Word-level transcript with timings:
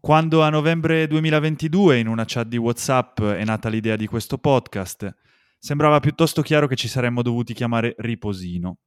Quando 0.00 0.42
a 0.42 0.48
novembre 0.48 1.06
2022 1.06 1.98
in 1.98 2.08
una 2.08 2.24
chat 2.26 2.48
di 2.48 2.56
WhatsApp 2.56 3.20
è 3.20 3.44
nata 3.44 3.68
l'idea 3.68 3.96
di 3.96 4.06
questo 4.06 4.38
podcast, 4.38 5.14
sembrava 5.58 6.00
piuttosto 6.00 6.40
chiaro 6.40 6.66
che 6.66 6.74
ci 6.74 6.88
saremmo 6.88 7.20
dovuti 7.20 7.52
chiamare 7.52 7.94
Riposino. 7.98 8.78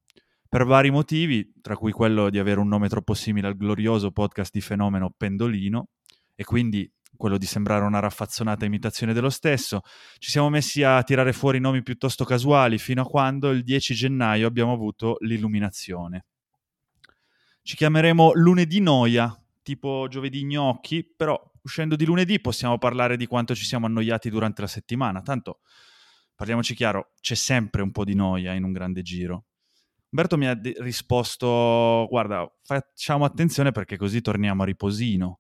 Per 0.50 0.66
vari 0.66 0.90
motivi, 0.90 1.54
tra 1.62 1.78
cui 1.78 1.92
quello 1.92 2.32
di 2.32 2.40
avere 2.40 2.60
un 2.60 2.68
nome 2.68 2.90
troppo 2.90 3.14
simile 3.14 3.46
al 3.46 3.56
glorioso 3.56 4.10
podcast 4.10 4.52
di 4.52 4.60
fenomeno 4.60 5.14
Pendolino, 5.16 5.90
e 6.34 6.44
quindi 6.46 6.92
quello 7.16 7.38
di 7.38 7.46
sembrare 7.46 7.86
una 7.86 8.00
raffazzonata 8.00 8.66
imitazione 8.66 9.14
dello 9.14 9.30
stesso, 9.30 9.82
ci 10.18 10.32
siamo 10.32 10.50
messi 10.50 10.82
a 10.82 11.04
tirare 11.04 11.32
fuori 11.32 11.60
nomi 11.60 11.84
piuttosto 11.84 12.26
casuali 12.26 12.80
fino 12.80 13.04
a 13.04 13.06
quando 13.06 13.52
il 13.52 13.62
10 13.62 13.94
gennaio 13.94 14.48
abbiamo 14.48 14.74
avuto 14.74 15.18
l'illuminazione. 15.20 16.26
Ci 17.62 17.76
chiameremo 17.76 18.32
Lunedì 18.34 18.80
Noia 18.82 19.38
tipo 19.64 20.08
giovedì 20.10 20.44
gnocchi, 20.44 21.04
però 21.04 21.42
uscendo 21.64 21.96
di 21.96 22.06
lunedì 22.06 22.40
possiamo 22.40 22.78
parlare 22.78 23.18
di 23.18 23.26
quanto 23.26 23.56
ci 23.56 23.66
siamo 23.66 23.88
annoiati 23.88 24.30
durante 24.30 24.62
la 24.62 24.68
settimana, 24.68 25.22
tanto 25.22 25.62
parliamoci 26.36 26.76
chiaro, 26.76 27.14
c'è 27.20 27.36
sempre 27.36 27.82
un 27.82 27.92
po' 27.92 28.04
di 28.04 28.16
noia 28.16 28.54
in 28.54 28.64
un 28.64 28.72
grande 28.72 29.02
giro. 29.02 29.46
Umberto 30.10 30.38
mi 30.38 30.46
ha 30.46 30.54
de- 30.54 30.76
risposto, 30.78 32.06
guarda, 32.10 32.48
facciamo 32.62 33.26
attenzione 33.26 33.72
perché 33.72 33.98
così 33.98 34.22
torniamo 34.22 34.62
a 34.62 34.66
riposino. 34.66 35.40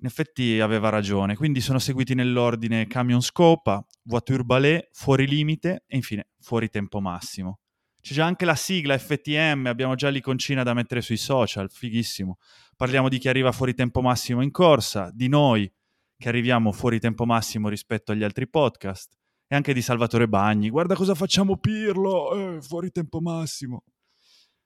In 0.00 0.06
effetti 0.06 0.60
aveva 0.60 0.88
ragione, 0.88 1.36
quindi 1.36 1.60
sono 1.60 1.78
seguiti 1.78 2.14
nell'ordine 2.14 2.86
Camion 2.86 3.22
Scopa, 3.22 3.84
Voiture 4.04 4.44
Ballet, 4.44 4.88
Fuori 4.92 5.26
Limite 5.26 5.84
e 5.86 5.96
infine 5.96 6.28
Fuori 6.40 6.68
Tempo 6.68 7.00
Massimo. 7.00 7.60
C'è 8.00 8.14
già 8.14 8.24
anche 8.24 8.44
la 8.44 8.54
sigla 8.54 8.96
FTM, 8.96 9.66
abbiamo 9.66 9.94
già 9.94 10.08
l'iconcina 10.08 10.62
da 10.62 10.72
mettere 10.72 11.02
sui 11.02 11.18
social, 11.18 11.70
fighissimo. 11.70 12.38
Parliamo 12.76 13.08
di 13.08 13.18
chi 13.18 13.28
arriva 13.28 13.52
fuori 13.52 13.74
tempo 13.74 14.00
massimo 14.00 14.42
in 14.42 14.50
corsa, 14.50 15.10
di 15.12 15.28
noi 15.28 15.70
che 16.16 16.28
arriviamo 16.28 16.72
fuori 16.72 16.98
tempo 16.98 17.26
massimo 17.26 17.68
rispetto 17.68 18.12
agli 18.12 18.24
altri 18.24 18.48
podcast 18.48 19.16
e 19.46 19.54
anche 19.54 19.74
di 19.74 19.82
Salvatore 19.82 20.28
Bagni. 20.28 20.70
Guarda 20.70 20.94
cosa 20.94 21.14
facciamo 21.14 21.56
Pirlo, 21.58 22.56
eh, 22.56 22.62
fuori 22.62 22.90
tempo 22.90 23.20
massimo. 23.20 23.84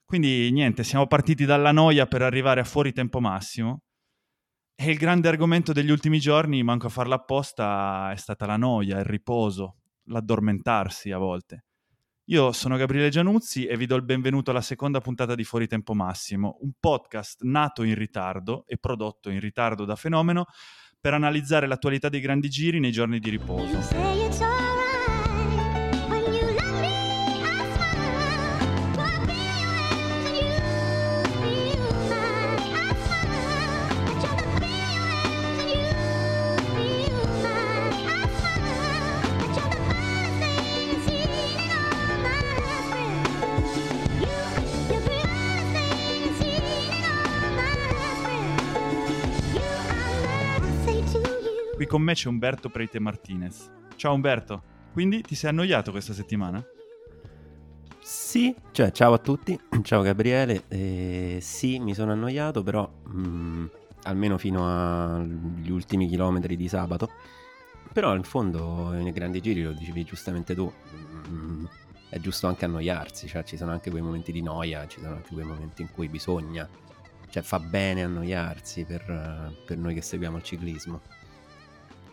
Quindi 0.04 0.50
niente, 0.52 0.84
siamo 0.84 1.06
partiti 1.06 1.44
dalla 1.44 1.72
noia 1.72 2.06
per 2.06 2.22
arrivare 2.22 2.60
a 2.60 2.64
fuori 2.64 2.92
tempo 2.92 3.20
massimo. 3.20 3.82
E 4.76 4.90
il 4.90 4.98
grande 4.98 5.28
argomento 5.28 5.72
degli 5.72 5.90
ultimi 5.90 6.18
giorni, 6.18 6.62
manco 6.62 6.86
a 6.86 6.90
farla 6.90 7.14
apposta, 7.14 8.10
è 8.12 8.16
stata 8.16 8.46
la 8.46 8.56
noia, 8.56 8.98
il 8.98 9.04
riposo, 9.04 9.76
l'addormentarsi 10.04 11.10
a 11.10 11.18
volte. 11.18 11.64
Io 12.28 12.52
sono 12.52 12.78
Gabriele 12.78 13.10
Gianuzzi 13.10 13.66
e 13.66 13.76
vi 13.76 13.84
do 13.84 13.96
il 13.96 14.02
benvenuto 14.02 14.50
alla 14.50 14.62
seconda 14.62 14.98
puntata 15.02 15.34
di 15.34 15.44
Fuori 15.44 15.66
Tempo 15.66 15.92
Massimo, 15.92 16.56
un 16.62 16.70
podcast 16.80 17.42
nato 17.42 17.82
in 17.82 17.94
ritardo 17.94 18.64
e 18.66 18.78
prodotto 18.78 19.28
in 19.28 19.40
ritardo 19.40 19.84
da 19.84 19.94
Fenomeno 19.94 20.46
per 20.98 21.12
analizzare 21.12 21.66
l'attualità 21.66 22.08
dei 22.08 22.20
grandi 22.20 22.48
giri 22.48 22.80
nei 22.80 22.92
giorni 22.92 23.18
di 23.18 23.28
riposo. 23.28 24.53
Me 52.04 52.14
c'è 52.14 52.28
Umberto 52.28 52.68
Preite 52.68 53.00
Martinez. 53.00 53.70
Ciao 53.96 54.14
Umberto, 54.14 54.62
quindi 54.92 55.22
ti 55.22 55.34
sei 55.34 55.50
annoiato 55.50 55.90
questa 55.90 56.12
settimana? 56.12 56.64
Sì, 58.00 58.54
cioè 58.72 58.92
ciao 58.92 59.14
a 59.14 59.18
tutti, 59.18 59.58
ciao 59.82 60.02
Gabriele, 60.02 60.64
eh, 60.68 61.38
sì 61.40 61.78
mi 61.78 61.94
sono 61.94 62.12
annoiato 62.12 62.62
però 62.62 62.86
mh, 63.06 63.18
mm, 63.18 63.66
almeno 64.02 64.36
fino 64.36 64.66
agli 64.66 65.70
ultimi 65.70 66.06
chilometri 66.06 66.56
di 66.56 66.68
sabato, 66.68 67.10
però 67.92 68.14
in 68.14 68.24
fondo 68.24 68.90
nei 68.90 69.10
grandi 69.10 69.40
giri 69.40 69.62
lo 69.62 69.72
dicevi 69.72 70.04
giustamente 70.04 70.54
tu, 70.54 70.70
mh, 70.70 71.34
mm, 71.34 71.64
è 72.10 72.20
giusto 72.20 72.46
anche 72.46 72.66
annoiarsi, 72.66 73.26
cioè 73.26 73.42
ci 73.44 73.56
sono 73.56 73.72
anche 73.72 73.90
quei 73.90 74.02
momenti 74.02 74.30
di 74.30 74.42
noia, 74.42 74.86
ci 74.86 75.00
sono 75.00 75.14
anche 75.14 75.32
quei 75.32 75.46
momenti 75.46 75.80
in 75.80 75.90
cui 75.90 76.08
bisogna, 76.08 76.68
cioè 77.30 77.42
fa 77.42 77.58
bene 77.58 78.04
annoiarsi 78.04 78.84
per, 78.84 79.54
per 79.64 79.78
noi 79.78 79.94
che 79.94 80.02
seguiamo 80.02 80.36
il 80.36 80.42
ciclismo. 80.42 81.00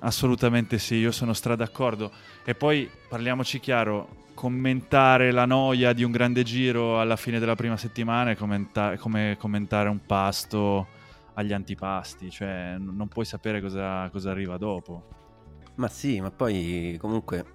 Assolutamente 0.03 0.77
sì, 0.79 0.95
io 0.95 1.11
sono 1.11 1.33
stra 1.33 1.55
d'accordo. 1.55 2.11
E 2.43 2.55
poi 2.55 2.89
parliamoci 3.07 3.59
chiaro, 3.59 4.21
commentare 4.33 5.31
la 5.31 5.45
noia 5.45 5.93
di 5.93 6.03
un 6.03 6.11
grande 6.11 6.43
giro 6.43 6.99
alla 6.99 7.15
fine 7.15 7.39
della 7.39 7.55
prima 7.55 7.77
settimana 7.77 8.31
è 8.31 8.35
commenta- 8.35 8.97
come 8.97 9.37
commentare 9.39 9.89
un 9.89 9.99
pasto 10.05 10.87
agli 11.35 11.53
antipasti, 11.53 12.29
cioè 12.29 12.75
non 12.79 13.07
puoi 13.07 13.25
sapere 13.25 13.61
cosa, 13.61 14.09
cosa 14.09 14.31
arriva 14.31 14.57
dopo. 14.57 15.07
Ma 15.75 15.87
sì, 15.87 16.19
ma 16.19 16.31
poi 16.31 16.97
comunque 16.99 17.45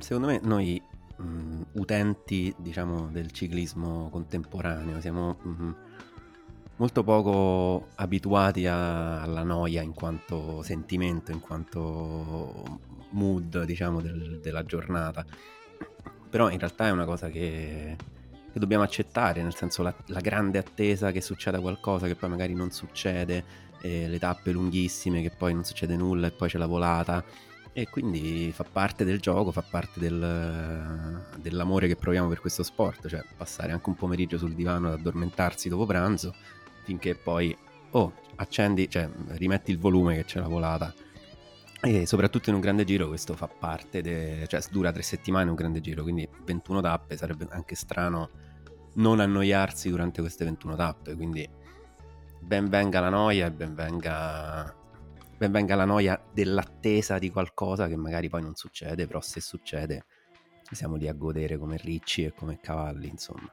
secondo 0.00 0.26
me 0.26 0.40
noi 0.42 0.82
um, 1.18 1.64
utenti 1.72 2.52
diciamo 2.58 3.08
del 3.12 3.30
ciclismo 3.30 4.08
contemporaneo 4.10 5.00
siamo 5.00 5.38
um, 5.44 5.76
molto 6.80 7.04
poco 7.04 7.88
abituati 7.96 8.66
a, 8.66 9.20
alla 9.20 9.42
noia 9.42 9.82
in 9.82 9.92
quanto 9.92 10.62
sentimento, 10.62 11.30
in 11.30 11.40
quanto 11.40 12.80
mood, 13.10 13.64
diciamo, 13.64 14.00
del, 14.00 14.40
della 14.42 14.64
giornata. 14.64 15.24
Però 16.30 16.48
in 16.48 16.58
realtà 16.58 16.86
è 16.86 16.90
una 16.90 17.04
cosa 17.04 17.28
che, 17.28 17.96
che 18.50 18.58
dobbiamo 18.58 18.82
accettare, 18.82 19.42
nel 19.42 19.54
senso 19.54 19.82
la, 19.82 19.94
la, 20.06 20.20
grande 20.20 20.56
attesa 20.56 21.12
che 21.12 21.20
succeda 21.20 21.60
qualcosa 21.60 22.06
che 22.06 22.14
poi 22.14 22.30
magari 22.30 22.54
non 22.54 22.70
succede, 22.70 23.44
eh, 23.82 24.08
le 24.08 24.18
tappe 24.18 24.50
lunghissime 24.50 25.20
che 25.20 25.30
poi 25.30 25.52
non 25.52 25.64
succede 25.64 25.96
nulla 25.96 26.28
e 26.28 26.30
poi 26.30 26.48
c'è 26.48 26.56
la 26.56 26.66
volata. 26.66 27.22
E 27.72 27.88
quindi 27.88 28.50
fa 28.54 28.64
parte 28.64 29.04
del 29.04 29.20
gioco, 29.20 29.52
fa 29.52 29.62
parte 29.62 30.00
del, 30.00 31.24
dell'amore 31.36 31.88
che 31.88 31.96
proviamo 31.96 32.28
per 32.28 32.40
questo 32.40 32.62
sport, 32.62 33.06
cioè 33.06 33.22
passare 33.36 33.70
anche 33.72 33.88
un 33.90 33.96
pomeriggio 33.96 34.38
sul 34.38 34.54
divano 34.54 34.88
ad 34.88 34.94
addormentarsi 34.94 35.68
dopo 35.68 35.84
pranzo 35.84 36.34
finché 36.82 37.14
poi, 37.14 37.56
oh, 37.90 38.12
accendi, 38.36 38.88
cioè 38.88 39.08
rimetti 39.28 39.70
il 39.70 39.78
volume 39.78 40.16
che 40.16 40.24
c'è 40.24 40.40
la 40.40 40.48
volata. 40.48 40.92
E 41.82 42.06
soprattutto 42.06 42.50
in 42.50 42.56
un 42.56 42.60
grande 42.60 42.84
giro 42.84 43.08
questo 43.08 43.34
fa 43.34 43.48
parte, 43.48 44.02
de... 44.02 44.44
cioè 44.48 44.60
dura 44.70 44.92
tre 44.92 45.02
settimane 45.02 45.48
un 45.48 45.56
grande 45.56 45.80
giro, 45.80 46.02
quindi 46.02 46.28
21 46.44 46.80
tappe, 46.82 47.16
sarebbe 47.16 47.46
anche 47.50 47.74
strano 47.74 48.28
non 48.94 49.20
annoiarsi 49.20 49.88
durante 49.88 50.20
queste 50.20 50.44
21 50.44 50.76
tappe, 50.76 51.14
quindi 51.14 51.48
ben 52.38 52.68
venga 52.68 53.00
la 53.00 53.08
noia 53.08 53.46
e 53.46 53.50
ben 53.50 53.74
venga, 53.74 54.74
ben 55.38 55.50
venga 55.52 55.74
la 55.74 55.84
noia 55.84 56.22
dell'attesa 56.32 57.18
di 57.18 57.30
qualcosa 57.30 57.88
che 57.88 57.96
magari 57.96 58.28
poi 58.28 58.42
non 58.42 58.54
succede, 58.56 59.06
però 59.06 59.20
se 59.20 59.40
succede 59.40 60.04
siamo 60.70 60.96
lì 60.96 61.08
a 61.08 61.14
godere 61.14 61.56
come 61.56 61.76
ricci 61.76 62.24
e 62.24 62.32
come 62.32 62.58
cavalli, 62.60 63.08
insomma. 63.08 63.52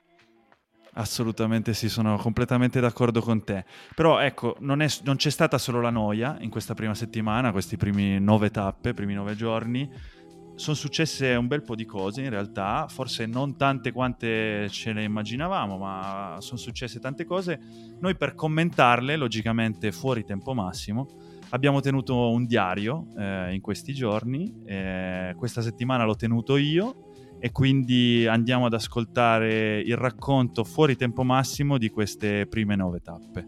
Assolutamente 0.97 1.75
sì, 1.75 1.89
sono 1.89 2.17
completamente 2.17 2.79
d'accordo 2.79 3.21
con 3.21 3.43
te. 3.43 3.65
Però 3.93 4.17
ecco, 4.19 4.55
non, 4.61 4.81
è, 4.81 4.87
non, 5.03 5.15
c'è 5.15 5.29
stata 5.29 5.59
solo 5.59 5.79
la 5.79 5.91
noia 5.91 6.37
in 6.39 6.49
questa 6.49 6.73
prima 6.73 6.95
settimana, 6.95 7.51
questi 7.51 7.77
primi 7.77 8.19
nove 8.19 8.49
tappe, 8.49 8.95
primi 8.95 9.13
nove 9.13 9.35
giorni. 9.35 9.87
Sono 10.55 10.75
successe 10.75 11.35
un 11.35 11.45
bel 11.45 11.61
po' 11.61 11.75
di 11.75 11.85
cose 11.85 12.23
in 12.23 12.31
realtà, 12.31 12.87
forse 12.89 13.27
non 13.27 13.57
tante 13.57 13.91
quante 13.91 14.67
ce 14.69 14.91
le 14.91 15.03
immaginavamo, 15.03 15.77
ma 15.77 16.37
sono 16.39 16.57
successe 16.57 16.99
tante 16.99 17.25
cose. 17.25 17.59
Noi 17.99 18.15
per 18.15 18.33
commentarle, 18.33 19.17
logicamente 19.17 19.91
fuori 19.91 20.25
tempo 20.25 20.55
massimo, 20.55 21.07
abbiamo 21.49 21.79
tenuto 21.79 22.31
un 22.31 22.47
diario 22.47 23.05
eh, 23.15 23.53
in 23.53 23.61
questi 23.61 23.93
giorni. 23.93 24.63
Eh, 24.65 25.35
questa 25.37 25.61
settimana 25.61 26.05
l'ho 26.05 26.15
tenuto 26.15 26.57
io 26.57 27.06
e 27.39 27.51
quindi 27.51 28.25
andiamo 28.27 28.65
ad 28.65 28.73
ascoltare 28.73 29.79
il 29.79 29.95
racconto 29.95 30.63
fuori 30.63 30.95
tempo 30.95 31.23
massimo 31.23 31.77
di 31.77 31.89
queste 31.89 32.47
prime 32.47 32.75
nove 32.75 32.99
tappe. 32.99 33.47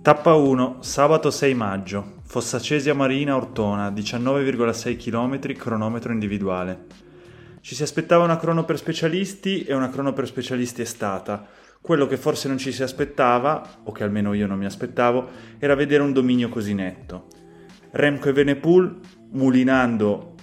Tappa 0.00 0.34
1, 0.34 0.78
sabato 0.80 1.30
6 1.30 1.54
maggio, 1.54 2.14
Fossacesia 2.22 2.94
Marina 2.94 3.36
Ortona, 3.36 3.90
19,6 3.90 4.96
km, 4.96 5.52
cronometro 5.54 6.12
individuale. 6.12 6.86
Ci 7.60 7.74
si 7.74 7.82
aspettava 7.82 8.24
una 8.24 8.38
crono 8.38 8.64
per 8.64 8.78
specialisti 8.78 9.64
e 9.64 9.74
una 9.74 9.90
crono 9.90 10.14
per 10.14 10.26
specialisti 10.26 10.80
è 10.80 10.86
stata. 10.86 11.46
Quello 11.82 12.06
che 12.06 12.16
forse 12.16 12.48
non 12.48 12.56
ci 12.56 12.72
si 12.72 12.82
aspettava, 12.82 13.80
o 13.84 13.92
che 13.92 14.04
almeno 14.04 14.32
io 14.32 14.46
non 14.46 14.56
mi 14.56 14.64
aspettavo, 14.64 15.28
era 15.58 15.74
vedere 15.74 16.02
un 16.02 16.14
dominio 16.14 16.48
così 16.48 16.72
netto. 16.72 17.26
Remco 17.90 18.30
e 18.30 18.32
Venepool, 18.32 19.00
mulinando 19.32 20.36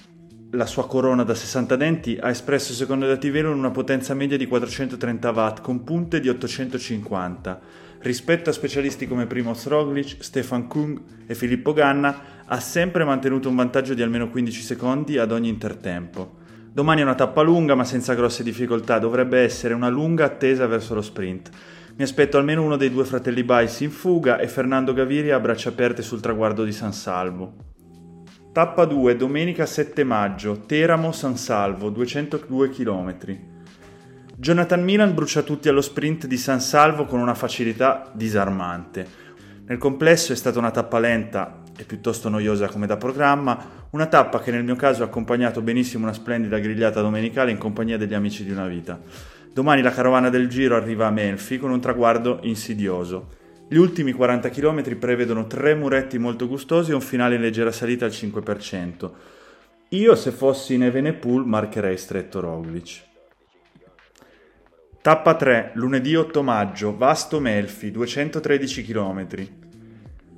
la 0.56 0.66
sua 0.66 0.88
corona 0.88 1.24
da 1.24 1.36
60 1.36 1.76
denti 1.76 2.18
ha 2.20 2.30
espresso 2.30 2.72
secondo 2.72 3.06
dati 3.06 3.30
velo 3.30 3.52
una 3.52 3.72
potenza 3.72 4.14
media 4.14 4.38
di 4.38 4.48
430 4.48 5.30
watt 5.32 5.62
con 5.62 5.84
punte 5.84 6.22
di 6.22 6.30
850, 6.30 7.60
rispetto 8.00 8.50
a 8.50 8.54
specialisti 8.54 9.06
come 9.06 9.28
Primoz 9.28 9.68
Roglic, 9.68 10.24
Stefan 10.24 10.68
Kung 10.68 11.00
e 11.28 11.36
Filippo 11.36 11.74
Ganna, 11.74 12.44
ha 12.46 12.60
sempre 12.60 13.04
mantenuto 13.04 13.50
un 13.50 13.56
vantaggio 13.56 13.94
di 13.94 14.02
almeno 14.02 14.30
15 14.30 14.62
secondi 14.62 15.18
ad 15.18 15.32
ogni 15.32 15.50
intertempo. 15.50 16.44
Domani 16.72 17.02
è 17.02 17.04
una 17.04 17.16
tappa 17.16 17.42
lunga 17.42 17.76
ma 17.76 17.84
senza 17.84 18.14
grosse 18.14 18.42
difficoltà, 18.42 18.98
dovrebbe 18.98 19.42
essere 19.42 19.74
una 19.74 19.90
lunga 19.90 20.26
attesa 20.26 20.68
verso 20.68 20.94
lo 20.94 21.02
sprint. 21.02 21.50
Mi 21.98 22.04
aspetto 22.04 22.38
almeno 22.38 22.64
uno 22.64 22.78
dei 22.78 22.92
due 22.92 23.04
fratelli 23.04 23.44
Bais 23.44 23.82
in 23.82 23.92
fuga 23.92 24.38
e 24.38 24.48
Fernando 24.48 24.94
Gaviria 24.94 25.36
a 25.36 25.40
braccia 25.40 25.70
aperte 25.70 26.02
sul 26.02 26.22
traguardo 26.22 26.64
di 26.64 26.72
San 26.72 26.94
Salvo. 26.94 27.75
Tappa 28.56 28.86
2, 28.86 29.18
domenica 29.18 29.66
7 29.66 30.06
maggio, 30.06 30.62
Teramo-San 30.66 31.36
Salvo, 31.36 31.90
202 31.90 32.70
km. 32.70 33.38
Jonathan 34.34 34.82
Milan 34.82 35.14
brucia 35.14 35.42
tutti 35.42 35.68
allo 35.68 35.82
sprint 35.82 36.26
di 36.26 36.38
San 36.38 36.62
Salvo 36.62 37.04
con 37.04 37.20
una 37.20 37.34
facilità 37.34 38.10
disarmante. 38.14 39.06
Nel 39.66 39.78
complesso 39.78 40.32
è 40.32 40.38
stata 40.38 40.58
una 40.58 40.72
tappa 40.72 41.00
lenta 41.00 41.64
e 41.76 41.84
piuttosto 41.84 42.30
noiosa 42.30 42.70
come 42.70 42.88
da 42.88 42.96
programma, 42.96 43.88
una 43.90 44.06
tappa 44.06 44.40
che 44.40 44.52
nel 44.52 44.64
mio 44.64 44.78
caso 44.78 45.04
ha 45.04 45.08
accompagnato 45.08 45.62
benissimo 45.62 46.06
una 46.06 46.14
splendida 46.14 46.58
grigliata 46.58 47.02
domenicale 47.02 47.52
in 47.52 47.58
compagnia 47.58 47.98
degli 47.98 48.14
amici 48.14 48.46
di 48.46 48.52
una 48.52 48.68
vita. 48.68 48.98
Domani 49.52 49.82
la 49.82 49.92
carovana 49.92 50.30
del 50.30 50.48
Giro 50.48 50.78
arriva 50.78 51.08
a 51.08 51.12
Melfi 51.12 51.60
con 51.60 51.72
un 51.72 51.82
traguardo 51.82 52.40
insidioso. 52.44 53.44
Gli 53.68 53.78
ultimi 53.78 54.12
40 54.12 54.50
km 54.50 54.96
prevedono 54.98 55.48
tre 55.48 55.74
muretti 55.74 56.20
molto 56.20 56.48
gustosi 56.48 56.92
e 56.92 56.94
un 56.94 57.02
finale 57.02 57.36
in 57.36 57.42
leggera 57.42 57.72
salita 57.72 58.06
al 58.06 58.12
5%. 58.12 59.12
Io, 59.90 60.16
se 60.16 60.30
fossi 60.30 60.76
in 60.76 60.84
Evenepoel, 60.84 61.46
marcherei 61.46 61.98
stretto 61.98 62.40
Roglic. 62.40 63.04
Tappa 65.02 65.36
3, 65.36 65.72
lunedì 65.76 66.16
8 66.16 66.44
maggio, 66.44 66.96
Vasto 66.96 67.40
Melfi, 67.40 67.90
213 67.90 68.84
km. 68.84 69.28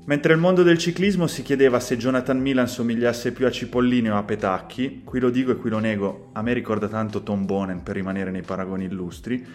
Mentre 0.06 0.31
il 0.31 0.39
mondo 0.39 0.63
del 0.63 0.77
ciclismo 0.77 1.27
si 1.27 1.41
chiedeva 1.41 1.81
se 1.81 1.97
Jonathan 1.97 2.39
Milan 2.39 2.69
somigliasse 2.69 3.33
più 3.33 3.45
a 3.45 3.51
Cipollini 3.51 4.09
o 4.09 4.15
a 4.15 4.23
Petacchi, 4.23 5.01
qui 5.03 5.19
lo 5.19 5.30
dico 5.30 5.51
e 5.51 5.57
qui 5.57 5.69
lo 5.69 5.80
nego, 5.80 6.30
a 6.31 6.41
me 6.41 6.53
ricorda 6.53 6.88
tanto 6.88 7.23
Tom 7.23 7.45
Bonen 7.45 7.83
per 7.83 7.95
rimanere 7.95 8.31
nei 8.31 8.41
paragoni 8.41 8.85
illustri, 8.85 9.45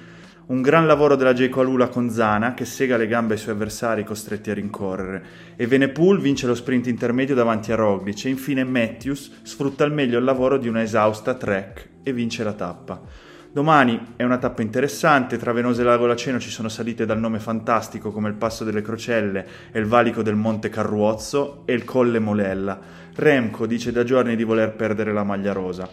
un 0.47 0.61
gran 0.61 0.87
lavoro 0.87 1.15
della 1.15 1.35
Jayco 1.35 1.61
Alula 1.61 1.89
con 1.89 2.11
Zana 2.11 2.55
che 2.55 2.65
sega 2.65 2.97
le 2.97 3.07
gambe 3.07 3.35
ai 3.35 3.39
suoi 3.39 3.55
avversari 3.55 4.03
costretti 4.03 4.51
a 4.51 4.55
rincorrere 4.55 5.25
e 5.55 5.67
Venepool 5.69 6.21
vince 6.21 6.49
lo 6.49 6.55
sprint 6.57 6.89
intermedio 6.89 7.37
davanti 7.37 7.71
a 7.71 7.77
Roglic 7.77 8.25
e 8.25 8.31
infine 8.31 8.65
Matthews 8.65 9.41
sfrutta 9.43 9.85
al 9.85 9.93
meglio 9.93 10.19
il 10.19 10.25
lavoro 10.25 10.59
di 10.59 10.67
una 10.67 10.83
esausta 10.83 11.35
Trek 11.35 11.89
e 12.03 12.13
vince 12.13 12.43
la 12.43 12.55
tappa. 12.55 13.01
Domani 13.53 14.15
è 14.17 14.25
una 14.25 14.39
tappa 14.39 14.63
interessante, 14.63 15.37
tra 15.37 15.53
Venosa 15.53 15.83
e 15.83 15.85
Lago 15.85 16.07
Laceno 16.07 16.41
ci 16.41 16.49
sono 16.49 16.71
salite 16.71 17.05
dal 17.05 17.21
nome 17.21 17.39
fantastico 17.39 18.11
come 18.11 18.29
il 18.29 18.35
Passo 18.35 18.65
delle 18.65 18.81
Crocelle 18.81 19.47
e 19.71 19.79
il 19.79 19.85
valico 19.85 20.23
del 20.23 20.37
Monte 20.37 20.71
Carruozzo 20.71 21.63
e 21.67 21.75
il 21.75 21.85
Colle 21.85 22.19
Molella. 22.19 22.81
Remco 23.15 23.67
dice 23.67 23.93
da 23.93 24.05
giorni 24.05 24.37
di 24.37 24.45
voler 24.45 24.73
perdere 24.75 25.13
la 25.13 25.23
maglia 25.23 25.53
rosa. 25.53 25.87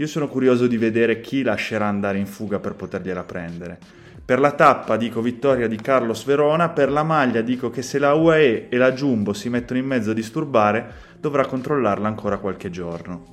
Io 0.00 0.06
sono 0.06 0.28
curioso 0.28 0.66
di 0.66 0.78
vedere 0.78 1.20
chi 1.20 1.42
lascerà 1.42 1.86
andare 1.86 2.16
in 2.16 2.24
fuga 2.24 2.58
per 2.58 2.74
potergliela 2.74 3.22
prendere. 3.22 3.78
Per 4.24 4.40
la 4.40 4.52
tappa 4.52 4.96
dico 4.96 5.20
vittoria 5.20 5.68
di 5.68 5.76
Carlos 5.76 6.24
Verona, 6.24 6.70
per 6.70 6.90
la 6.90 7.02
maglia 7.02 7.42
dico 7.42 7.68
che 7.68 7.82
se 7.82 7.98
la 7.98 8.14
UAE 8.14 8.70
e 8.70 8.78
la 8.78 8.92
Jumbo 8.92 9.34
si 9.34 9.50
mettono 9.50 9.78
in 9.78 9.84
mezzo 9.84 10.12
a 10.12 10.14
disturbare, 10.14 10.90
dovrà 11.20 11.44
controllarla 11.44 12.08
ancora 12.08 12.38
qualche 12.38 12.70
giorno. 12.70 13.24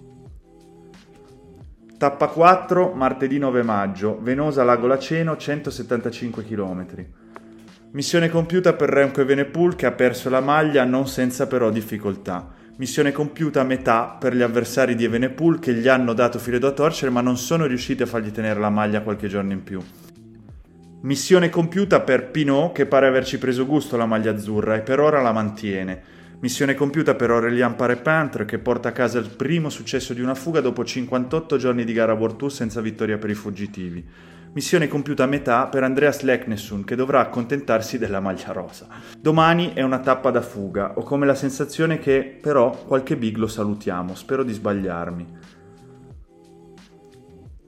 Tappa 1.97 2.27
4, 2.27 2.91
martedì 2.93 3.37
9 3.37 3.63
maggio, 3.63 4.19
Venosa 4.21 4.65
Lago 4.65 4.87
Laceno, 4.87 5.37
175 5.37 6.43
km. 6.43 6.85
Missione 7.91 8.27
compiuta 8.27 8.73
per 8.73 8.89
Remco 8.89 9.21
Evenepoel 9.21 9.77
che 9.77 9.85
ha 9.85 9.93
perso 9.93 10.29
la 10.29 10.41
maglia 10.41 10.83
non 10.83 11.07
senza 11.07 11.47
però 11.47 11.69
difficoltà. 11.69 12.55
Missione 12.77 13.11
compiuta 13.11 13.61
a 13.61 13.63
metà 13.63 14.15
per 14.19 14.35
gli 14.35 14.43
avversari 14.43 14.93
di 14.93 15.03
Evenepoel 15.03 15.57
che 15.57 15.73
gli 15.73 15.87
hanno 15.87 16.13
dato 16.13 16.37
filo 16.37 16.59
da 16.59 16.69
torcere 16.69 17.09
ma 17.09 17.21
non 17.21 17.35
sono 17.35 17.65
riusciti 17.65 18.03
a 18.03 18.05
fargli 18.05 18.29
tenere 18.29 18.59
la 18.59 18.69
maglia 18.69 19.01
qualche 19.01 19.27
giorno 19.27 19.51
in 19.51 19.63
più. 19.63 19.81
Missione 21.01 21.49
compiuta 21.49 22.01
per 22.01 22.29
Pinot 22.29 22.73
che 22.73 22.85
pare 22.85 23.07
averci 23.07 23.39
preso 23.39 23.65
gusto 23.65 23.95
alla 23.95 24.05
maglia 24.05 24.29
azzurra 24.29 24.75
e 24.75 24.81
per 24.81 24.99
ora 24.99 25.23
la 25.23 25.31
mantiene. 25.31 26.01
Missione 26.39 26.75
compiuta 26.75 27.15
per 27.15 27.31
Aurélien 27.31 27.75
Parepintre 27.75 28.45
che 28.45 28.59
porta 28.59 28.89
a 28.89 28.91
casa 28.91 29.17
il 29.17 29.29
primo 29.35 29.69
successo 29.71 30.13
di 30.13 30.21
una 30.21 30.35
fuga 30.35 30.61
dopo 30.61 30.85
58 30.85 31.57
giorni 31.57 31.83
di 31.83 31.93
gara 31.93 32.13
World 32.13 32.37
Tour 32.37 32.51
senza 32.51 32.79
vittoria 32.79 33.17
per 33.17 33.31
i 33.31 33.33
fuggitivi. 33.33 34.05
Missione 34.57 34.87
compiuta 34.87 35.25
a 35.25 35.27
metà 35.27 35.67
per 35.67 35.83
Andreas 35.83 36.21
Leknessun 36.21 36.83
che 36.83 36.95
dovrà 36.95 37.19
accontentarsi 37.19 37.99
della 37.99 38.19
maglia 38.19 38.53
rosa. 38.53 38.87
Domani 39.15 39.73
è 39.75 39.83
una 39.83 39.99
tappa 39.99 40.31
da 40.31 40.41
fuga, 40.41 40.93
ho 40.95 41.03
come 41.03 41.27
la 41.27 41.35
sensazione 41.35 41.99
che 41.99 42.39
però 42.41 42.71
qualche 42.71 43.17
big 43.17 43.37
lo 43.37 43.45
salutiamo, 43.45 44.15
spero 44.15 44.43
di 44.43 44.53
sbagliarmi. 44.53 45.37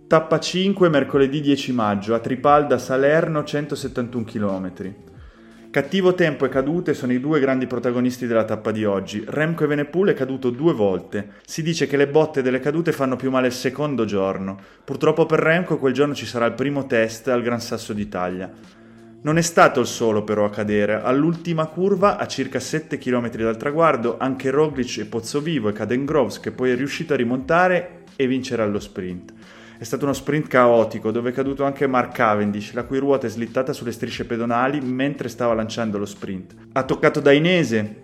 Tappa 0.07 0.39
5 0.39 0.89
mercoledì 0.89 1.41
10 1.41 1.73
maggio 1.73 2.15
a 2.15 2.19
Tripalda 2.19 2.79
Salerno 2.79 3.43
171 3.43 4.23
km. 4.23 4.93
Cattivo 5.71 6.15
tempo 6.15 6.45
e 6.45 6.49
cadute 6.49 6.95
sono 6.95 7.13
i 7.13 7.19
due 7.19 7.39
grandi 7.39 7.67
protagonisti 7.67 8.25
della 8.25 8.43
tappa 8.43 8.71
di 8.71 8.85
oggi. 8.85 9.23
Remco 9.27 9.65
Evenepoel 9.65 10.09
è 10.09 10.13
caduto 10.15 10.49
due 10.49 10.73
volte. 10.73 11.33
Si 11.45 11.61
dice 11.61 11.85
che 11.85 11.95
le 11.95 12.07
botte 12.07 12.41
delle 12.41 12.59
cadute 12.59 12.91
fanno 12.91 13.15
più 13.15 13.29
male 13.29 13.45
il 13.45 13.53
secondo 13.53 14.03
giorno. 14.03 14.57
Purtroppo 14.83 15.27
per 15.27 15.37
Remco 15.37 15.77
quel 15.77 15.93
giorno 15.93 16.15
ci 16.15 16.25
sarà 16.25 16.47
il 16.47 16.53
primo 16.53 16.87
test 16.87 17.27
al 17.27 17.43
Gran 17.43 17.61
Sasso 17.61 17.93
d'Italia. 17.93 18.51
Non 19.21 19.37
è 19.37 19.41
stato 19.41 19.81
il 19.81 19.85
solo 19.85 20.23
però 20.23 20.45
a 20.45 20.49
cadere. 20.49 21.03
All'ultima 21.03 21.67
curva, 21.67 22.17
a 22.17 22.25
circa 22.25 22.59
7 22.59 22.97
km 22.97 23.29
dal 23.29 23.57
traguardo, 23.57 24.17
anche 24.17 24.49
Roglic 24.49 24.97
e 24.97 25.05
Pozzovivo 25.05 25.69
e 25.69 25.73
Caden 25.73 26.03
Groves 26.03 26.39
che 26.39 26.49
poi 26.49 26.71
è 26.71 26.75
riuscito 26.75 27.13
a 27.13 27.17
rimontare 27.17 28.05
e 28.15 28.25
vincere 28.25 28.63
allo 28.63 28.79
sprint. 28.79 29.33
È 29.79 29.85
stato 29.85 30.03
uno 30.03 30.11
sprint 30.11 30.47
caotico 30.47 31.09
dove 31.09 31.29
è 31.29 31.33
caduto 31.33 31.63
anche 31.63 31.87
Mark 31.87 32.11
Cavendish, 32.11 32.73
la 32.73 32.83
cui 32.83 32.97
ruota 32.97 33.27
è 33.27 33.29
slittata 33.29 33.71
sulle 33.71 33.93
strisce 33.93 34.25
pedonali 34.25 34.81
mentre 34.81 35.29
stava 35.29 35.53
lanciando 35.53 35.97
lo 35.97 36.05
sprint. 36.05 36.53
Ha 36.73 36.83
toccato 36.83 37.21
Dainese, 37.21 37.95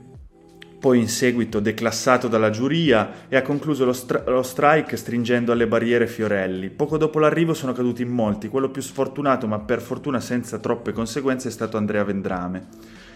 poi 0.80 1.00
in 1.00 1.10
seguito 1.10 1.60
declassato 1.60 2.30
dalla 2.30 2.50
giuria 2.50 3.28
e 3.28 3.36
ha 3.36 3.42
concluso 3.42 3.84
lo, 3.84 3.92
stri- 3.92 4.22
lo, 4.26 4.42
strike 4.42 4.96
stringendo 4.96 5.52
alle 5.52 5.68
barriere 5.68 6.08
Fiorelli. 6.08 6.70
Poco 6.70 6.96
dopo 6.98 7.20
l'arrivo 7.20 7.54
sono 7.54 7.74
caduti 7.74 8.04
in 8.04 8.10
molti, 8.10 8.48
quello 8.48 8.70
più 8.70 8.82
sfortunato 8.82 9.46
ma 9.46 9.60
per 9.60 9.82
fortuna 9.82 10.22
senza 10.22 10.60
troppe 10.60 10.94
conseguenze 10.94 11.50
è 11.50 11.52
stato 11.52 11.76
Andrea 11.76 12.06
Vendrame. 12.06 12.68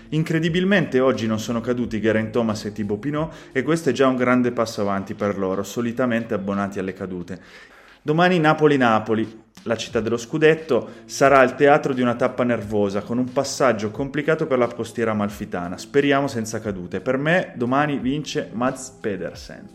Incredibilmente 0.10 1.00
oggi 1.00 1.28
non 1.28 1.40
sono 1.40 1.62
caduti 1.62 2.02
Geraint 2.02 2.32
Thomas 2.32 2.66
e 2.66 2.74
Thibaut 2.74 3.00
Pinot 3.00 3.34
e 3.54 3.64
questo 3.64 3.88
è 3.88 3.94
già 3.94 4.08
un 4.08 4.18
grande 4.18 4.52
passo 4.52 4.82
avanti 4.82 5.14
per 5.14 5.38
loro, 5.38 5.64
solitamente 5.64 6.34
abbonati 6.34 6.78
alle 6.78 6.92
cadute. 6.92 7.78
Domani 8.02 8.40
Napoli-Napoli, 8.40 9.42
la 9.64 9.76
città 9.76 10.00
dello 10.00 10.16
scudetto, 10.16 10.90
sarà 11.04 11.44
il 11.44 11.56
teatro 11.56 11.94
di 11.94 12.02
una 12.02 12.16
tappa 12.16 12.46
nervosa 12.46 13.02
con 13.02 13.18
un 13.18 13.30
passaggio 13.34 13.92
complicato 13.92 14.48
per 14.48 14.58
la 14.58 14.68
costiera 14.68 15.12
amalfitana. 15.12 15.78
Speriamo 15.78 16.28
senza 16.28 16.62
cadute. 16.62 17.02
Per 17.02 17.18
me 17.18 17.52
domani 17.58 18.00
vince 18.00 18.52
Mads 18.54 18.98
Pedersen. 19.02 19.68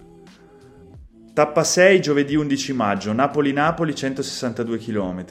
Tappa 1.35 1.65
6 1.65 2.01
giovedì 2.01 2.35
11 2.35 2.73
maggio, 2.73 3.13
Napoli-Napoli 3.13 3.95
162 3.95 4.79
km. 4.79 5.25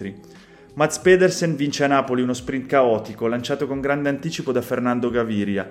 Mats 0.76 1.00
Pedersen 1.00 1.56
vince 1.56 1.84
a 1.86 1.88
Napoli 1.88 2.22
uno 2.22 2.34
sprint 2.34 2.68
caotico 2.68 3.26
lanciato 3.26 3.66
con 3.66 3.82
grande 3.82 4.10
anticipo 4.10 4.52
da 4.52 4.62
Fernando 4.62 5.10
Gaviria, 5.10 5.68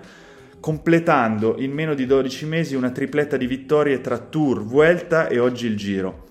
completando 0.59 1.57
in 1.59 1.71
meno 1.73 1.95
di 1.95 2.07
12 2.07 2.47
mesi 2.47 2.75
una 2.75 2.91
tripletta 2.91 3.37
di 3.37 3.47
vittorie 3.47 4.01
tra 4.01 4.19
Tour, 4.19 4.65
Vuelta 4.65 5.29
e 5.29 5.39
oggi 5.39 5.67
il 5.67 5.77
Giro 5.77 6.31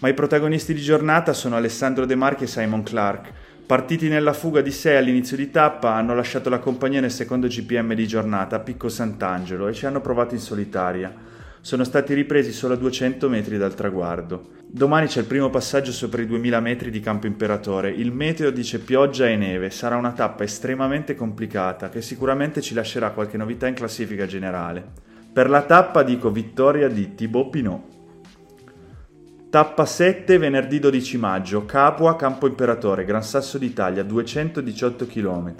ma 0.00 0.08
i 0.08 0.14
protagonisti 0.14 0.74
di 0.74 0.80
giornata 0.80 1.32
sono 1.32 1.56
Alessandro 1.56 2.06
De 2.06 2.14
Marchi 2.14 2.44
e 2.44 2.48
Simon 2.48 2.82
Clark. 2.82 3.32
Partiti 3.66 4.08
nella 4.08 4.32
fuga 4.32 4.60
di 4.60 4.70
sé 4.70 4.96
all'inizio 4.96 5.36
di 5.36 5.50
tappa, 5.50 5.94
hanno 5.94 6.14
lasciato 6.14 6.48
la 6.48 6.60
compagnia 6.60 7.00
nel 7.00 7.10
secondo 7.10 7.48
GPM 7.48 7.94
di 7.94 8.06
giornata 8.06 8.56
a 8.56 8.60
Picco 8.60 8.88
Sant'Angelo 8.88 9.66
e 9.66 9.74
ci 9.74 9.86
hanno 9.86 10.00
provato 10.00 10.34
in 10.34 10.40
solitaria. 10.40 11.12
Sono 11.60 11.82
stati 11.82 12.14
ripresi 12.14 12.52
solo 12.52 12.74
a 12.74 12.76
200 12.76 13.28
metri 13.28 13.58
dal 13.58 13.74
traguardo. 13.74 14.50
Domani 14.64 15.06
c'è 15.08 15.20
il 15.20 15.26
primo 15.26 15.50
passaggio 15.50 15.92
sopra 15.92 16.22
i 16.22 16.26
2000 16.26 16.60
metri 16.60 16.90
di 16.90 17.00
Campo 17.00 17.26
Imperatore. 17.26 17.90
Il 17.90 18.12
meteo 18.12 18.50
dice 18.50 18.78
pioggia 18.78 19.28
e 19.28 19.36
neve. 19.36 19.68
Sarà 19.68 19.96
una 19.96 20.12
tappa 20.12 20.44
estremamente 20.44 21.16
complicata 21.16 21.88
che 21.88 22.00
sicuramente 22.00 22.60
ci 22.60 22.72
lascerà 22.72 23.10
qualche 23.10 23.36
novità 23.36 23.66
in 23.66 23.74
classifica 23.74 24.26
generale. 24.26 24.86
Per 25.32 25.50
la 25.50 25.62
tappa 25.62 26.04
dico 26.04 26.30
vittoria 26.30 26.88
di 26.88 27.14
Thibaut 27.14 27.50
Pinot. 27.50 27.97
Tappa 29.50 29.86
7 29.86 30.36
venerdì 30.36 30.78
12 30.78 31.16
maggio, 31.16 31.64
Capua, 31.64 32.16
Campo 32.16 32.46
Imperatore, 32.46 33.06
Gran 33.06 33.22
Sasso 33.22 33.56
d'Italia, 33.56 34.02
218 34.02 35.06
km. 35.06 35.54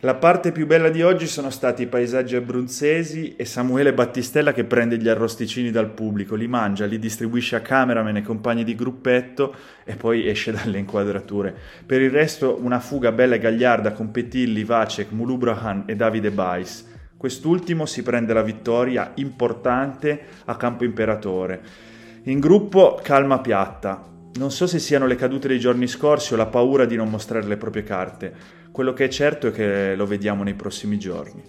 La 0.00 0.16
parte 0.16 0.50
più 0.50 0.66
bella 0.66 0.88
di 0.88 1.00
oggi 1.02 1.28
sono 1.28 1.50
stati 1.50 1.82
i 1.82 1.86
paesaggi 1.86 2.34
abruzzesi 2.34 3.36
e 3.36 3.44
Samuele 3.44 3.94
Battistella 3.94 4.52
che 4.52 4.64
prende 4.64 4.98
gli 4.98 5.08
arrosticini 5.08 5.70
dal 5.70 5.90
pubblico, 5.90 6.34
li 6.34 6.48
mangia, 6.48 6.84
li 6.86 6.98
distribuisce 6.98 7.54
a 7.54 7.60
cameraman 7.60 8.16
e 8.16 8.22
compagni 8.22 8.64
di 8.64 8.74
gruppetto 8.74 9.54
e 9.84 9.94
poi 9.94 10.28
esce 10.28 10.50
dalle 10.50 10.78
inquadrature. 10.78 11.54
Per 11.86 12.00
il 12.00 12.10
resto 12.10 12.58
una 12.60 12.80
fuga 12.80 13.12
bella 13.12 13.36
e 13.36 13.38
gagliarda 13.38 13.92
con 13.92 14.10
Petilli, 14.10 14.64
Vacek, 14.64 15.12
Mulubrahan 15.12 15.84
e 15.86 15.94
Davide 15.94 16.32
Bais. 16.32 16.86
Quest'ultimo 17.16 17.86
si 17.86 18.02
prende 18.02 18.32
la 18.32 18.42
vittoria 18.42 19.12
importante 19.14 20.20
a 20.44 20.56
Campo 20.56 20.82
Imperatore. 20.82 21.86
In 22.24 22.40
gruppo 22.40 22.98
calma 23.02 23.40
piatta. 23.40 24.04
Non 24.34 24.50
so 24.50 24.66
se 24.66 24.78
siano 24.78 25.06
le 25.06 25.16
cadute 25.16 25.48
dei 25.48 25.58
giorni 25.58 25.86
scorsi 25.86 26.34
o 26.34 26.36
la 26.36 26.46
paura 26.46 26.84
di 26.84 26.96
non 26.96 27.08
mostrare 27.08 27.46
le 27.46 27.56
proprie 27.56 27.82
carte. 27.82 28.34
Quello 28.70 28.92
che 28.92 29.06
è 29.06 29.08
certo 29.08 29.48
è 29.48 29.50
che 29.50 29.94
lo 29.96 30.06
vediamo 30.06 30.42
nei 30.42 30.54
prossimi 30.54 30.98
giorni. 30.98 31.42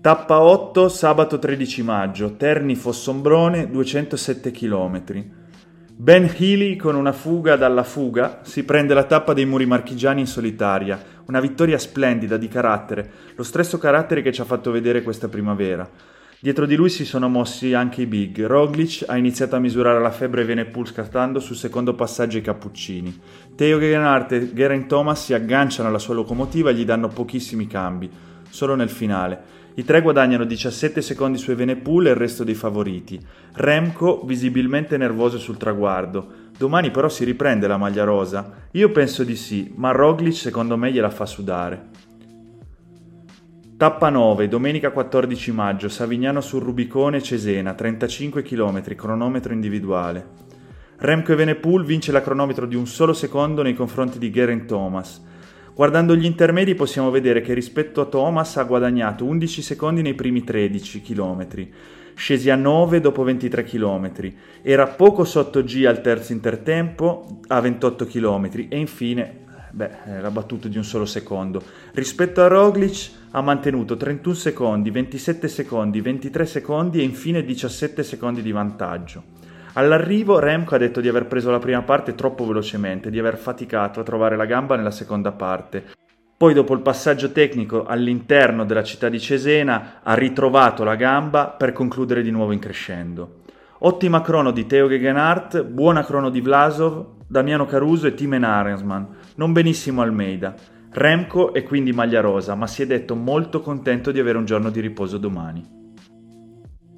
Tappa 0.00 0.40
8, 0.40 0.88
sabato 0.88 1.38
13 1.38 1.82
maggio, 1.82 2.36
Terni 2.36 2.74
Fossombrone, 2.74 3.70
207 3.70 4.50
km. 4.50 5.24
Ben 5.94 6.34
Healy 6.36 6.74
con 6.74 6.96
una 6.96 7.12
fuga 7.12 7.54
dalla 7.54 7.84
fuga 7.84 8.40
si 8.42 8.64
prende 8.64 8.94
la 8.94 9.04
tappa 9.04 9.32
dei 9.34 9.44
muri 9.44 9.66
marchigiani 9.66 10.20
in 10.20 10.26
solitaria, 10.26 11.00
una 11.26 11.38
vittoria 11.38 11.78
splendida 11.78 12.36
di 12.36 12.48
carattere, 12.48 13.10
lo 13.36 13.44
stesso 13.44 13.78
carattere 13.78 14.22
che 14.22 14.32
ci 14.32 14.40
ha 14.40 14.44
fatto 14.44 14.72
vedere 14.72 15.02
questa 15.02 15.28
primavera. 15.28 15.88
Dietro 16.42 16.66
di 16.66 16.74
lui 16.74 16.88
si 16.88 17.04
sono 17.04 17.28
mossi 17.28 17.72
anche 17.72 18.02
i 18.02 18.06
big. 18.06 18.44
Roglic 18.46 19.04
ha 19.06 19.16
iniziato 19.16 19.54
a 19.54 19.60
misurare 19.60 20.00
la 20.00 20.10
febbre 20.10 20.44
Venepool 20.44 20.88
scattando 20.88 21.38
sul 21.38 21.54
secondo 21.54 21.94
passaggio 21.94 22.36
i 22.36 22.40
cappuccini. 22.40 23.16
Theo 23.54 23.78
Gegenhardt 23.78 24.32
e 24.32 24.52
Geraint 24.52 24.88
Thomas 24.88 25.22
si 25.22 25.34
agganciano 25.34 25.88
alla 25.88 26.00
sua 26.00 26.14
locomotiva 26.14 26.70
e 26.70 26.74
gli 26.74 26.84
danno 26.84 27.06
pochissimi 27.06 27.68
cambi, 27.68 28.10
solo 28.50 28.74
nel 28.74 28.90
finale. 28.90 29.40
I 29.74 29.84
tre 29.84 30.02
guadagnano 30.02 30.42
17 30.42 31.00
secondi 31.00 31.38
su 31.38 31.52
Evenepoel 31.52 32.08
e 32.08 32.10
il 32.10 32.16
resto 32.16 32.42
dei 32.42 32.54
favoriti. 32.54 33.24
Remco 33.52 34.24
visibilmente 34.24 34.96
nervoso 34.96 35.38
sul 35.38 35.56
traguardo. 35.56 36.26
Domani 36.58 36.90
però 36.90 37.08
si 37.08 37.22
riprende 37.22 37.68
la 37.68 37.76
maglia 37.76 38.02
rosa? 38.02 38.66
Io 38.72 38.90
penso 38.90 39.22
di 39.22 39.36
sì, 39.36 39.72
ma 39.76 39.92
Roglic 39.92 40.34
secondo 40.34 40.76
me 40.76 40.90
gliela 40.90 41.10
fa 41.10 41.24
sudare. 41.24 42.01
Tappa 43.82 44.10
9, 44.10 44.46
domenica 44.46 44.92
14 44.92 45.50
maggio, 45.50 45.88
Savignano 45.88 46.40
sul 46.40 46.62
Rubicone, 46.62 47.20
Cesena, 47.20 47.74
35 47.74 48.40
km, 48.40 48.94
cronometro 48.94 49.52
individuale. 49.52 50.24
Remco 50.98 51.32
Evenepoel 51.32 51.84
vince 51.84 52.12
la 52.12 52.22
cronometro 52.22 52.66
di 52.66 52.76
un 52.76 52.86
solo 52.86 53.12
secondo 53.12 53.60
nei 53.60 53.74
confronti 53.74 54.20
di 54.20 54.30
Geraint 54.30 54.66
Thomas. 54.66 55.20
Guardando 55.74 56.14
gli 56.14 56.26
intermedi 56.26 56.76
possiamo 56.76 57.10
vedere 57.10 57.40
che 57.40 57.54
rispetto 57.54 58.00
a 58.00 58.04
Thomas 58.04 58.56
ha 58.56 58.62
guadagnato 58.62 59.24
11 59.24 59.62
secondi 59.62 60.00
nei 60.00 60.14
primi 60.14 60.44
13 60.44 61.02
km, 61.02 61.48
scesi 62.14 62.50
a 62.50 62.54
9 62.54 63.00
dopo 63.00 63.24
23 63.24 63.64
km, 63.64 64.12
era 64.62 64.86
poco 64.86 65.24
sotto 65.24 65.64
G 65.64 65.86
al 65.88 66.00
terzo 66.02 66.30
intertempo 66.30 67.40
a 67.48 67.58
28 67.58 68.06
km 68.06 68.48
e 68.68 68.78
infine 68.78 69.41
beh, 69.72 70.20
la 70.20 70.30
battuta 70.30 70.68
di 70.68 70.76
un 70.76 70.84
solo 70.84 71.06
secondo. 71.06 71.62
Rispetto 71.92 72.42
a 72.42 72.46
Roglic 72.46 73.10
ha 73.32 73.40
mantenuto 73.40 73.96
31 73.96 74.34
secondi, 74.34 74.90
27 74.90 75.48
secondi, 75.48 76.00
23 76.00 76.46
secondi 76.46 77.00
e 77.00 77.02
infine 77.02 77.44
17 77.44 78.02
secondi 78.02 78.42
di 78.42 78.52
vantaggio. 78.52 79.40
All'arrivo 79.74 80.38
Remco 80.38 80.74
ha 80.74 80.78
detto 80.78 81.00
di 81.00 81.08
aver 81.08 81.26
preso 81.26 81.50
la 81.50 81.58
prima 81.58 81.82
parte 81.82 82.14
troppo 82.14 82.46
velocemente, 82.46 83.10
di 83.10 83.18
aver 83.18 83.38
faticato 83.38 84.00
a 84.00 84.02
trovare 84.02 84.36
la 84.36 84.44
gamba 84.44 84.76
nella 84.76 84.90
seconda 84.90 85.32
parte. 85.32 85.84
Poi 86.36 86.52
dopo 86.52 86.74
il 86.74 86.80
passaggio 86.80 87.32
tecnico 87.32 87.86
all'interno 87.86 88.64
della 88.66 88.82
città 88.82 89.08
di 89.08 89.18
Cesena 89.18 90.00
ha 90.02 90.14
ritrovato 90.14 90.84
la 90.84 90.96
gamba 90.96 91.46
per 91.46 91.72
concludere 91.72 92.20
di 92.22 92.30
nuovo 92.30 92.52
in 92.52 92.58
crescendo. 92.58 93.41
Ottima 93.84 94.20
crono 94.20 94.52
di 94.52 94.64
Theo 94.64 94.86
Gegenhardt, 94.86 95.64
buona 95.64 96.04
crono 96.04 96.30
di 96.30 96.40
Vlasov, 96.40 97.24
Damiano 97.26 97.66
Caruso 97.66 98.06
e 98.06 98.14
Timen 98.14 98.44
Arensman, 98.44 99.08
non 99.34 99.52
benissimo 99.52 100.02
Almeida. 100.02 100.54
Remco 100.90 101.52
è 101.52 101.64
quindi 101.64 101.90
maglia 101.90 102.20
rosa, 102.20 102.54
ma 102.54 102.68
si 102.68 102.82
è 102.82 102.86
detto 102.86 103.16
molto 103.16 103.60
contento 103.60 104.12
di 104.12 104.20
avere 104.20 104.38
un 104.38 104.44
giorno 104.44 104.70
di 104.70 104.78
riposo 104.78 105.18
domani. 105.18 105.80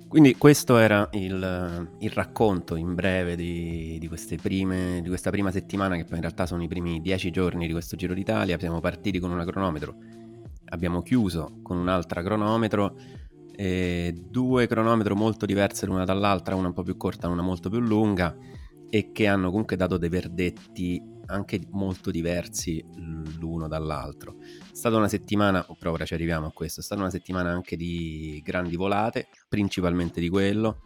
Quindi 0.07 0.37
questo 0.37 0.77
era 0.77 1.09
il, 1.13 1.89
il 2.01 2.11
racconto 2.11 2.77
in 2.77 2.95
breve 2.95 3.35
di, 3.35 3.97
di, 3.99 4.39
prime, 4.43 5.01
di, 5.01 5.09
questa 5.09 5.31
prima 5.31 5.51
settimana, 5.51 5.97
che 5.97 6.05
poi 6.05 6.17
in 6.17 6.21
realtà 6.21 6.45
sono 6.45 6.63
i 6.63 6.69
primi 6.69 7.01
dieci 7.01 7.31
giorni 7.31 7.67
di 7.67 7.73
questo 7.73 7.97
Giro 7.97 8.13
d'Italia. 8.13 8.59
Siamo 8.59 8.81
partiti 8.81 9.19
con 9.21 9.31
una 9.31 9.47
cronometro, 9.47 9.95
abbiamo 10.67 11.01
chiuso 11.01 11.61
con 11.63 11.79
un'altra 11.79 12.23
cronometro, 12.23 12.95
due 13.57 14.67
cronometro 14.67 15.15
molto 15.15 15.47
diverse 15.47 15.87
l'una 15.87 16.05
dall'altra, 16.05 16.55
una 16.55 16.69
un 16.69 16.75
po' 16.75 16.83
più 16.83 16.97
corta, 16.97 17.29
una 17.29 17.43
molto 17.43 17.71
più 17.71 17.81
lunga 17.81 18.37
e 18.91 19.13
che 19.13 19.27
hanno 19.27 19.51
comunque 19.51 19.77
dato 19.77 19.97
dei 19.97 20.09
verdetti 20.09 21.03
anche 21.27 21.61
molto 21.71 22.11
diversi 22.11 22.85
l'uno 23.39 23.67
dall'altro. 23.69 24.37
È 24.41 24.75
stata 24.75 24.97
una 24.97 25.09
settimana, 25.09 25.67
però 25.79 25.93
ora 25.93 26.05
ci 26.05 26.15
arriviamo 26.15 26.47
a 26.47 26.53
questo, 26.53 26.81
è 26.81 26.83
stata 26.83 27.01
una 27.01 27.11
settimana 27.11 27.51
anche 27.51 27.77
di 27.77 28.41
grandi 28.45 28.77
volate, 28.77 29.29
principalmente 29.49 30.21
di 30.21 30.29
quello, 30.29 30.83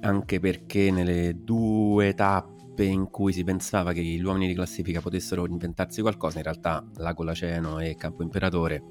anche 0.00 0.40
perché 0.40 0.90
nelle 0.90 1.36
due 1.42 2.14
tappe 2.14 2.84
in 2.84 3.10
cui 3.10 3.32
si 3.32 3.44
pensava 3.44 3.92
che 3.92 4.02
gli 4.02 4.22
uomini 4.22 4.46
di 4.46 4.54
classifica 4.54 5.00
potessero 5.00 5.46
inventarsi 5.46 6.00
qualcosa, 6.00 6.38
in 6.38 6.44
realtà 6.44 6.84
Lago 6.96 7.22
Laceno 7.22 7.78
e 7.78 7.96
Campo 7.96 8.22
Imperatore, 8.22 8.82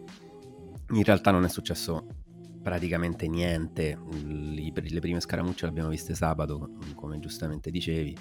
in 0.91 1.03
realtà 1.03 1.31
non 1.31 1.43
è 1.43 1.49
successo 1.49 2.22
praticamente 2.63 3.27
niente. 3.27 3.99
Le 4.23 4.99
prime 4.99 5.19
scaramucce 5.19 5.65
le 5.65 5.71
abbiamo 5.71 5.89
viste 5.89 6.15
sabato, 6.15 6.77
come 6.95 7.19
giustamente 7.19 7.69
dicevi. 7.69 8.17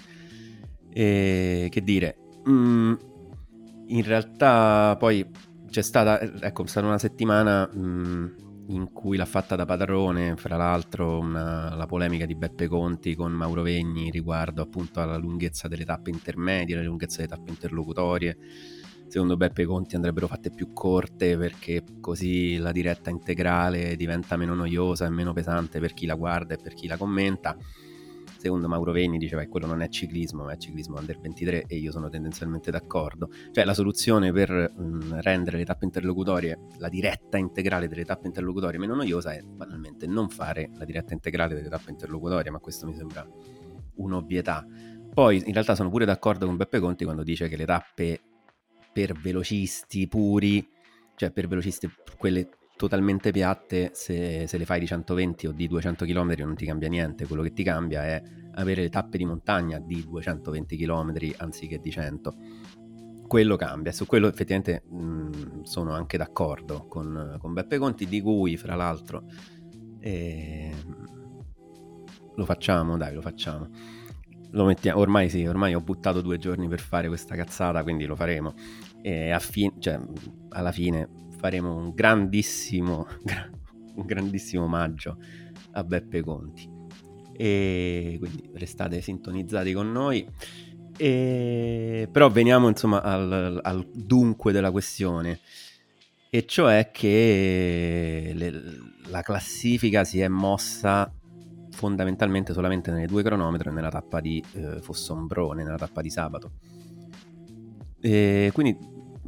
E 0.91 1.69
che 1.71 1.83
dire, 1.83 2.19
mm, 2.47 2.93
in 3.87 4.03
realtà 4.03 4.97
poi 4.99 5.27
c'è 5.71 5.83
stata, 5.83 6.21
ecco, 6.21 6.67
stata 6.67 6.87
una 6.87 6.99
settimana 6.99 7.71
mm, 7.75 8.27
in 8.69 8.93
cui 8.93 9.17
l'ha 9.17 9.25
fatta 9.25 9.57
da 9.57 9.65
padrone, 9.65 10.37
fra 10.37 10.57
l'altro 10.57 11.19
una, 11.19 11.75
la 11.75 11.87
polemica 11.87 12.27
di 12.27 12.35
Beppe 12.35 12.69
Conti 12.69 13.15
con 13.15 13.33
Mauro 13.33 13.63
Vegni 13.63 14.11
riguardo 14.11 14.61
appunto 14.61 15.01
alla 15.01 15.17
lunghezza 15.17 15.69
delle 15.69 15.85
tappe 15.85 16.11
intermedie, 16.11 16.77
la 16.77 16.83
lunghezza 16.83 17.19
delle 17.19 17.29
tappe 17.29 17.51
interlocutorie 17.51 18.37
secondo 19.12 19.37
Beppe 19.37 19.66
Conti 19.66 19.95
andrebbero 19.95 20.26
fatte 20.26 20.49
più 20.49 20.73
corte 20.73 21.37
perché 21.37 21.85
così 22.00 22.57
la 22.57 22.73
diretta 22.73 23.11
integrale 23.11 23.95
diventa 23.95 24.38
meno 24.38 24.54
noiosa 24.54 25.04
e 25.04 25.11
meno 25.11 25.35
pesante 25.35 25.81
per 25.81 25.92
chi 25.92 26.07
la 26.07 26.14
guarda 26.14 26.54
e 26.54 26.57
per 26.57 26.73
chi 26.73 26.87
la 26.87 26.97
commenta. 26.97 27.54
Secondo 28.38 28.69
Mauro 28.69 28.90
Vegni 28.90 29.19
diceva 29.19 29.42
che 29.42 29.49
quello 29.49 29.66
non 29.66 29.83
è 29.83 29.90
ciclismo, 29.90 30.45
ma 30.45 30.54
è 30.54 30.57
ciclismo 30.57 30.99
under 30.99 31.21
23 31.21 31.64
e 31.66 31.76
io 31.76 31.90
sono 31.92 32.09
tendenzialmente 32.09 32.71
d'accordo. 32.71 33.28
Cioè 33.50 33.64
la 33.64 33.75
soluzione 33.75 34.33
per 34.33 34.50
mh, 34.50 35.21
rendere 35.21 35.59
le 35.59 35.66
tappe 35.66 35.85
interlocutorie, 35.85 36.59
la 36.78 36.88
diretta 36.88 37.37
integrale 37.37 37.88
delle 37.88 38.07
tappe 38.07 38.28
interlocutorie 38.28 38.78
meno 38.78 38.95
noiosa 38.95 39.35
è 39.35 39.42
banalmente 39.42 40.07
non 40.07 40.31
fare 40.31 40.71
la 40.78 40.87
diretta 40.87 41.12
integrale 41.12 41.54
delle 41.54 41.69
tappe 41.69 41.90
interlocutorie, 41.90 42.50
ma 42.50 42.61
questo 42.61 42.87
mi 42.87 42.95
sembra 42.95 43.28
un'ovvietà. 43.97 44.66
Poi 45.12 45.37
in 45.37 45.52
realtà 45.52 45.75
sono 45.75 45.90
pure 45.90 46.07
d'accordo 46.07 46.47
con 46.47 46.57
Beppe 46.57 46.81
Conti 46.81 47.04
quando 47.04 47.23
dice 47.23 47.47
che 47.47 47.57
le 47.57 47.66
tappe 47.66 48.21
per 48.93 49.15
velocisti 49.15 50.07
puri, 50.07 50.67
cioè 51.17 51.31
per 51.31 51.49
velocisti 51.49 51.91
quelle 52.17 52.49
totalmente 52.77 53.31
piatte, 53.31 53.91
se, 53.95 54.47
se, 54.47 54.59
le 54.59 54.65
fai 54.65 54.81
di 54.81 54.87
120 54.87 55.47
o 55.47 55.53
di 55.53 55.67
200 55.69 56.05
km 56.05 56.35
non 56.39 56.55
ti 56.57 56.67
cambia 56.67 56.89
niente, 56.89 57.27
quello 57.27 57.43
che 57.43 57.53
ti 57.53 57.63
cambia 57.63 58.05
è 58.05 58.23
avere 58.55 58.83
le 58.83 58.89
tappe 58.89 59.19
di 59.19 59.25
montagna 59.25 59.79
di 59.79 60.05
220 60.05 60.77
km 60.77 61.13
anziché 61.37 61.79
di 61.79 61.91
100. 61.91 62.35
Quello 63.27 63.57
cambia, 63.57 63.93
su 63.93 64.05
quello 64.05 64.29
effettivamente 64.29 64.83
mh, 64.87 65.63
sono 65.63 65.93
anche 65.95 66.19
d'accordo 66.19 66.87
con, 66.87 67.37
con, 67.39 67.53
Beppe 67.55 67.79
Conti, 67.79 68.07
di 68.07 68.21
cui 68.21 68.57
fra 68.57 68.75
l'altro 68.75 69.25
eh, 70.01 70.75
lo 72.35 72.45
facciamo, 72.45 72.97
dai, 72.97 73.15
lo 73.15 73.23
facciamo 73.23 73.69
lo 74.52 74.64
mettiamo, 74.64 75.00
ormai 75.00 75.28
sì, 75.28 75.44
ormai 75.47 75.75
ho 75.75 75.80
buttato 75.80 76.21
due 76.21 76.38
giorni 76.38 76.68
per 76.68 76.80
fare 76.80 77.09
questa 77.09 77.35
cazzata, 77.35 77.82
quindi 77.82 78.04
lo 78.04 78.16
faremo. 78.16 78.54
E 79.02 79.37
fi- 79.40 79.73
cioè, 79.78 79.99
alla 80.50 80.73
fine 80.73 81.09
faremo 81.38 81.75
un 81.75 81.92
grandissimo, 81.94 83.06
un 83.97 84.04
grandissimo 84.04 84.64
omaggio 84.64 85.16
a 85.73 85.85
Beppe 85.85 86.23
Conti. 86.23 86.71
E 87.35 88.16
quindi 88.18 88.50
restate 88.54 89.00
sintonizzati 89.00 89.73
con 89.73 89.90
noi. 89.90 90.26
E... 90.97 92.09
Però 92.11 92.30
veniamo 92.30 92.68
insomma 92.68 93.02
al, 93.02 93.59
al 93.62 93.87
dunque 93.92 94.52
della 94.52 94.71
questione 94.71 95.40
e 96.35 96.47
cioè 96.47 96.90
che 96.92 98.32
le, 98.35 98.52
la 99.09 99.23
classifica 99.23 100.04
si 100.04 100.21
è 100.21 100.28
mossa 100.28 101.12
fondamentalmente 101.73 102.52
solamente 102.52 102.91
nelle 102.91 103.07
due 103.07 103.23
cronometri 103.23 103.73
nella 103.73 103.91
tappa 103.91 104.21
di 104.21 104.43
eh, 104.52 104.81
Fossombrone, 104.81 105.64
nella 105.64 105.79
tappa 105.79 106.00
di 106.00 106.11
sabato. 106.11 106.52
E 108.00 108.50
quindi 108.52 108.76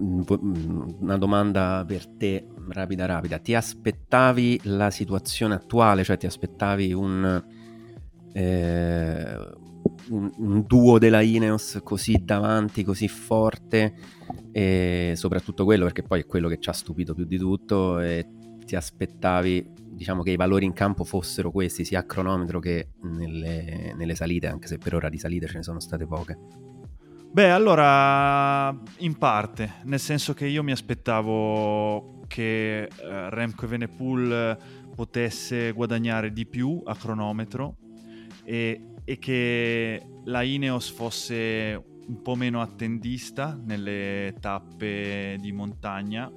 mm, 0.00 0.20
mm, 0.32 0.88
una 1.00 1.16
domanda 1.16 1.84
per 1.86 2.06
te 2.06 2.46
rapida 2.68 3.06
rapida. 3.06 3.38
Ti 3.38 3.54
aspettavi 3.54 4.60
la 4.64 4.90
situazione 4.90 5.54
attuale, 5.54 6.04
cioè 6.04 6.16
ti 6.16 6.26
aspettavi 6.26 6.92
un, 6.92 7.44
eh, 8.32 9.38
un, 10.10 10.32
un 10.36 10.64
duo 10.66 10.98
della 10.98 11.20
Ineos 11.20 11.80
così 11.82 12.22
davanti, 12.24 12.84
così 12.84 13.08
forte 13.08 13.94
e 14.52 15.14
soprattutto 15.16 15.64
quello 15.64 15.84
perché 15.84 16.02
poi 16.02 16.20
è 16.20 16.26
quello 16.26 16.48
che 16.48 16.58
ci 16.58 16.68
ha 16.68 16.72
stupito 16.72 17.14
più 17.14 17.24
di 17.24 17.38
tutto 17.38 17.98
e 18.00 18.26
ti 18.64 18.76
aspettavi 18.76 19.72
diciamo 19.94 20.22
che 20.22 20.32
i 20.32 20.36
valori 20.36 20.64
in 20.64 20.72
campo 20.72 21.04
fossero 21.04 21.50
questi 21.50 21.84
sia 21.84 22.00
a 22.00 22.04
cronometro 22.04 22.58
che 22.58 22.88
nelle, 23.02 23.94
nelle 23.96 24.14
salite 24.14 24.48
anche 24.48 24.66
se 24.66 24.78
per 24.78 24.94
ora 24.94 25.08
di 25.08 25.18
salite 25.18 25.46
ce 25.46 25.58
ne 25.58 25.62
sono 25.62 25.80
state 25.80 26.06
poche? 26.06 26.38
Beh, 27.34 27.50
allora, 27.50 28.68
in 28.98 29.18
parte, 29.18 29.80
nel 29.86 29.98
senso 29.98 30.34
che 30.34 30.46
io 30.46 30.62
mi 30.62 30.70
aspettavo 30.70 32.20
che 32.28 32.82
eh, 32.82 32.88
Remco 33.30 33.64
Evenepoel 33.64 34.56
potesse 34.94 35.72
guadagnare 35.72 36.32
di 36.32 36.46
più 36.46 36.80
a 36.84 36.94
cronometro 36.94 37.76
e, 38.44 38.94
e, 39.02 39.18
che 39.18 40.00
la 40.26 40.42
Ineos 40.42 40.90
fosse 40.90 41.82
un 42.06 42.22
po' 42.22 42.36
meno 42.36 42.60
attendista 42.60 43.58
nelle 43.60 44.34
tappe 44.38 45.36
di 45.40 45.50
montagna, 45.50 46.30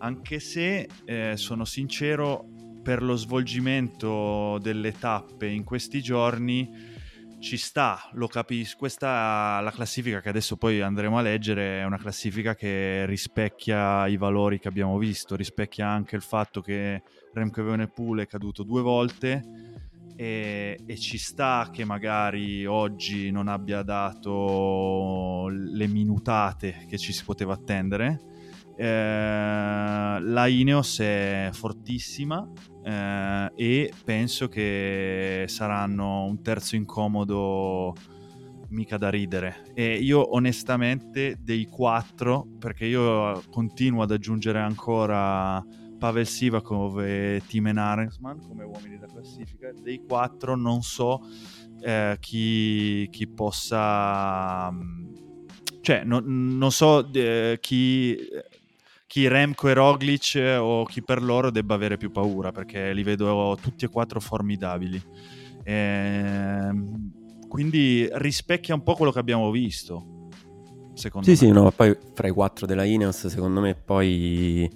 anche 0.00 0.40
se 0.40 0.88
eh, 1.04 1.32
sono 1.36 1.64
sincero, 1.64 2.46
per 2.82 3.02
lo 3.02 3.16
svolgimento 3.16 4.58
delle 4.60 4.92
tappe 4.92 5.46
in 5.46 5.64
questi 5.64 6.02
giorni 6.02 6.98
ci 7.40 7.56
sta, 7.56 8.08
lo 8.12 8.26
capisco. 8.26 8.78
Questa 8.78 9.60
la 9.60 9.70
classifica 9.70 10.20
che 10.20 10.28
adesso 10.28 10.56
poi 10.56 10.80
andremo 10.80 11.18
a 11.18 11.22
leggere 11.22 11.80
è 11.80 11.84
una 11.84 11.98
classifica 11.98 12.54
che 12.54 13.06
rispecchia 13.06 14.06
i 14.06 14.16
valori 14.16 14.58
che 14.58 14.68
abbiamo 14.68 14.98
visto, 14.98 15.36
rispecchia 15.36 15.88
anche 15.88 16.16
il 16.16 16.22
fatto 16.22 16.60
che 16.60 17.02
Remco 17.32 17.60
Evenepoel 17.60 18.20
è 18.20 18.26
caduto 18.26 18.62
due 18.62 18.82
volte 18.82 19.42
e, 20.16 20.78
e, 20.84 20.96
ci 20.98 21.16
sta 21.16 21.70
che 21.72 21.84
magari 21.86 22.66
oggi 22.66 23.30
non 23.30 23.48
abbia 23.48 23.82
dato 23.82 25.48
le 25.48 25.86
minutate 25.86 26.84
che 26.88 26.98
ci 26.98 27.12
si 27.12 27.24
poteva 27.24 27.54
attendere. 27.54 28.20
Eh, 28.80 30.20
la 30.22 30.46
Ineos 30.46 31.00
è 31.00 31.50
fortissima 31.52 32.50
eh, 32.82 33.52
e 33.54 33.92
penso 34.02 34.48
che 34.48 35.44
saranno 35.48 36.24
un 36.24 36.40
terzo 36.40 36.76
incomodo 36.76 37.94
mica 38.68 38.96
da 38.96 39.10
ridere. 39.10 39.64
E 39.74 39.96
io 39.96 40.34
onestamente 40.34 41.36
dei 41.42 41.66
quattro 41.66 42.46
perché 42.58 42.86
io 42.86 43.42
continuo 43.50 44.00
ad 44.00 44.12
aggiungere 44.12 44.60
ancora 44.60 45.62
Pavel 45.98 46.26
Sivakov 46.26 47.00
e 47.00 47.42
Timen 47.46 47.76
Arensman 47.76 48.40
come 48.48 48.64
uomini 48.64 48.96
da 48.96 49.08
classifica 49.08 49.72
dei 49.72 50.02
quattro 50.08 50.56
non 50.56 50.80
so 50.80 51.20
eh, 51.82 52.16
chi, 52.18 53.06
chi, 53.10 53.28
possa 53.28 54.72
cioè 55.82 56.04
no, 56.04 56.22
non 56.24 56.72
so 56.72 57.06
eh, 57.12 57.58
chi 57.60 58.16
chi 59.10 59.26
Remco 59.26 59.68
e 59.68 59.74
Roglic 59.74 60.36
eh, 60.36 60.54
o 60.54 60.84
chi 60.84 61.02
per 61.02 61.20
loro 61.20 61.50
debba 61.50 61.74
avere 61.74 61.96
più 61.96 62.12
paura 62.12 62.52
perché 62.52 62.92
li 62.92 63.02
vedo 63.02 63.58
tutti 63.60 63.84
e 63.84 63.88
quattro 63.88 64.20
formidabili. 64.20 65.02
Ehm, 65.64 67.10
quindi 67.48 68.08
rispecchia 68.12 68.72
un 68.72 68.84
po' 68.84 68.94
quello 68.94 69.10
che 69.10 69.18
abbiamo 69.18 69.50
visto. 69.50 70.28
Secondo 70.94 71.26
sì, 71.26 71.32
me. 71.32 71.36
sì, 71.36 71.50
no, 71.50 71.72
poi 71.72 71.96
fra 72.14 72.28
i 72.28 72.30
quattro 72.30 72.66
della 72.66 72.84
Ineos, 72.84 73.26
secondo 73.26 73.60
me 73.60 73.74
poi 73.74 74.70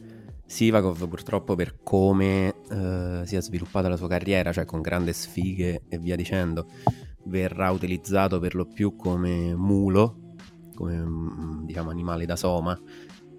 Sivakov 0.45 1.07
purtroppo 1.07 1.55
per 1.55 1.77
come 1.85 2.57
eh, 2.69 3.23
si 3.27 3.37
è 3.37 3.41
sviluppata 3.41 3.89
la 3.89 3.97
sua 3.97 4.09
carriera, 4.09 4.53
cioè 4.53 4.65
con 4.65 4.81
grandi 4.81 5.13
sfighe 5.13 5.83
e 5.89 5.99
via 5.99 6.17
dicendo, 6.17 6.67
verrà 7.27 7.71
utilizzato 7.71 8.41
per 8.41 8.57
lo 8.57 8.67
più 8.67 8.97
come 8.97 9.55
mulo, 9.55 10.35
come 10.75 10.97
mm, 10.97 11.67
diciamo 11.67 11.91
animale 11.91 12.27
da 12.27 12.35
soma 12.35 12.77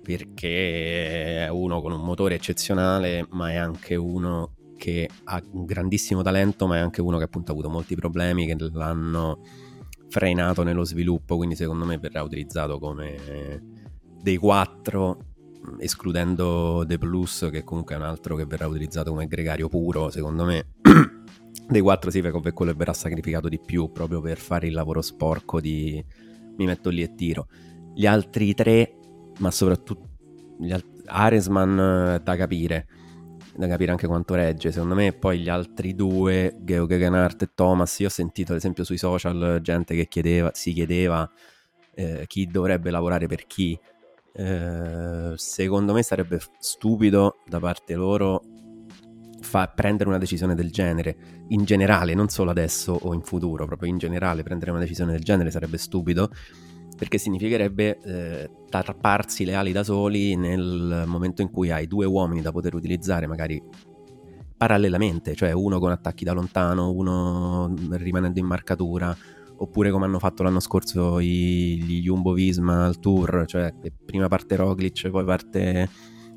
perché 0.06 1.46
è 1.46 1.50
uno 1.50 1.82
con 1.82 1.92
un 1.92 2.02
motore 2.02 2.36
eccezionale, 2.36 3.26
ma 3.32 3.50
è 3.50 3.56
anche 3.56 3.96
uno 3.96 4.54
che 4.78 5.10
ha 5.24 5.42
un 5.52 5.66
grandissimo 5.66 6.22
talento, 6.22 6.68
ma 6.68 6.76
è 6.76 6.80
anche 6.80 7.02
uno 7.02 7.18
che 7.18 7.24
appunto 7.24 7.50
ha 7.50 7.54
avuto 7.54 7.70
molti 7.70 7.96
problemi 7.96 8.46
che 8.46 8.56
l'hanno 8.72 9.42
frenato 10.10 10.62
nello 10.62 10.86
sviluppo, 10.86 11.38
quindi 11.38 11.56
secondo 11.56 11.86
me 11.86 11.98
verrà 11.98 12.22
utilizzato 12.22 12.78
come 12.78 13.64
dei 14.22 14.38
quattro, 14.38 15.18
escludendo 15.80 16.84
The 16.86 17.00
Plus, 17.00 17.50
che 17.52 17.64
comunque 17.64 17.96
è 17.96 17.98
un 17.98 18.04
altro 18.04 18.36
che 18.36 18.46
verrà 18.46 18.68
utilizzato 18.68 19.10
come 19.10 19.26
gregario 19.26 19.68
puro, 19.70 20.12
secondo 20.12 20.46
me. 20.46 20.74
dei 21.68 21.82
quattro 21.82 22.12
Sivakov 22.12 22.46
è 22.46 22.54
quello 22.54 22.76
verrà 22.76 22.94
sacrificato 22.94 23.50
di 23.50 23.60
più 23.60 23.92
proprio 23.92 24.22
per 24.22 24.38
fare 24.38 24.68
il 24.68 24.74
lavoro 24.74 25.02
sporco 25.02 25.60
di 25.60 26.04
mi 26.58 26.66
metto 26.66 26.90
lì 26.90 27.02
e 27.02 27.16
tiro. 27.16 27.48
Gli 27.96 28.06
altri 28.06 28.54
tre 28.54 28.98
ma 29.40 29.52
soprattutto 29.52 30.10
alt- 30.70 30.94
Aresman 31.08 31.80
eh, 31.80 32.22
da 32.24 32.36
capire 32.36 32.88
da 33.56 33.68
capire 33.68 33.92
anche 33.92 34.08
quanto 34.08 34.34
regge 34.36 34.72
secondo 34.72 34.96
me. 34.96 35.14
Poi 35.14 35.40
gli 35.40 35.50
altri 35.50 35.96
due 35.96 36.56
Geo 36.60 36.86
Gegenhardt 36.86 37.42
e 37.44 37.50
Thomas 37.56 38.00
io 38.00 38.08
ho 38.08 38.10
sentito 38.10 38.52
ad 38.52 38.58
esempio 38.58 38.84
sui 38.84 38.98
social 38.98 39.60
gente 39.62 39.96
che 39.96 40.08
chiedeva, 40.08 40.52
si 40.54 40.74
chiedeva 40.74 41.30
eh, 41.94 42.26
chi 42.28 42.48
dovrebbe 42.48 42.92
lavorare 42.92 43.28
per 43.28 43.46
chi. 43.46 43.80
Eh, 44.34 45.34
secondo 45.36 45.94
me 45.94 46.04
sarebbe 46.04 46.42
stupido 46.60 47.38
da 47.48 47.60
parte 47.60 47.94
loro 47.96 48.44
fa- 49.40 49.72
prendere 49.74 50.10
una 50.10 50.18
decisione 50.18 50.56
del 50.56 50.72
genere. 50.72 51.16
In 51.50 51.64
generale 51.64 52.14
non 52.14 52.28
solo 52.28 52.52
adesso 52.52 52.92
o 52.92 53.14
in 53.14 53.22
futuro 53.22 53.66
proprio 53.66 53.90
in 53.90 53.98
generale 53.98 54.44
prendere 54.44 54.72
una 54.72 54.82
decisione 54.82 55.14
del 55.14 55.24
genere 55.24 55.52
sarebbe 55.52 55.78
stupido 55.78 56.30
perché 56.96 57.18
significherebbe 57.18 58.00
eh, 58.00 58.50
tarparsi 58.70 59.46
le 59.46 59.56
ali 59.56 59.72
da 59.72 59.84
soli 59.84 60.36
nel 60.36 61.04
momento 61.06 61.42
in 61.42 61.52
cui 61.52 61.72
hai 61.72 61.88
due 61.88 62.06
uomini 62.06 62.42
da 62.42 62.52
poter 62.52 62.74
utilizzare 62.76 63.28
magari 63.28 63.62
parallelamente, 64.58 65.36
cioè 65.36 65.52
uno 65.52 65.80
con 65.80 65.92
attacchi 65.92 66.24
da 66.24 66.32
lontano, 66.32 66.92
uno 66.92 67.74
rimanendo 67.92 68.40
in 68.40 68.46
marcatura, 68.46 69.16
oppure 69.58 69.92
come 69.92 70.06
hanno 70.06 70.20
fatto 70.20 70.44
l'anno 70.44 70.60
scorso 70.60 71.20
i, 71.20 71.82
gli 71.82 72.02
Jumbo 72.02 72.34
Visma 72.34 72.86
al 72.86 73.00
tour, 73.00 73.46
cioè 73.46 73.74
prima 74.06 74.28
parte 74.28 74.56
Roglic, 74.56 75.10
poi 75.10 75.26
parte 75.26 75.90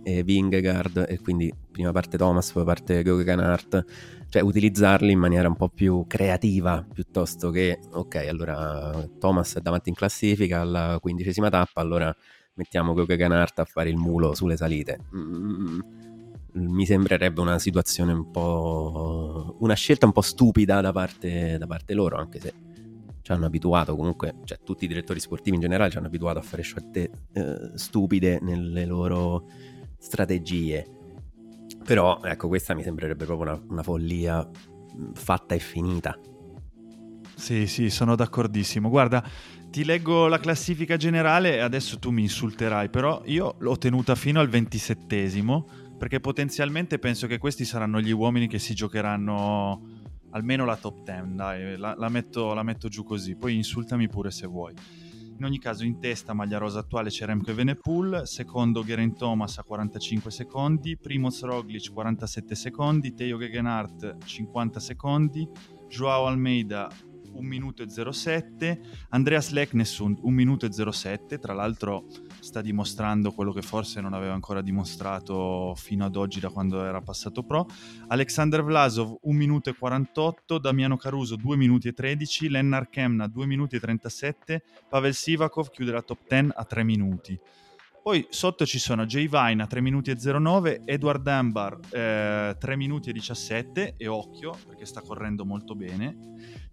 eh, 0.03 0.23
Vingegaard 0.23 1.07
e 1.09 1.21
quindi 1.21 1.53
prima 1.71 1.93
parte 1.93 2.17
Thomas, 2.17 2.53
poi 2.53 2.65
parte 2.65 3.03
Gogeganart 3.03 3.85
cioè 4.29 4.43
utilizzarli 4.43 5.13
in 5.13 5.19
maniera 5.19 5.49
un 5.49 5.57
po' 5.57 5.69
più 5.69 6.05
creativa 6.07 6.87
piuttosto 6.93 7.51
che 7.51 7.81
ok 7.93 8.15
allora 8.29 9.09
Thomas 9.19 9.57
è 9.57 9.61
davanti 9.61 9.89
in 9.89 9.95
classifica 9.95 10.61
alla 10.61 10.99
quindicesima 11.01 11.49
tappa 11.49 11.81
allora 11.81 12.15
mettiamo 12.55 12.95
Gogeganart 12.95 13.59
a 13.61 13.65
fare 13.65 13.89
il 13.89 13.97
mulo 13.97 14.35
sulle 14.35 14.57
salite 14.57 14.99
mm, 15.15 15.81
mi 16.53 16.87
sembrerebbe 16.87 17.41
una 17.41 17.59
situazione 17.59 18.13
un 18.13 18.31
po' 18.31 19.57
una 19.61 19.75
scelta 19.75 20.07
un 20.07 20.13
po' 20.13 20.23
stupida 20.23 20.81
da 20.81 20.93
parte, 20.93 21.57
da 21.59 21.67
parte 21.67 21.95
loro 21.95 22.17
anche 22.17 22.41
se 22.41 22.55
ci 23.29 23.35
hanno 23.35 23.45
abituato 23.45 23.95
comunque, 23.95 24.37
cioè 24.45 24.59
tutti 24.65 24.87
i 24.87 24.89
direttori 24.89 25.21
sportivi 25.21 25.57
in 25.57 25.61
generale 25.61 25.91
ci 25.91 25.99
hanno 25.99 26.07
abituato 26.07 26.39
a 26.39 26.43
fare 26.43 26.63
scelte 26.63 27.11
eh, 27.35 27.73
stupide 27.75 28.39
nelle 28.41 28.87
loro 28.87 29.47
strategie. 29.99 30.98
Però 31.89 32.21
ecco, 32.23 32.49
questa 32.49 32.75
mi 32.75 32.83
sembrerebbe 32.83 33.25
proprio 33.25 33.51
una, 33.51 33.63
una 33.67 33.83
follia 33.83 34.47
fatta 35.15 35.55
e 35.55 35.59
finita. 35.59 36.21
Sì, 37.35 37.67
sì, 37.67 37.89
sono 37.89 38.15
d'accordissimo. 38.15 38.91
Guarda, 38.91 39.27
ti 39.71 39.87
leggo 39.87 40.27
la 40.27 40.39
classifica 40.39 40.99
generale 40.99 41.55
e 41.55 41.61
adesso 41.61 41.99
tu 41.99 42.11
mi 42.11 42.21
insulterai, 42.21 42.91
però 42.91 43.23
io 43.25 43.55
l'ho 43.61 43.79
tenuta 43.79 44.15
fino 44.17 44.39
al 44.39 44.51
ventisettesimo 44.51 45.67
perché 45.97 46.21
potenzialmente 46.21 46.99
penso 46.99 47.27
che 47.27 47.39
questi 47.39 47.65
saranno 47.65 48.03
gli 48.03 48.13
uomini 48.13 48.49
che 48.49 48.59
si 48.59 48.75
giocheranno 48.75 49.81
almeno 50.33 50.67
la 50.67 50.77
top 50.77 51.05
10, 51.05 51.37
dai, 51.37 51.79
la, 51.79 51.95
la, 51.97 52.09
metto, 52.11 52.53
la 52.53 52.63
metto 52.63 52.89
giù 52.89 53.03
così, 53.03 53.35
poi 53.35 53.55
insultami 53.55 54.09
pure 54.09 54.31
se 54.31 54.47
vuoi. 54.47 54.75
In 55.39 55.45
ogni 55.45 55.61
caso 55.61 55.85
in 55.85 56.01
testa 56.01 56.35
maglia 56.35 56.59
rosa 56.59 56.81
attuale 56.81 57.11
c'è 57.11 57.25
Remco 57.25 57.53
Evenepoel, 57.53 58.27
secondo 58.27 58.83
Geraint 58.83 59.17
Thomas 59.17 59.59
a 59.59 59.63
45 59.63 60.33
secondi, 60.33 60.99
Primoz 60.99 61.43
Roglic 61.43 61.93
47 61.93 62.57
secondi, 62.57 63.15
Teo 63.15 63.39
Gegenhardt 63.39 64.17
50 64.25 64.81
secondi, 64.81 65.49
Joao 65.87 66.27
Almeida 66.27 66.89
1 67.33 67.47
minuto 67.47 67.83
e 67.83 67.89
07, 67.89 68.81
Andreas 69.11 69.51
Leknesund 69.51 70.19
1 70.21 70.35
minuto 70.35 70.67
e 70.67 70.71
07, 70.73 71.39
tra 71.39 71.53
l'altro 71.53 72.07
sta 72.41 72.61
dimostrando 72.61 73.33
quello 73.33 73.53
che 73.53 73.63
forse 73.63 74.01
non 74.01 74.13
aveva 74.13 74.35
ancora 74.35 74.63
dimostrato 74.63 75.75
fino 75.77 76.05
ad 76.05 76.17
oggi 76.17 76.41
da 76.41 76.51
quando 76.51 76.85
era 76.85 77.01
passato 77.01 77.43
pro, 77.43 77.67
Alexander 78.09 78.63
Vlasov 78.63 79.19
1 79.23 79.37
minuto 79.37 79.71
e 79.71 79.75
48, 79.75 80.59
Damiano 80.59 80.97
Caruso 80.97 81.37
2 81.37 81.57
minuti 81.57 81.89
e 81.89 81.93
13, 81.93 82.49
Lennar 82.49 82.89
Kemna 82.89 83.27
2 83.27 83.47
minuti 83.47 83.77
e 83.77 83.81
37, 83.81 84.63
Pavel 84.89 85.15
Sivakov 85.15 85.71
chiude 85.71 85.93
la 85.93 86.03
top 86.03 86.27
10 86.29 86.51
a 86.55 86.65
3 86.65 86.85
minuti. 86.85 87.39
Poi 88.03 88.27
sotto 88.31 88.65
ci 88.65 88.79
sono 88.79 89.05
Jay 89.05 89.29
Vine 89.29 89.63
a 89.63 89.67
3 89.67 89.81
minuti 89.81 90.11
e 90.11 90.17
09, 90.17 90.83
Edward 90.85 91.23
Dunbar 91.23 91.79
eh, 91.91 92.57
3 92.59 92.77
minuti 92.77 93.11
e 93.11 93.13
17 93.13 93.95
e 93.97 94.07
occhio 94.07 94.57
perché 94.67 94.87
sta 94.87 95.03
correndo 95.03 95.45
molto 95.45 95.75
bene. 95.75 96.17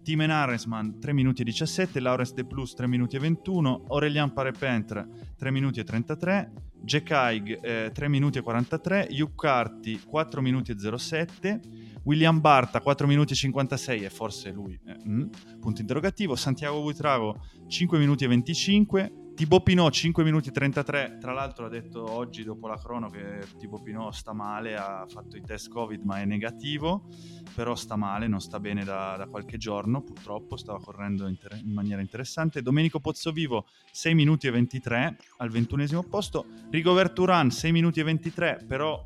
Timen 0.02 0.30
Aresman 0.30 1.00
3 1.00 1.14
minuti 1.14 1.42
e 1.42 1.46
17, 1.46 2.00
Lawrence 2.00 2.34
De 2.34 2.46
Plus 2.46 2.74
3 2.74 2.88
minuti 2.88 3.16
e 3.16 3.20
21, 3.20 3.86
Aurelian 3.90 4.34
Parepentre 4.34 5.08
3 5.36 5.52
minuti 5.52 5.80
e 5.80 5.84
33, 5.84 6.52
Jack 6.82 7.12
Haig 7.12 7.60
eh, 7.62 7.92
3 7.92 8.08
minuti 8.08 8.38
e 8.38 8.42
43, 8.42 9.08
Hugh 9.10 9.36
Carty 9.36 10.00
4 10.06 10.42
minuti 10.42 10.72
e 10.72 10.98
07, 10.98 11.60
William 12.04 12.40
Barta 12.40 12.80
4 12.80 13.08
minuti 13.08 13.34
e 13.34 13.36
56 13.36 14.04
e 14.04 14.10
forse 14.10 14.52
lui, 14.52 14.80
eh, 14.86 14.96
mm, 15.06 15.24
punto 15.60 15.82
interrogativo, 15.82 16.36
Santiago 16.36 16.82
Buitrago 16.82 17.42
5 17.68 17.98
minuti 17.98 18.24
e 18.24 18.28
25, 18.28 19.12
Thibaut 19.36 19.64
Pinot 19.64 19.92
5 19.92 20.24
minuti 20.24 20.48
e 20.48 20.52
33, 20.54 21.18
tra 21.20 21.34
l'altro 21.34 21.66
ha 21.66 21.70
detto 21.70 22.10
oggi 22.10 22.46
dopo 22.46 22.70
la 22.70 22.78
crono 22.78 23.10
che 23.10 23.46
Thibaut 23.58 23.84
Pinot 23.84 24.14
sta 24.14 24.32
male, 24.32 24.78
ha 24.78 25.06
fatto 25.10 25.36
i 25.36 25.42
test 25.42 25.68
Covid 25.68 26.04
ma 26.04 26.22
è 26.22 26.26
negativo, 26.26 27.10
però 27.54 27.76
sta 27.76 27.98
male, 27.98 28.28
non 28.28 28.40
sta 28.40 28.62
bene 28.62 28.86
da, 28.86 29.16
da 29.18 29.28
qualche 29.28 29.58
giorno 29.58 30.02
purtroppo, 30.02 30.56
stava 30.56 30.80
correndo 30.80 31.28
inter- 31.28 31.60
in 31.62 31.74
maniera 31.74 32.00
interessante. 32.00 32.62
Domenico 32.62 33.02
Pozzovivo 33.02 33.68
6 33.92 34.16
minuti 34.16 34.48
e 34.48 34.52
23 34.52 35.18
al 35.40 35.50
ventunesimo 35.50 36.02
posto, 36.04 36.46
Rigobert 36.70 37.20
Uran 37.20 37.52
6 37.52 37.72
minuti 37.74 38.00
e 38.00 38.04
23, 38.04 38.64
però 38.66 39.06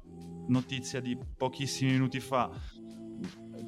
notizia 0.50 1.00
di 1.00 1.18
pochissimi 1.38 1.94
minuti 1.94 2.20
fa 2.20 2.52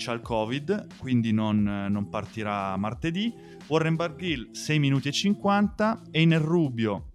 c'ha 0.04 0.14
il 0.14 0.22
covid, 0.22 0.98
quindi 0.98 1.32
non, 1.32 1.62
non 1.62 2.10
partirà 2.10 2.76
martedì. 2.78 3.34
Warren 3.68 3.96
Bargill 3.96 4.52
6 4.52 4.80
minuti 4.80 5.10
e 5.10 5.12
50, 5.12 6.02
Einer 6.12 6.42
Rubio 6.42 7.12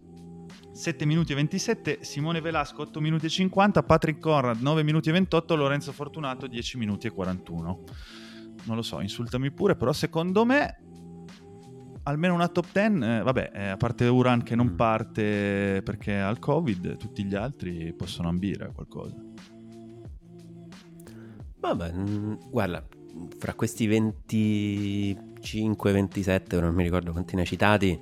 7 0.72 1.06
minuti 1.06 1.32
e 1.32 1.34
27, 1.36 1.98
Simone 2.02 2.40
Velasco 2.40 2.82
8 2.82 3.00
minuti 3.00 3.26
e 3.26 3.28
50, 3.30 3.82
Patrick 3.82 4.20
Conrad 4.20 4.60
9 4.60 4.82
minuti 4.82 5.08
e 5.08 5.12
28, 5.12 5.56
Lorenzo 5.56 5.90
Fortunato 5.90 6.46
10 6.46 6.76
minuti 6.76 7.06
e 7.06 7.10
41. 7.10 7.82
Non 8.64 8.76
lo 8.76 8.82
so, 8.82 9.00
insultami 9.00 9.50
pure, 9.50 9.74
però 9.74 9.92
secondo 9.92 10.44
me 10.44 10.82
almeno 12.02 12.34
una 12.34 12.48
top 12.48 12.66
10, 12.72 13.04
eh, 13.04 13.22
vabbè, 13.22 13.50
eh, 13.54 13.66
a 13.68 13.76
parte 13.76 14.06
Uran 14.06 14.42
che 14.42 14.54
non 14.54 14.66
mm. 14.72 14.76
parte 14.76 15.80
perché 15.82 16.20
ha 16.20 16.28
il 16.28 16.38
Covid, 16.38 16.96
tutti 16.98 17.24
gli 17.24 17.34
altri 17.34 17.94
possono 17.94 18.28
ambire 18.28 18.66
a 18.66 18.70
qualcosa. 18.70 19.16
Vabbè, 21.66 21.92
mm, 21.92 22.34
guarda, 22.50 22.86
fra 23.38 23.54
questi 23.54 23.88
25-27, 23.88 26.60
non 26.60 26.74
mi 26.74 26.82
ricordo 26.82 27.12
quanti 27.12 27.34
ne 27.34 27.40
hai 27.40 27.46
citati, 27.46 27.98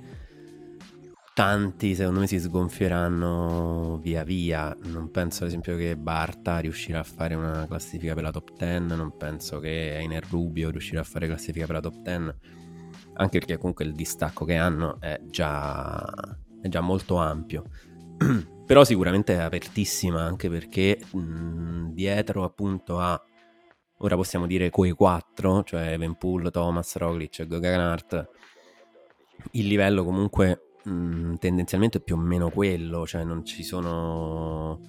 tanti 1.33 1.95
secondo 1.95 2.19
me 2.21 2.27
si 2.27 2.39
sgonfieranno 2.39 3.99
via 4.01 4.23
via. 4.23 4.75
Non 4.83 5.11
penso 5.11 5.43
ad 5.43 5.49
esempio 5.49 5.75
che 5.77 5.95
Barta 5.97 6.59
riuscirà 6.59 6.99
a 6.99 7.03
fare 7.03 7.35
una 7.35 7.65
classifica 7.67 8.13
per 8.13 8.23
la 8.23 8.31
top 8.31 8.51
10, 8.57 8.95
non 8.95 9.15
penso 9.17 9.59
che 9.59 9.97
Einer 9.97 10.25
Rubio 10.29 10.69
riuscirà 10.69 11.01
a 11.01 11.03
fare 11.03 11.27
classifica 11.27 11.65
per 11.65 11.75
la 11.75 11.81
top 11.81 11.97
10, 11.97 12.33
anche 13.13 13.39
perché 13.39 13.57
comunque 13.57 13.85
il 13.85 13.93
distacco 13.93 14.45
che 14.45 14.55
hanno 14.55 14.99
è 14.99 15.19
già, 15.29 16.03
è 16.61 16.67
già 16.67 16.81
molto 16.81 17.17
ampio. 17.17 17.63
Però 18.65 18.83
sicuramente 18.83 19.35
è 19.35 19.41
apertissima 19.41 20.23
anche 20.23 20.49
perché 20.49 20.99
mh, 21.11 21.91
dietro 21.91 22.43
appunto 22.43 22.99
a 22.99 23.21
ora 23.99 24.15
possiamo 24.15 24.47
dire 24.47 24.69
quei 24.69 24.91
quattro, 24.91 25.63
cioè 25.63 25.93
Evenpool, 25.93 26.51
Thomas, 26.51 26.95
Roglic 26.97 27.39
e 27.39 27.47
Gagagnart, 27.47 28.29
il 29.51 29.67
livello 29.67 30.03
comunque 30.03 30.71
mh, 30.83 31.35
tendenzialmente 31.35 31.99
è 31.99 32.01
più 32.01 32.15
o 32.15 32.19
meno 32.19 32.49
quello, 32.49 33.05
cioè 33.05 33.23
non 33.23 33.45
ci 33.45 33.63
sono 33.63 34.79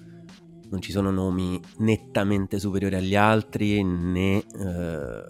non 0.69 0.81
ci 0.81 0.91
sono 0.91 1.11
nomi 1.11 1.59
nettamente 1.77 2.59
superiori 2.59 2.95
agli 2.95 3.15
altri 3.15 3.81
né, 3.83 4.37
eh, 4.37 5.21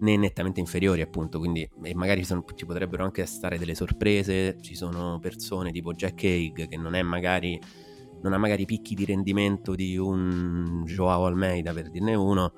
né 0.00 0.16
nettamente 0.16 0.60
inferiori 0.60 1.00
appunto. 1.00 1.38
Quindi 1.38 1.68
magari 1.94 2.24
sono, 2.24 2.44
ci 2.54 2.66
potrebbero 2.66 3.04
anche 3.04 3.24
stare 3.26 3.58
delle 3.58 3.74
sorprese 3.74 4.58
ci 4.60 4.74
sono 4.74 5.18
persone 5.20 5.72
tipo 5.72 5.92
Jack 5.92 6.24
Haig 6.24 6.68
che 6.68 6.76
non 6.76 6.98
magari 7.06 7.58
non 8.22 8.34
ha 8.34 8.38
magari 8.38 8.64
picchi 8.66 8.94
di 8.94 9.04
rendimento 9.04 9.74
di 9.74 9.96
un 9.96 10.84
Joao 10.84 11.26
Almeida 11.26 11.72
per 11.72 11.90
dirne 11.90 12.14
uno 12.14 12.52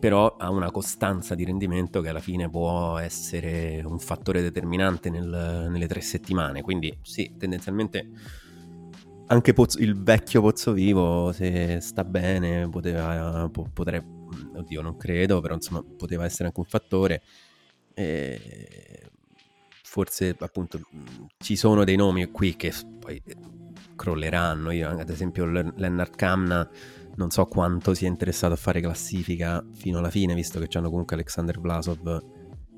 però 0.00 0.36
ha 0.38 0.50
una 0.50 0.70
costanza 0.70 1.34
di 1.34 1.44
rendimento 1.44 2.00
che 2.00 2.08
alla 2.08 2.20
fine 2.20 2.48
può 2.48 2.96
essere 2.96 3.82
un 3.84 3.98
fattore 3.98 4.40
determinante 4.40 5.10
nel, 5.10 5.68
nelle 5.70 5.86
tre 5.86 6.00
settimane. 6.00 6.62
Quindi 6.62 6.96
sì, 7.02 7.34
tendenzialmente 7.38 8.08
anche 9.26 9.52
Pozzo, 9.52 9.78
il 9.78 10.02
vecchio 10.02 10.40
Pozzo 10.40 10.72
Vivo, 10.72 11.30
se 11.32 11.80
sta 11.80 12.02
bene, 12.02 12.68
poteva, 12.68 13.48
po- 13.52 13.68
potrebbe, 13.72 14.06
oddio 14.56 14.80
non 14.80 14.96
credo, 14.96 15.40
però 15.40 15.54
insomma 15.54 15.84
poteva 15.96 16.24
essere 16.24 16.46
anche 16.46 16.60
un 16.60 16.66
fattore. 16.66 17.22
E 17.94 19.10
forse 19.82 20.34
appunto 20.38 20.80
ci 21.38 21.56
sono 21.56 21.84
dei 21.84 21.96
nomi 21.96 22.30
qui 22.30 22.56
che 22.56 22.72
poi 22.98 23.22
crolleranno. 23.94 24.70
Io 24.70 24.88
ad 24.88 25.10
esempio 25.10 25.44
Lennart 25.44 26.16
Kamna 26.16 26.68
non 27.20 27.30
so 27.30 27.44
quanto 27.44 27.92
sia 27.92 28.08
interessato 28.08 28.54
a 28.54 28.56
fare 28.56 28.80
classifica 28.80 29.62
fino 29.74 29.98
alla 29.98 30.08
fine, 30.08 30.34
visto 30.34 30.58
che 30.58 30.68
c'hanno 30.68 30.88
comunque 30.88 31.16
Alexander 31.16 31.60
Blasov 31.60 32.18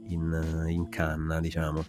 in, 0.08 0.64
in 0.66 0.88
canna, 0.88 1.38
diciamo. 1.38 1.84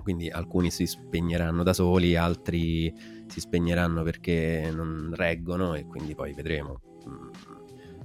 Quindi 0.00 0.30
alcuni 0.30 0.70
si 0.70 0.86
spegneranno 0.86 1.64
da 1.64 1.72
soli, 1.72 2.14
altri 2.14 2.94
si 3.26 3.40
spegneranno 3.40 4.04
perché 4.04 4.70
non 4.72 5.10
reggono 5.14 5.74
e 5.74 5.84
quindi 5.84 6.14
poi 6.14 6.32
vedremo. 6.32 6.80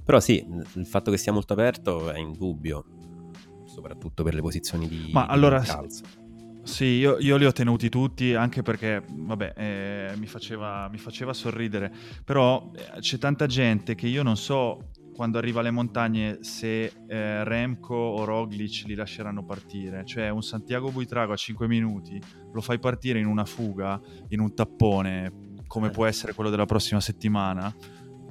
Però 0.04 0.18
sì, 0.18 0.44
il 0.74 0.86
fatto 0.86 1.12
che 1.12 1.16
sia 1.16 1.32
molto 1.32 1.52
aperto 1.52 2.10
è 2.10 2.18
indubbio, 2.18 2.84
soprattutto 3.66 4.24
per 4.24 4.34
le 4.34 4.40
posizioni 4.40 4.88
di, 4.88 5.10
Ma 5.12 5.26
di 5.26 5.30
allora, 5.30 5.60
calzo. 5.60 6.02
Sì, 6.66 6.84
io, 6.84 7.16
io, 7.20 7.36
li 7.36 7.46
ho 7.46 7.52
tenuti 7.52 7.88
tutti 7.88 8.34
anche 8.34 8.62
perché, 8.62 9.02
vabbè, 9.08 9.52
eh, 9.56 10.12
mi, 10.16 10.26
faceva, 10.26 10.88
mi, 10.90 10.98
faceva, 10.98 11.32
sorridere, 11.32 11.92
però 12.24 12.72
eh, 12.74 12.98
c'è 12.98 13.18
tanta 13.18 13.46
gente 13.46 13.94
che 13.94 14.08
io 14.08 14.24
non 14.24 14.36
so 14.36 14.90
quando 15.14 15.38
arriva 15.38 15.60
alle 15.60 15.70
montagne 15.70 16.38
se 16.42 16.92
eh, 17.06 17.44
Remco 17.44 17.94
o 17.94 18.24
Roglic 18.24 18.82
li 18.86 18.94
lasceranno 18.94 19.44
partire, 19.44 20.04
cioè 20.04 20.28
un 20.28 20.42
Santiago 20.42 20.90
Buitrago 20.90 21.32
a 21.32 21.36
5 21.36 21.68
minuti 21.68 22.20
lo 22.52 22.60
fai 22.60 22.80
partire 22.80 23.20
in 23.20 23.26
una 23.26 23.44
fuga, 23.44 24.00
in 24.28 24.40
un 24.40 24.52
tappone, 24.52 25.54
come 25.68 25.90
può 25.90 26.04
essere 26.04 26.34
quello 26.34 26.50
della 26.50 26.66
prossima 26.66 27.00
settimana, 27.00 27.74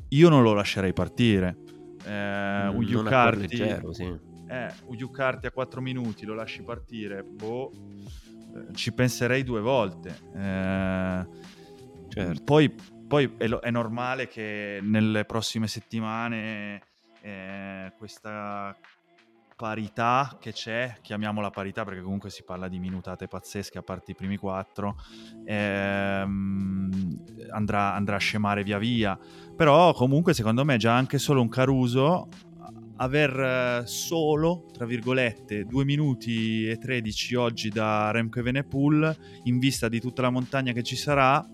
io 0.10 0.30
non 0.30 0.44
lo 0.44 0.54
lascerei 0.54 0.92
partire. 0.92 1.58
Eh, 2.06 2.68
un 2.68 2.84
Yucardi... 2.84 3.48
Leggero, 3.48 3.94
sì. 3.94 4.34
Eh, 4.48 4.72
Ujucarti 4.86 5.48
a 5.48 5.52
4 5.52 5.82
minuti, 5.82 6.26
lo 6.26 6.36
lasci 6.36 6.62
partire, 6.62 7.24
boh, 7.24 7.72
ci 8.74 8.92
penserei 8.94 9.44
due 9.44 9.62
volte. 9.62 10.10
Eh, 10.36 11.28
certo. 12.10 12.44
Poi, 12.44 12.74
poi 13.08 13.34
è, 13.38 13.48
è, 13.48 13.72
normale 13.72 14.28
che 14.28 14.80
nelle 14.82 15.26
prossime 15.26 15.68
settimane 15.68 16.82
eh, 17.22 17.92
questa 17.98 18.76
parità 19.56 20.38
che 20.40 20.52
c'è, 20.52 20.98
chiamiamola 21.02 21.50
parità 21.50 21.86
perché 21.86 22.02
comunque 22.02 22.30
si 22.30 22.44
parla 22.44 22.68
di 22.68 22.78
minutate 22.78 23.28
pazzesche 23.28 23.78
a 23.78 23.84
parte 23.84 24.12
i 24.12 24.16
primi 24.16 24.36
quattro, 24.36 24.98
ehm, 25.46 26.90
andrà, 27.52 27.94
andrà, 27.94 28.16
a 28.16 28.20
scemare 28.20 28.64
via 28.64 28.78
via. 28.78 29.18
Però 29.56 29.94
comunque 29.94 30.34
secondo 30.34 30.66
me 30.66 30.78
già 30.78 30.94
anche 30.96 31.18
solo 31.18 31.42
un 31.42 31.48
Caruso 31.50 32.28
aver 32.98 33.40
eh, 33.40 33.88
solo, 33.88 34.66
tra 34.72 34.86
virgolette, 34.86 35.66
2 35.66 35.86
minuti 35.86 36.68
e 36.68 36.78
13 36.78 37.36
oggi 37.36 37.70
da 37.70 38.12
Remco 38.12 38.40
Evenepoel 38.40 39.16
in 39.44 39.60
vista 39.60 39.90
di 39.90 40.00
tutta 40.00 40.22
la 40.22 40.30
montagna 40.30 40.72
che 40.72 40.84
ci 40.84 40.96
sarà, 40.96 41.46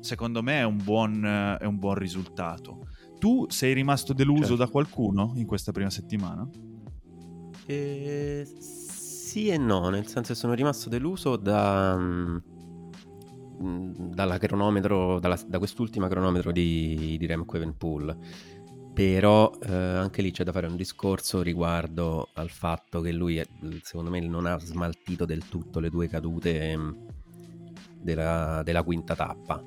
secondo 0.00 0.42
me 0.42 0.60
è 0.60 0.64
un 0.64 0.80
buon, 0.82 1.24
eh, 1.24 1.58
è 1.58 1.64
un 1.64 1.78
buon 1.78 1.94
risultato. 1.94 2.88
Tu 3.18 3.46
sei 3.48 3.72
rimasto 3.74 4.12
deluso 4.12 4.40
certo. 4.40 4.56
da 4.56 4.68
qualcuno 4.68 5.32
in 5.36 5.46
questa 5.46 5.72
prima 5.72 5.90
settimana? 5.90 6.48
Eh, 7.66 8.46
sì 8.58 9.48
e 9.48 9.56
no, 9.56 9.88
nel 9.88 10.06
senso 10.06 10.32
che 10.32 10.38
sono 10.38 10.54
rimasto 10.54 10.88
deluso 10.88 11.36
da, 11.36 11.96
mm, 11.98 12.36
dalla 14.12 14.38
cronometro, 14.38 15.18
dalla, 15.20 15.38
da 15.46 15.58
quest'ultima 15.58 16.08
cronometro 16.08 16.52
di, 16.52 17.16
di 17.18 17.26
Remco 17.26 17.56
Evenpool 17.56 18.16
però 18.94 19.50
eh, 19.66 19.74
anche 19.74 20.22
lì 20.22 20.30
c'è 20.30 20.44
da 20.44 20.52
fare 20.52 20.68
un 20.68 20.76
discorso 20.76 21.42
riguardo 21.42 22.28
al 22.34 22.48
fatto 22.48 23.00
che 23.00 23.10
lui 23.10 23.42
secondo 23.82 24.08
me 24.08 24.20
non 24.20 24.46
ha 24.46 24.56
smaltito 24.60 25.24
del 25.24 25.48
tutto 25.48 25.80
le 25.80 25.90
due 25.90 26.08
cadute 26.08 26.76
mm, 26.76 26.90
della, 28.00 28.62
della 28.64 28.84
quinta 28.84 29.16
tappa. 29.16 29.60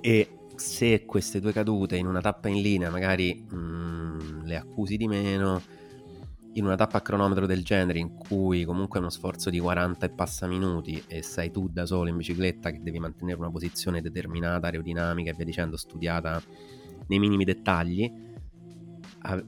E 0.00 0.38
se 0.56 1.04
queste 1.04 1.40
due 1.40 1.52
cadute 1.52 1.96
in 1.96 2.06
una 2.06 2.22
tappa 2.22 2.48
in 2.48 2.62
linea 2.62 2.88
magari 2.88 3.34
mh, 3.34 3.56
mm, 3.56 4.44
le 4.44 4.56
accusi 4.56 4.96
di 4.96 5.08
meno 5.08 5.60
in 6.54 6.64
una 6.64 6.76
tappa 6.76 6.98
a 6.98 7.00
cronometro 7.02 7.46
del 7.46 7.64
genere 7.64 7.98
in 7.98 8.14
cui 8.14 8.64
comunque 8.64 8.98
è 8.98 9.02
uno 9.02 9.10
sforzo 9.10 9.50
di 9.50 9.58
40 9.58 10.06
e 10.06 10.10
passa 10.10 10.46
minuti 10.46 11.02
e 11.06 11.22
sei 11.22 11.50
tu 11.50 11.68
da 11.68 11.84
solo 11.84 12.08
in 12.08 12.16
bicicletta 12.16 12.70
che 12.70 12.80
devi 12.80 12.98
mantenere 12.98 13.38
una 13.38 13.50
posizione 13.50 14.00
determinata, 14.00 14.66
aerodinamica 14.66 15.30
e 15.30 15.34
via 15.34 15.44
dicendo, 15.44 15.76
studiata 15.76 16.40
nei 17.08 17.18
minimi 17.18 17.44
dettagli, 17.44 18.32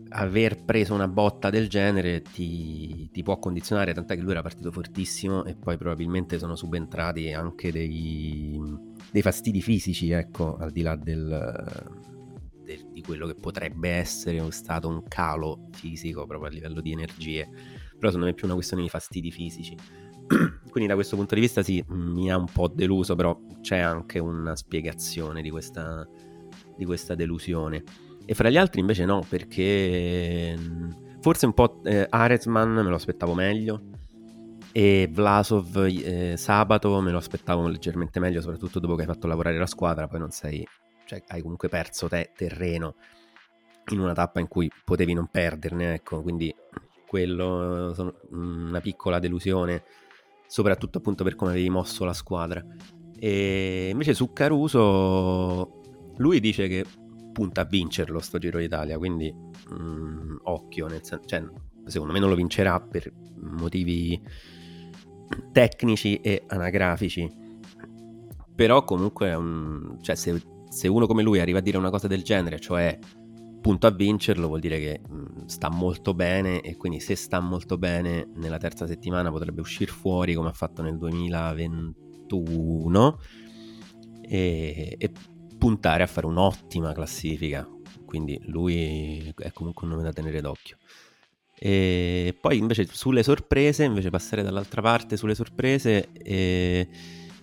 aver 0.09 0.65
preso 0.65 0.95
una 0.95 1.07
botta 1.07 1.51
del 1.51 1.69
genere 1.69 2.23
ti, 2.23 3.11
ti, 3.11 3.23
può 3.23 3.39
condizionare, 3.39 3.93
tant'è 3.93 4.15
che 4.15 4.23
lui 4.23 4.31
era 4.31 4.41
partito 4.41 4.73
fortissimo 4.73 5.45
e 5.45 5.55
poi 5.55 5.77
probabilmente 5.77 6.39
sono 6.39 6.57
subentrati 6.57 7.33
anche 7.33 7.71
dei, 7.71 8.59
dei 9.11 9.23
fastidi 9.23 9.61
fisici, 9.61 10.11
ecco, 10.13 10.57
al 10.57 10.71
di 10.71 10.81
là 10.81 10.97
del, 10.97 11.85
del, 12.65 12.87
di 12.91 13.03
quello 13.03 13.27
che 13.27 13.35
potrebbe 13.35 13.91
essere 13.91 14.51
stato 14.51 14.89
un 14.89 15.03
calo 15.07 15.69
fisico 15.73 16.27
proprio 16.27 16.49
a 16.49 16.53
livello 16.53 16.81
di 16.81 16.93
energie, 16.93 17.47
però 17.99 18.09
secondo 18.09 18.25
me 18.27 18.31
è 18.31 18.35
più 18.35 18.47
una 18.47 18.55
questione 18.55 18.83
di 18.83 18.89
fastidi 18.89 19.31
fisici. 19.31 19.77
Quindi 20.71 20.89
da 20.89 20.95
questo 20.95 21.17
punto 21.17 21.35
di 21.35 21.41
vista 21.43 21.63
sì, 21.63 21.85
mi 21.89 22.31
ha 22.33 22.39
un 22.39 22.49
po' 22.51 22.69
deluso, 22.69 23.15
però 23.15 23.39
c'è 23.61 23.79
anche 23.79 24.19
una 24.19 24.57
spiegazione 24.57 25.43
di 25.43 25.51
questa, 25.51 26.09
di 26.77 26.85
questa 26.87 27.15
delusione. 27.15 27.85
E 28.27 28.35
fra 28.35 28.51
gli 28.51 28.57
altri 28.57 28.81
invece 28.81 29.05
no, 29.05 29.25
perché 29.27 30.59
forse 31.21 31.47
un 31.47 31.55
po' 31.55 31.81
eh, 31.85 32.07
Aresman 32.09 32.73
me 32.73 32.83
lo 32.83 32.97
aspettavo 32.97 33.35
meglio 33.35 33.83
e 34.73 35.09
Vlasov 35.11 35.87
eh, 35.87 36.35
sabato 36.37 37.01
me 37.01 37.13
lo 37.13 37.19
aspettavo 37.19 37.67
leggermente 37.69 38.21
meglio, 38.21 38.41
soprattutto 38.41 38.81
dopo 38.81 38.97
che 38.97 39.03
hai 39.03 39.07
fatto 39.07 39.27
lavorare 39.27 39.57
la 39.57 39.67
squadra, 39.67 40.09
poi 40.09 40.19
non 40.19 40.31
sei, 40.31 40.67
cioè 41.07 41.23
hai 41.29 41.41
comunque 41.41 41.69
perso 41.69 42.09
te 42.09 42.33
terreno 42.37 42.97
in 43.93 44.01
una 44.01 44.13
tappa 44.13 44.41
in 44.41 44.49
cui 44.49 44.71
potevi 44.85 45.15
non 45.15 45.29
perderne, 45.29 45.95
ecco, 45.95 46.21
quindi 46.21 46.55
quello 47.07 47.93
sono 47.95 48.17
una 48.33 48.81
piccola 48.81 49.19
delusione, 49.21 49.85
soprattutto 50.47 50.99
appunto 50.99 51.23
per 51.25 51.37
come 51.37 51.53
avevi 51.53 51.71
mosso 51.71 52.05
la 52.05 52.13
squadra. 52.13 52.63
E 53.19 53.89
invece 53.91 54.13
su 54.13 54.33
Caruso 54.33 55.81
lui 56.17 56.41
dice 56.41 56.69
che 56.69 56.85
punta 57.37 57.61
a 57.61 57.65
vincerlo 57.65 58.19
sto 58.21 58.39
Giro 58.39 58.59
d'Italia, 58.59 58.97
quindi 58.97 59.31
mh, 59.31 59.75
mm, 59.75 60.37
occhio, 60.45 60.87
nel 60.87 61.05
sen- 61.05 61.21
cioè, 61.27 61.45
secondo 61.85 62.15
me 62.15 62.19
non 62.19 62.31
lo 62.31 62.35
vincerà 62.35 62.81
per 62.81 63.13
motivi 63.35 64.19
tecnici 65.53 66.19
e 66.23 66.45
anagrafici, 66.47 67.31
però 68.55 68.85
comunque 68.85 69.35
un, 69.35 69.99
cioè, 70.01 70.15
se, 70.15 70.43
se, 70.71 70.89
uno 70.89 71.07
come 71.07 71.23
lui 71.23 71.39
arriva 71.39 71.59
a 71.59 71.61
dire 71.61 71.77
una 71.77 71.91
cosa 71.91 72.07
del 72.07 72.23
genere, 72.23 72.59
cioè 72.59 72.99
punto 73.61 73.87
a 73.87 73.91
vincerlo, 73.91 74.47
vuol 74.47 74.61
dire 74.61 74.79
che 74.79 75.03
mh, 75.07 75.15
mm, 75.15 75.45
sta 75.45 75.69
molto 75.69 76.15
bene 76.15 76.63
e 76.63 76.79
quindi 76.79 77.01
se 77.01 77.17
sta 77.17 77.39
molto 77.41 77.77
bene 77.77 78.31
nella 78.37 78.57
terza 78.57 78.87
settimana 78.87 79.31
potrebbe 79.31 79.61
uscire 79.61 79.93
fuori 79.93 80.33
come 80.33 80.49
ha 80.49 80.53
fatto 80.53 80.81
nel 80.81 80.97
2021 80.97 83.19
e, 84.23 84.97
e 84.99 85.13
puntare 85.59 86.03
a 86.03 86.07
fare 86.07 86.27
un'ottima 86.27 86.93
classifica. 86.93 87.69
Quindi 88.05 88.41
lui 88.47 89.33
è 89.37 89.53
comunque 89.53 89.87
un 89.87 89.93
nome 89.93 90.03
da 90.03 90.13
tenere 90.13 90.41
d'occhio. 90.41 90.77
E 91.59 92.37
poi 92.39 92.59
invece 92.59 92.87
sulle 92.91 93.23
sorprese, 93.23 93.85
invece 93.85 94.11
passare 94.11 94.43
dall'altra 94.43 94.83
parte 94.83 95.17
sulle 95.17 95.35
sorprese, 95.35 96.11
eh, 96.13 96.89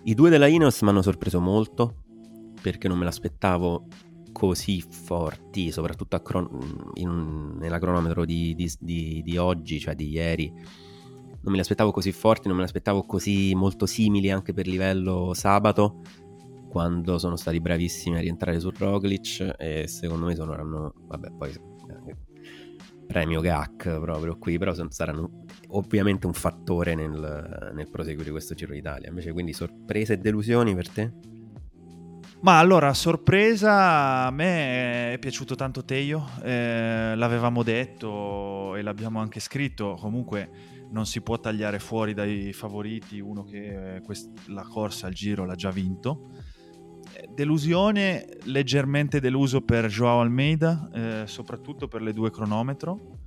i 0.04 0.14
due 0.14 0.30
della 0.30 0.46
Ineos 0.46 0.80
mi 0.82 0.88
hanno 0.90 1.02
sorpreso 1.02 1.40
molto 1.40 2.02
perché 2.60 2.88
non 2.88 2.96
me 2.96 3.04
l'aspettavo 3.04 3.86
così 4.32 4.82
forti, 4.82 5.70
soprattutto 5.70 6.20
cron- 6.22 6.90
in, 6.94 7.56
nella 7.58 7.78
cronometro 7.78 8.24
di, 8.24 8.54
di, 8.54 8.70
di, 8.78 9.22
di, 9.22 9.36
oggi, 9.36 9.78
cioè 9.78 9.94
di 9.94 10.10
ieri. 10.10 10.50
Non 10.50 11.52
me 11.52 11.56
l'aspettavo 11.56 11.90
così 11.90 12.10
forti, 12.12 12.48
non 12.48 12.56
me 12.56 12.62
l'aspettavo 12.62 13.04
così 13.04 13.54
molto 13.54 13.86
simili 13.86 14.30
anche 14.30 14.52
per 14.52 14.66
livello 14.66 15.34
sabato 15.34 16.00
quando 16.74 17.18
sono 17.18 17.36
stati 17.36 17.60
bravissimi 17.60 18.16
a 18.16 18.20
rientrare 18.20 18.58
su 18.58 18.68
Roglic 18.76 19.54
e 19.56 19.86
secondo 19.86 20.26
me 20.26 20.34
saranno, 20.34 20.92
vabbè 21.06 21.30
poi 21.30 21.52
premio 23.06 23.40
GAC 23.40 24.00
proprio 24.00 24.36
qui, 24.36 24.58
però 24.58 24.74
saranno 24.88 25.44
ovviamente 25.68 26.26
un 26.26 26.32
fattore 26.32 26.96
nel, 26.96 27.70
nel 27.72 27.88
proseguire 27.88 28.32
questo 28.32 28.54
Giro 28.54 28.72
d'Italia. 28.72 29.08
Invece 29.08 29.30
quindi 29.30 29.52
sorprese 29.52 30.14
e 30.14 30.16
delusioni 30.16 30.74
per 30.74 30.88
te? 30.88 31.12
Ma 32.40 32.58
allora, 32.58 32.92
sorpresa, 32.92 34.26
a 34.26 34.30
me 34.32 35.12
è 35.12 35.18
piaciuto 35.20 35.54
tanto 35.54 35.84
Teio, 35.84 36.26
eh, 36.42 37.12
l'avevamo 37.14 37.62
detto 37.62 38.74
e 38.74 38.82
l'abbiamo 38.82 39.20
anche 39.20 39.38
scritto, 39.38 39.94
comunque 39.94 40.50
non 40.90 41.06
si 41.06 41.20
può 41.20 41.38
tagliare 41.38 41.78
fuori 41.78 42.14
dai 42.14 42.52
favoriti 42.52 43.20
uno 43.20 43.44
che 43.44 44.00
quest- 44.04 44.48
la 44.48 44.64
corsa 44.64 45.06
al 45.06 45.12
giro 45.12 45.44
l'ha 45.44 45.54
già 45.54 45.70
vinto 45.70 46.43
delusione 47.34 48.38
leggermente 48.44 49.20
deluso 49.20 49.60
per 49.60 49.86
Joao 49.86 50.20
Almeida, 50.20 50.88
eh, 50.92 51.22
soprattutto 51.26 51.88
per 51.88 52.02
le 52.02 52.12
due 52.12 52.30
cronometro. 52.30 53.18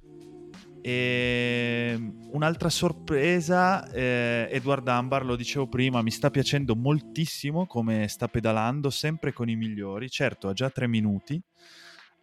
E 0.81 1.99
un'altra 2.31 2.69
sorpresa, 2.69 3.91
eh, 3.91 4.47
Edward 4.49 4.87
Ambar, 4.87 5.25
lo 5.25 5.35
dicevo 5.35 5.67
prima, 5.67 6.01
mi 6.01 6.11
sta 6.11 6.29
piacendo 6.29 6.75
moltissimo 6.75 7.65
come 7.65 8.07
sta 8.07 8.29
pedalando, 8.29 8.89
sempre 8.89 9.33
con 9.33 9.49
i 9.49 9.55
migliori. 9.57 10.09
Certo, 10.09 10.47
ha 10.47 10.53
già 10.53 10.69
tre 10.69 10.87
minuti, 10.87 11.41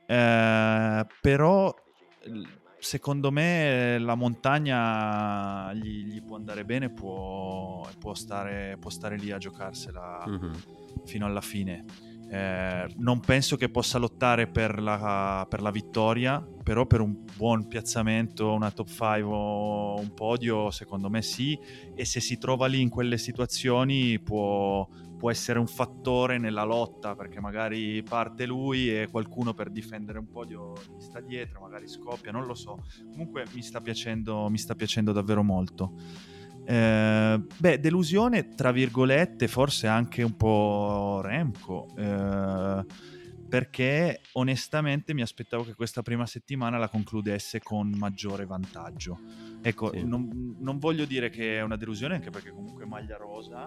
eh, 0.07 1.07
però 1.21 1.75
secondo 2.85 3.31
me 3.31 3.99
la 3.99 4.15
montagna 4.15 5.73
gli, 5.73 6.05
gli 6.05 6.23
può 6.23 6.37
andare 6.37 6.67
bene, 6.67 6.91
può, 6.91 7.89
può, 7.99 8.15
stare, 8.15 8.77
può, 8.79 8.91
stare, 8.91 9.17
lì 9.17 9.31
a 9.31 9.39
giocarsela 9.39 10.25
mm-hmm. 10.29 10.53
fino 11.05 11.25
alla 11.25 11.41
fine. 11.41 11.85
Eh, 12.31 12.87
non 12.97 13.21
penso 13.21 13.57
che 13.57 13.71
possa 13.71 13.97
lottare 13.97 14.49
per 14.49 14.81
la, 14.83 15.47
per 15.49 15.63
la, 15.63 15.71
vittoria, 15.71 16.47
però 16.63 16.85
per 16.85 17.01
un 17.01 17.25
buon 17.37 17.69
piazzamento, 17.69 18.53
una 18.53 18.71
top 18.71 18.89
5 18.89 19.23
o 19.23 19.99
un 19.99 20.13
podio, 20.13 20.71
secondo 20.71 21.09
me 21.09 21.23
sì, 21.23 21.59
e 21.95 22.05
se 22.05 22.21
si 22.21 22.37
trova 22.37 22.67
lì 22.67 22.83
in 22.83 22.91
quelle 22.91 23.17
situazioni 23.17 24.19
può, 24.21 24.87
può 25.25 25.33
essere 25.33 25.59
un 25.59 25.67
fattore 25.67 26.37
nella 26.37 26.65
lotta, 26.65 27.15
perché 27.15 27.41
magari 27.41 28.03
parte 28.03 28.45
lui 28.45 28.95
e 28.95 29.09
qualcuno 29.11 29.55
per 29.55 29.71
difendere 29.71 30.19
un 30.19 30.29
podio 30.29 30.75
gli 30.75 31.01
sta 31.01 31.19
dietro, 31.23 31.63
magari 31.63 31.89
scoppia, 31.89 32.31
non 32.31 32.45
lo 32.45 32.53
so. 32.53 32.85
Comunque 33.11 33.47
mi 33.55 33.63
sta 33.63 33.81
piacendo, 33.81 34.51
mi 34.51 34.59
sta 34.59 34.75
piacendo 34.75 35.13
davvero 35.13 35.43
molto. 35.43 35.95
Eh, 36.67 37.43
beh, 37.57 37.81
delusione, 37.81 38.49
tra 38.51 38.71
virgolette, 38.71 39.49
forse 39.49 39.87
anche 39.87 40.23
un 40.23 40.37
po' 40.37 41.23
Remco, 41.23 41.89
eh, 41.97 42.85
perché 43.49 44.21
onestamente 44.33 45.15
mi 45.15 45.23
aspettavo 45.23 45.65
che 45.65 45.75
questa 45.75 46.03
prima 46.03 46.27
settimana 46.27 46.79
la 46.79 46.89
concludesse 46.89 47.61
con 47.61 47.91
maggiore 47.97 48.47
vantaggio. 48.47 49.19
Ecco, 49.63 49.91
sì. 49.93 50.05
non, 50.05 50.57
non, 50.59 50.79
voglio 50.79 51.05
dire 51.05 51.31
che 51.31 51.59
è 51.59 51.63
una 51.63 51.77
delusione, 51.77 52.15
anche 52.15 52.31
perché 52.31 52.51
comunque 52.51 52.85
maglia 52.85 53.17
rosa 53.17 53.65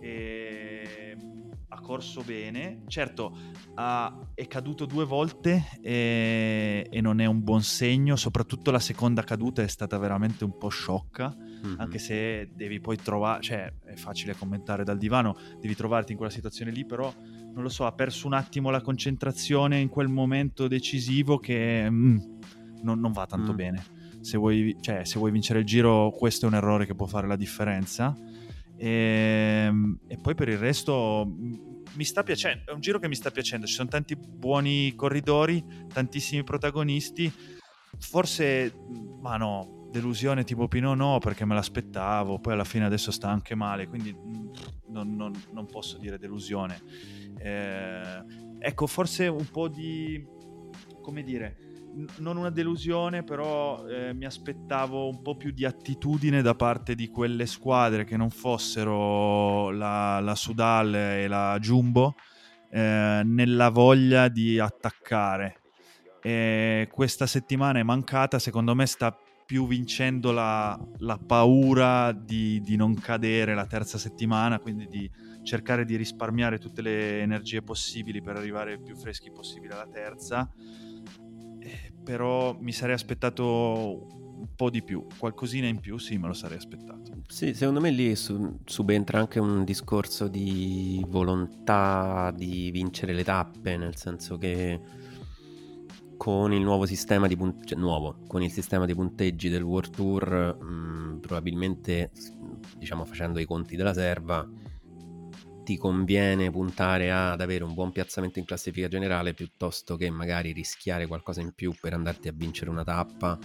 e 0.00 1.16
ha 1.68 1.80
corso 1.80 2.22
bene. 2.22 2.82
Certo, 2.86 3.36
ha, 3.74 4.30
è 4.34 4.46
caduto 4.46 4.86
due 4.86 5.04
volte 5.04 5.78
e, 5.82 6.86
e, 6.90 7.00
non 7.00 7.20
è 7.20 7.26
un 7.26 7.42
buon 7.42 7.62
segno, 7.62 8.16
soprattutto 8.16 8.70
la 8.70 8.80
seconda 8.80 9.22
caduta 9.22 9.62
è 9.62 9.68
stata 9.68 9.98
veramente 9.98 10.44
un 10.44 10.56
po' 10.56 10.68
sciocca 10.68 11.36
mm-hmm. 11.64 11.80
anche 11.80 11.98
se 11.98 12.50
devi 12.54 12.80
poi 12.80 12.96
trovare, 12.96 13.42
cioè 13.42 13.72
è 13.84 13.94
facile 13.94 14.34
commentare 14.34 14.84
dal 14.84 14.98
divano, 14.98 15.36
devi 15.60 15.74
trovarti 15.74 16.12
in 16.12 16.18
quella 16.18 16.32
situazione 16.32 16.70
lì, 16.70 16.84
però 16.84 17.12
non 17.52 17.62
lo 17.62 17.68
so, 17.68 17.86
ha 17.86 17.92
perso 17.92 18.26
un 18.26 18.34
attimo 18.34 18.70
la 18.70 18.80
concentrazione 18.80 19.78
in 19.78 19.88
quel 19.88 20.08
momento 20.08 20.68
decisivo 20.68 21.38
che 21.38 21.88
mm, 21.88 22.18
non, 22.82 23.00
non, 23.00 23.12
va 23.12 23.26
tanto 23.26 23.52
mm. 23.52 23.56
bene. 23.56 23.84
Se 24.20 24.36
vuoi, 24.36 24.76
cioè, 24.80 25.04
se 25.04 25.18
vuoi 25.18 25.30
vincere 25.30 25.60
il 25.60 25.64
giro, 25.64 26.10
questo 26.10 26.46
è 26.46 26.48
un 26.48 26.54
errore 26.54 26.84
che 26.84 26.94
può 26.94 27.06
fare 27.06 27.26
la 27.26 27.36
differenza. 27.36 28.14
E, 28.76 28.88
ehm, 29.66 29.98
e 30.06 30.18
poi 30.18 30.34
per 30.34 30.48
il 30.48 30.58
resto 30.58 31.26
mi 31.94 32.04
sta 32.04 32.22
piacendo, 32.22 32.70
è 32.70 32.74
un 32.74 32.80
giro 32.80 32.98
che 32.98 33.08
mi 33.08 33.14
sta 33.14 33.30
piacendo, 33.30 33.66
ci 33.66 33.72
sono 33.72 33.88
tanti 33.88 34.16
buoni 34.16 34.94
corridori, 34.94 35.64
tantissimi 35.92 36.44
protagonisti, 36.44 37.32
forse, 37.98 38.74
ma 39.20 39.36
no, 39.36 39.75
delusione 39.96 40.44
tipo 40.44 40.68
Pinot 40.68 40.96
no 40.96 41.18
perché 41.18 41.44
me 41.44 41.54
l'aspettavo, 41.54 42.38
poi 42.38 42.52
alla 42.52 42.64
fine 42.64 42.84
adesso 42.84 43.10
sta 43.10 43.28
anche 43.28 43.54
male, 43.54 43.88
quindi 43.88 44.14
non, 44.88 45.14
non, 45.14 45.32
non 45.52 45.66
posso 45.66 45.98
dire 45.98 46.18
delusione. 46.18 46.80
Eh, 47.38 48.24
ecco, 48.58 48.86
forse 48.86 49.26
un 49.28 49.46
po' 49.50 49.68
di, 49.68 50.24
come 51.00 51.22
dire, 51.22 51.56
non 52.18 52.36
una 52.36 52.50
delusione, 52.50 53.24
però 53.24 53.86
eh, 53.86 54.12
mi 54.12 54.26
aspettavo 54.26 55.08
un 55.08 55.22
po' 55.22 55.36
più 55.36 55.50
di 55.50 55.64
attitudine 55.64 56.42
da 56.42 56.54
parte 56.54 56.94
di 56.94 57.08
quelle 57.08 57.46
squadre 57.46 58.04
che 58.04 58.16
non 58.16 58.28
fossero 58.28 59.70
la, 59.70 60.20
la 60.20 60.34
Sudal 60.34 60.94
e 60.94 61.26
la 61.26 61.56
Jumbo 61.58 62.14
eh, 62.70 63.22
nella 63.24 63.70
voglia 63.70 64.28
di 64.28 64.58
attaccare. 64.58 65.60
E 66.20 66.88
questa 66.92 67.26
settimana 67.26 67.78
è 67.78 67.82
mancata, 67.82 68.38
secondo 68.38 68.74
me 68.74 68.84
sta 68.86 69.16
più 69.46 69.68
vincendo 69.68 70.32
la, 70.32 70.78
la 70.98 71.18
paura 71.18 72.10
di, 72.10 72.60
di, 72.60 72.74
non 72.74 72.94
cadere 72.94 73.54
la 73.54 73.66
terza 73.66 73.96
settimana, 73.96 74.58
quindi 74.58 74.88
di 74.88 75.08
cercare 75.44 75.84
di 75.84 75.94
risparmiare 75.94 76.58
tutte 76.58 76.82
le 76.82 77.20
energie 77.20 77.62
possibili 77.62 78.20
per 78.20 78.36
arrivare 78.36 78.80
più 78.80 78.96
freschi 78.96 79.30
possibile 79.30 79.74
alla 79.74 79.86
terza. 79.86 80.50
Eh, 81.60 81.92
però 82.02 82.56
mi 82.58 82.72
sarei 82.72 82.94
aspettato 82.94 84.24
un 84.36 84.54
po' 84.54 84.68
di 84.68 84.82
più, 84.82 85.06
qualcosina 85.16 85.66
in 85.66 85.78
più, 85.78 85.96
sì, 85.96 86.18
me 86.18 86.26
lo 86.26 86.34
sarei 86.34 86.58
aspettato. 86.58 87.22
Sì, 87.28 87.54
secondo 87.54 87.80
me 87.80 87.90
lì 87.90 88.14
su- 88.16 88.58
subentra 88.64 89.20
anche 89.20 89.38
un 89.38 89.64
discorso 89.64 90.26
di 90.26 91.04
volontà 91.08 92.32
di 92.36 92.70
vincere 92.72 93.12
le 93.12 93.24
tappe, 93.24 93.76
nel 93.76 93.96
senso 93.96 94.36
che 94.36 94.80
con 96.16 96.52
il 96.52 96.62
nuovo 96.62 96.86
sistema 96.86 97.26
di 97.26 97.36
punteggi, 97.36 97.68
cioè, 97.68 97.78
nuovo, 97.78 98.18
con 98.26 98.42
il 98.42 98.50
sistema 98.50 98.86
di 98.86 98.94
punteggi 98.94 99.48
del 99.48 99.62
World 99.62 99.90
Tour, 99.90 100.56
mh, 100.60 100.64
mm, 100.64 101.18
probabilmente, 101.18 102.10
diciamo 102.76 103.04
facendo 103.04 103.38
i 103.38 103.44
conti 103.44 103.76
della 103.76 103.92
serva, 103.92 104.48
ti 105.64 105.76
conviene 105.76 106.50
puntare 106.50 107.10
ad 107.10 107.40
avere 107.40 107.64
un 107.64 107.74
buon 107.74 107.90
piazzamento 107.90 108.38
in 108.38 108.44
classifica 108.44 108.86
generale 108.86 109.34
piuttosto 109.34 109.96
che 109.96 110.08
magari 110.10 110.52
rischiare 110.52 111.08
qualcosa 111.08 111.40
in 111.40 111.52
più 111.54 111.74
per 111.80 111.92
andarti 111.92 112.28
a 112.28 112.32
vincere 112.32 112.70
una 112.70 112.84
tappa 112.84 113.36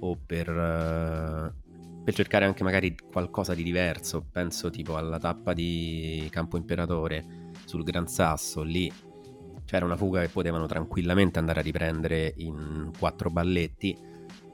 o 0.00 0.18
per, 0.26 0.48
uh, 0.48 2.02
per 2.02 2.12
cercare 2.12 2.44
anche 2.44 2.64
magari 2.64 2.96
qualcosa 3.12 3.54
di 3.54 3.62
diverso. 3.62 4.26
Penso 4.32 4.68
tipo 4.70 4.96
alla 4.96 5.18
tappa 5.18 5.52
di 5.52 6.26
Campo 6.30 6.56
Imperatore 6.56 7.52
sul 7.64 7.84
Gran 7.84 8.08
Sasso, 8.08 8.62
lì 8.62 8.92
c'era 9.70 9.84
una 9.84 9.96
fuga 9.96 10.20
che 10.20 10.28
potevano 10.30 10.66
tranquillamente 10.66 11.38
andare 11.38 11.60
a 11.60 11.62
riprendere 11.62 12.34
in 12.38 12.90
quattro 12.98 13.30
balletti. 13.30 13.96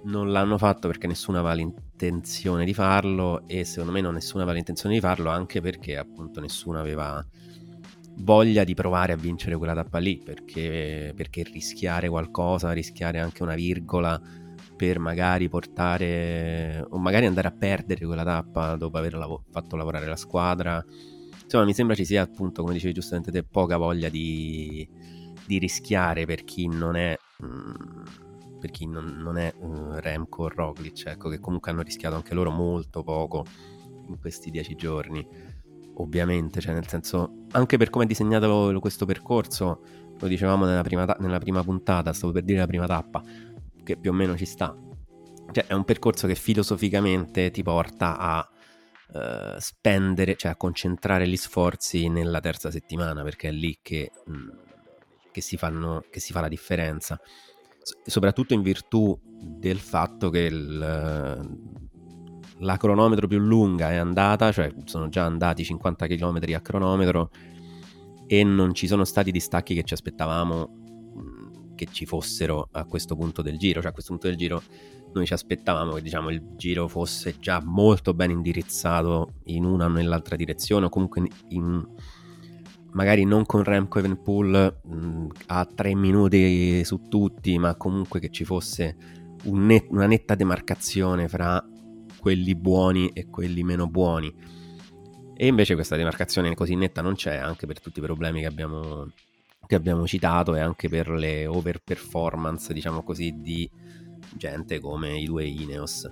Non 0.03 0.31
l'hanno 0.31 0.59
fatto 0.59 0.89
perché 0.89 1.07
nessuno 1.07 1.39
aveva 1.39 1.55
l'intenzione 1.55 2.67
di 2.67 2.75
farlo 2.75 3.49
e 3.49 3.65
secondo 3.65 3.93
me 3.93 4.03
non 4.03 4.13
nessuno 4.13 4.43
aveva 4.43 4.57
l'intenzione 4.57 4.95
di 4.95 5.01
farlo 5.01 5.31
anche 5.31 5.63
perché 5.63 5.97
appunto 5.97 6.39
nessuno 6.41 6.79
aveva 6.79 7.25
voglia 8.19 8.63
di 8.63 8.75
provare 8.75 9.15
a 9.15 9.17
vincere 9.17 9.57
quella 9.57 9.73
tappa 9.73 9.97
lì 9.97 10.19
perché, 10.19 11.15
perché 11.17 11.45
rischiare 11.45 12.11
qualcosa, 12.11 12.73
rischiare 12.73 13.19
anche 13.19 13.43
una 13.43 13.55
virgola 13.55 14.21
per 14.77 14.99
magari 14.99 15.49
portare 15.49 16.85
o 16.91 16.99
magari 16.99 17.25
andare 17.25 17.49
a 17.49 17.53
perdere 17.59 18.05
quella 18.05 18.23
tappa 18.23 18.77
dopo 18.77 18.99
aver 18.99 19.15
lav- 19.15 19.45
fatto 19.51 19.77
lavorare 19.77 20.07
la 20.07 20.17
squadra 20.17 20.85
insomma 21.47 21.65
mi 21.65 21.75
sembra 21.75 21.95
ci 21.95 22.05
sia 22.05 22.23
appunto 22.23 22.63
come 22.63 22.75
dicevi 22.75 22.93
giustamente 22.93 23.31
te 23.31 23.45
poca 23.45 23.77
voglia 23.77 24.09
di, 24.09 24.87
di 25.47 25.59
rischiare 25.59 26.27
per 26.27 26.43
chi 26.43 26.67
non 26.67 26.97
è 26.97 27.17
mm, 27.43 28.03
per 28.59 28.71
chi 28.71 28.87
non, 28.87 29.17
non 29.19 29.39
è 29.39 29.55
uh, 29.57 29.93
Remco 29.95 30.45
o 30.45 30.49
Roglic 30.49 31.07
ecco 31.07 31.29
che 31.29 31.39
comunque 31.39 31.71
hanno 31.71 31.83
rischiato 31.83 32.17
anche 32.17 32.35
loro 32.35 32.51
molto 32.51 33.03
poco 33.03 33.45
in 34.09 34.19
questi 34.19 34.51
dieci 34.51 34.75
giorni. 34.75 35.27
Ovviamente 35.99 36.61
cioè 36.61 36.75
nel 36.75 36.87
senso 36.87 37.45
anche 37.53 37.77
per 37.77 37.91
come 37.91 38.05
è 38.05 38.07
disegnato 38.07 38.77
questo 38.81 39.07
percorso 39.07 39.81
lo 40.19 40.27
dicevamo 40.27 40.65
nella 40.65 40.83
prima, 40.83 41.05
ta- 41.05 41.17
nella 41.21 41.39
prima 41.39 41.63
puntata 41.63 42.13
stavo 42.13 42.33
per 42.33 42.43
dire 42.43 42.59
la 42.59 42.67
prima 42.67 42.87
tappa 42.87 43.23
che 43.85 43.97
più 43.97 44.11
o 44.11 44.15
meno 44.15 44.37
ci 44.37 44.47
sta. 44.47 44.77
Cioè 45.53 45.67
è 45.67 45.75
un 45.75 45.85
percorso 45.85 46.27
che 46.27 46.35
filosoficamente 46.35 47.51
ti 47.51 47.63
porta 47.63 48.19
a 48.19 48.49
uh, 49.13 49.59
spendere, 49.59 50.37
cioè 50.37 50.53
a 50.53 50.57
concentrare 50.57 51.29
gli 51.29 51.37
sforzi 51.37 52.09
nella 52.09 52.41
terza 52.41 52.71
settimana, 52.71 53.23
perché 53.23 53.49
è 53.49 53.53
lì 53.53 53.79
che, 53.83 54.11
mm, 54.31 54.49
che, 55.33 55.41
si, 55.41 55.57
fanno, 55.57 56.05
che 56.11 56.21
si 56.21 56.33
fa 56.33 56.41
la 56.41 56.49
differenza. 56.49 57.21
Soprattutto 58.05 58.55
in 58.55 58.63
virtù 58.63 59.19
del 59.23 59.79
fatto 59.79 60.29
che 60.31 60.41
il, 60.41 60.79
la 62.59 62.77
cronometro 62.77 63.27
più 63.27 63.39
lunga 63.39 63.91
è 63.91 63.97
andata, 63.97 64.51
cioè 64.53 64.73
sono 64.85 65.09
già 65.09 65.25
andati 65.25 65.65
50 65.65 66.07
km 66.07 66.41
a 66.55 66.61
cronometro 66.61 67.31
e 68.27 68.43
non 68.43 68.75
ci 68.75 68.87
sono 68.87 69.05
stati 69.05 69.31
distacchi 69.31 69.75
che 69.75 69.85
ci 69.85 69.95
aspettavamo 69.95 70.85
che 71.77 71.87
ci 71.93 72.05
fossero 72.07 72.69
a 72.73 72.85
questo 72.85 73.15
punto 73.15 73.41
del 73.43 73.57
giro, 73.57 73.81
cioè 73.81 73.91
a 73.91 73.93
questo 73.93 74.11
punto 74.11 74.27
del 74.27 74.37
giro 74.37 74.61
noi 75.13 75.27
ci 75.27 75.33
aspettavamo 75.33 75.93
che 75.93 76.03
diciamo, 76.03 76.31
il 76.31 76.43
giro 76.57 76.89
fosse 76.89 77.37
già 77.39 77.63
molto 77.65 78.13
ben 78.13 78.31
indirizzato 78.31 79.35
in 79.45 79.65
una 79.65 79.87
o 79.87 79.89
nell'altra 79.89 80.35
direzione 80.35 80.87
o 80.87 80.89
comunque 80.89 81.29
in, 81.51 81.87
magari 82.93 83.25
non 83.25 83.47
con 83.47 83.63
Remco 83.63 83.99
Evenpool 84.01 84.81
mh, 84.83 85.27
a 85.47 85.65
tre 85.65 85.95
minuti 85.95 86.85
su 86.85 87.07
tutti 87.09 87.57
ma 87.59 87.77
comunque 87.77 88.19
che 88.19 88.31
ci 88.31 88.45
fosse 88.45 88.97
un 89.45 89.67
net, 89.67 89.87
una 89.91 90.07
netta 90.07 90.35
demarcazione 90.35 91.29
fra 91.29 91.65
quelli 92.19 92.55
buoni 92.57 93.11
e 93.11 93.29
quelli 93.29 93.63
meno 93.63 93.87
buoni. 93.87 94.35
E 95.39 95.47
invece 95.47 95.75
questa 95.75 95.97
demarcazione 95.97 96.55
così 96.55 96.75
netta 96.75 97.03
non 97.03 97.15
c'è 97.15 97.37
anche 97.37 97.67
per 97.67 97.81
tutti 97.81 97.99
i 97.99 98.03
problemi 98.03 98.41
che 98.41 98.47
abbiamo, 98.47 99.13
che 99.67 99.75
abbiamo 99.75 100.07
citato 100.07 100.55
e 100.55 100.61
anche 100.61 100.89
per 100.89 101.09
le 101.11 101.47
overperformance 101.47 102.73
diciamo 102.73 103.03
così 103.03 103.41
di 103.41 103.69
gente 104.35 104.81
come 104.81 105.19
i 105.19 105.27
due 105.27 105.45
Ineos. 105.45 106.11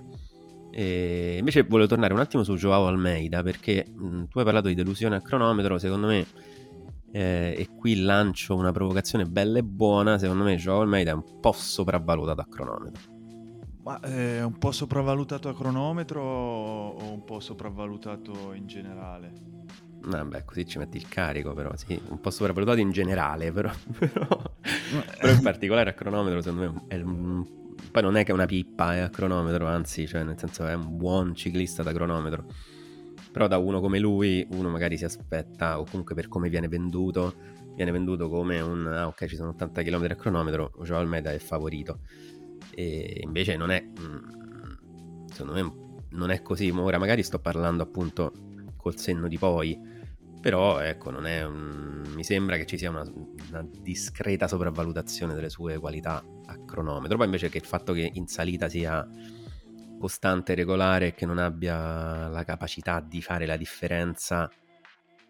E 0.71 1.37
invece 1.39 1.63
volevo 1.63 1.87
tornare 1.87 2.13
un 2.13 2.19
attimo 2.19 2.43
su 2.43 2.55
Joao 2.55 2.87
Almeida 2.87 3.41
perché 3.41 3.85
mh, 3.87 4.25
tu 4.25 4.39
hai 4.39 4.43
parlato 4.43 4.67
di 4.67 4.73
delusione 4.73 5.15
a 5.15 5.21
cronometro, 5.21 5.77
secondo 5.77 6.07
me, 6.07 6.25
eh, 7.11 7.55
e 7.57 7.69
qui 7.77 8.01
lancio 8.01 8.55
una 8.55 8.73
provocazione 8.73 9.25
bella 9.25 9.59
e 9.59 9.63
buona, 9.63 10.17
secondo 10.17 10.43
me 10.43 10.57
Joao 10.57 10.81
Almeida 10.81 11.11
è 11.11 11.13
un 11.13 11.39
po' 11.39 11.53
sopravvalutato 11.53 12.41
a 12.41 12.45
cronometro. 12.45 13.13
Ma 13.83 13.99
è 13.99 14.43
un 14.43 14.57
po' 14.57 14.71
sopravvalutato 14.71 15.47
a 15.47 15.53
cronometro 15.53 16.21
o 16.21 17.11
un 17.11 17.23
po' 17.23 17.39
sopravvalutato 17.39 18.51
in 18.53 18.65
generale? 18.65 19.31
Vabbè, 20.07 20.45
così 20.45 20.65
ci 20.67 20.77
metti 20.77 20.97
il 20.97 21.07
carico, 21.07 21.53
però 21.53 21.75
sì, 21.75 21.99
un 22.09 22.19
po' 22.19 22.29
sopravvalutato 22.29 22.79
in 22.79 22.91
generale, 22.91 23.51
però, 23.51 23.71
però, 23.97 24.27
però 25.19 25.31
in 25.31 25.41
particolare 25.41 25.89
a 25.89 25.93
cronometro 25.93 26.41
secondo 26.41 26.71
me 26.71 26.83
è 26.87 27.01
un 27.01 27.63
poi 27.95 28.03
non 28.03 28.17
è 28.17 28.25
che 28.25 28.31
è 28.31 28.33
una 28.33 28.45
pippa 28.45 28.95
è 28.95 28.99
a 28.99 29.09
cronometro, 29.09 29.67
anzi, 29.67 30.05
cioè 30.05 30.23
nel 30.23 30.37
senso 30.37 30.65
è 30.67 30.73
un 30.73 30.97
buon 30.97 31.33
ciclista 31.33 31.81
da 31.81 31.93
cronometro. 31.93 32.45
Però 33.31 33.47
da 33.47 33.57
uno 33.57 33.79
come 33.79 33.99
lui, 33.99 34.45
uno 34.51 34.69
magari 34.69 34.97
si 34.97 35.05
aspetta, 35.05 35.79
o 35.79 35.85
comunque 35.85 36.13
per 36.13 36.27
come 36.27 36.49
viene 36.49 36.67
venduto, 36.67 37.35
viene 37.73 37.91
venduto 37.91 38.27
come 38.27 38.59
un 38.59 38.85
ah, 38.87 39.07
ok, 39.07 39.27
ci 39.27 39.37
sono 39.37 39.51
80 39.51 39.81
km 39.81 40.07
a 40.09 40.15
cronometro, 40.15 40.73
Joao 40.83 40.99
Almeida 40.99 41.31
è 41.31 41.37
favorito. 41.37 41.99
E 42.71 43.21
invece 43.23 43.55
non 43.55 43.71
è 43.71 43.81
mm, 43.81 45.27
secondo 45.27 45.53
me 45.53 46.07
non 46.09 46.31
è 46.31 46.41
così. 46.41 46.69
Ora 46.71 46.97
magari 46.97 47.23
sto 47.23 47.39
parlando 47.39 47.83
appunto 47.83 48.33
col 48.75 48.97
senno 48.97 49.29
di 49.29 49.37
poi 49.37 49.79
però 50.45 50.77
ecco, 50.77 51.09
non 51.09 51.25
è 51.25 51.43
un... 51.43 52.03
mi 52.13 52.23
sembra 52.23 52.55
che 52.55 52.67
ci 52.67 52.77
sia 52.77 52.91
una, 52.91 53.01
una, 53.01 53.67
discreta 53.81 54.47
sopravvalutazione 54.47 55.33
delle 55.33 55.49
sue 55.49 55.79
qualità 55.79 56.23
a 56.45 56.63
cronometro. 56.63 57.17
Poi 57.17 57.25
invece 57.25 57.49
che 57.49 57.57
il 57.57 57.65
fatto 57.65 57.93
che 57.93 58.11
in 58.13 58.27
salita 58.27 58.69
sia 58.69 59.09
costante 59.97 60.51
e 60.51 60.55
regolare 60.55 61.07
e 61.07 61.13
che 61.15 61.25
non 61.25 61.39
abbia 61.39 62.27
la 62.27 62.43
capacità 62.43 62.99
di 62.99 63.23
fare 63.23 63.47
la 63.47 63.57
differenza, 63.57 64.47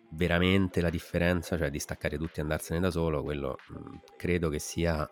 veramente 0.10 0.82
la 0.82 0.90
differenza, 0.90 1.58
cioè 1.58 1.70
di 1.70 1.80
staccare 1.80 2.18
tutti 2.18 2.40
e 2.40 2.42
andarsene 2.42 2.82
da 2.82 2.92
solo, 2.92 3.24
quello 3.24 3.56
mm, 3.72 3.96
credo 4.18 4.50
che 4.50 4.60
sia 4.60 5.10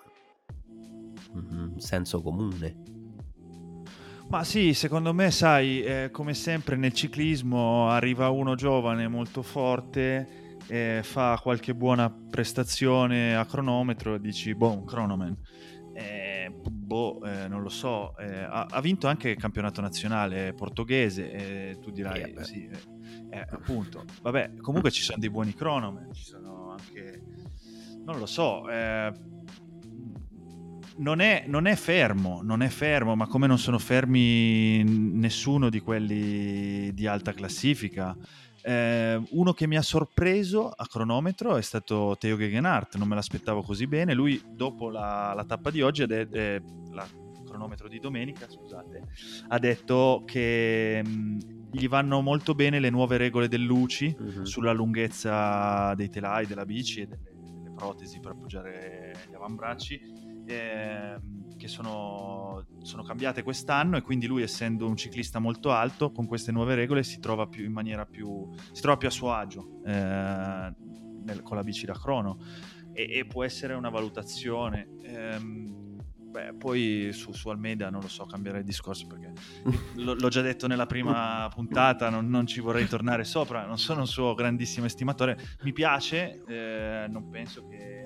un 1.32 1.80
senso 1.80 2.22
comune 2.22 2.93
ma 4.30 4.44
sì, 4.44 4.74
secondo 4.74 5.14
me, 5.14 5.32
sai, 5.32 5.84
eh, 5.84 6.10
come 6.12 6.34
sempre 6.34 6.76
nel 6.76 6.94
ciclismo 6.94 7.90
arriva 7.90 8.30
uno 8.30 8.56
giovane 8.56 9.08
molto 9.08 9.42
forte, 9.42 10.58
eh, 10.68 11.02
fa 11.04 11.40
qualche 11.42 11.76
buona 11.76 12.10
prestazione 12.10 13.36
a 13.36 13.46
cronometro 13.46 14.16
e 14.16 14.20
dici, 14.20 14.56
boh, 14.56 14.72
un 14.72 14.86
cronoman. 14.86 15.38
Eh, 15.94 16.52
boh, 16.52 17.24
eh, 17.24 17.48
non 17.48 17.62
lo 17.62 17.70
so, 17.70 18.18
eh, 18.18 18.40
ha, 18.40 18.66
ha, 18.68 18.82
vinto 18.82 19.08
anche 19.08 19.30
il 19.30 19.38
campionato 19.38 19.80
nazionale 19.80 20.54
portoghese, 20.54 21.78
tu 21.80 21.92
dirai, 21.92 22.34
sì, 22.42 22.68
eh, 23.30 23.46
appunto. 23.50 24.04
Vabbè, 24.22 24.56
comunque 24.58 24.90
ci 24.90 25.04
sono 25.04 25.20
dei 25.20 25.30
buoni 25.30 25.54
cronoman, 25.54 26.12
ci 26.14 26.24
sono 26.24 26.72
anche, 26.72 27.22
non 28.04 28.18
lo 28.18 28.26
so, 28.26 28.68
non 30.98 31.20
è, 31.20 31.46
non 31.48 31.66
è, 31.66 31.76
fermo, 31.76 32.42
non 32.44 32.62
è 32.62 32.68
fermo, 32.68 33.16
ma 33.16 33.28
come 33.28 33.48
non 33.48 33.58
sono 33.58 33.80
fermi 33.80 34.84
nessuno 34.84 35.70
di 35.70 35.80
quelli 35.80 36.94
di 36.94 37.08
alta 37.08 37.34
classifica. 37.34 38.16
Eh, 38.66 39.22
uno 39.32 39.54
che 39.54 39.68
mi 39.68 39.76
ha 39.76 39.82
sorpreso 39.82 40.70
a 40.70 40.88
cronometro 40.88 41.58
è 41.58 41.62
stato 41.62 42.16
Teo 42.18 42.38
Gegenhardt, 42.38 42.96
non 42.96 43.08
me 43.08 43.16
l'aspettavo 43.16 43.62
così 43.62 43.88
bene. 43.88 44.14
Lui, 44.14 44.42
dopo 44.46 44.90
la, 44.90 45.34
la 45.36 45.44
tappa 45.44 45.70
di 45.70 45.82
oggi, 45.82 46.06
de- 46.06 46.28
eh, 46.32 46.62
la 46.92 47.06
cronometro 47.46 47.88
di 47.88 48.00
domenica, 48.00 48.50
scusate, 48.50 49.04
ha 49.48 49.60
detto 49.60 50.24
che 50.26 51.02
mh, 51.04 51.10
mm, 51.10 51.40
gli 51.72 51.88
vanno 51.88 52.22
molto 52.22 52.54
bene 52.56 52.80
le 52.80 52.90
nuove 52.90 53.18
regole 53.18 53.48
del 53.48 53.62
Luci 53.62 54.16
uh-huh. 54.18 54.46
sulla 54.46 54.72
lunghezza 54.72 55.94
dei 55.96 56.10
telai, 56.10 56.46
della 56.46 56.66
bici 56.66 57.02
e 57.02 57.08
delle, 57.08 57.32
delle 57.34 57.72
protesi 57.76 58.20
per 58.20 58.32
appoggiare 58.32 59.26
gli 59.30 59.36
avambracci 59.36 60.23
eh, 60.46 61.20
che 61.58 61.68
sono, 61.68 62.66
sono, 62.82 63.04
cambiate 63.04 63.44
quest'anno 63.44 63.98
e 63.98 64.02
quindi 64.02 64.28
lui 64.28 64.42
essendo 64.42 64.88
un 64.88 64.96
ciclista 64.96 65.40
molto 65.40 65.72
alto 65.72 66.12
con 66.12 66.26
queste 66.26 66.52
nuove 66.52 66.76
regole 66.76 67.04
si 67.04 67.20
trova 67.20 67.48
più 67.48 67.64
in 67.64 67.72
maniera 67.72 68.06
più 68.06 68.50
si 68.72 68.82
trova 68.82 68.98
più 68.98 69.08
a 69.08 69.12
suo 69.12 69.34
agio 69.34 69.80
eh, 69.86 69.92
nel, 69.92 71.42
con 71.44 71.56
la 71.56 71.64
bici 71.64 71.86
da 71.86 71.94
crono. 71.94 72.38
E, 72.96 73.10
e 73.12 73.26
può 73.26 73.44
essere 73.44 73.74
una 73.74 73.90
valutazione 73.90 74.88
ehm, 75.02 75.84
Beh, 76.34 76.56
poi 76.56 77.12
su, 77.14 77.32
su, 77.32 77.50
Almeida 77.50 77.92
non 77.92 78.02
lo 78.02 78.08
so, 78.08 78.26
cambierei 78.26 78.62
il 78.62 78.66
discorso 78.66 79.06
perché 79.06 79.34
l- 80.02 80.16
l'ho 80.18 80.28
già 80.30 80.42
detto 80.42 80.66
nella 80.66 80.88
prima 80.88 81.48
puntata, 81.54 82.10
non, 82.10 82.28
non, 82.28 82.48
ci 82.48 82.60
vorrei 82.60 82.88
tornare 82.88 83.24
sopra, 83.24 83.68
non 83.68 83.78
sono 83.78 84.00
un 84.00 84.08
suo 84.08 84.34
grandissimo 84.34 84.88
estimatore, 84.88 85.38
mi 85.62 85.72
piace, 85.74 86.42
eh, 86.48 87.06
non 87.08 87.30
penso 87.30 87.68
che, 87.68 88.03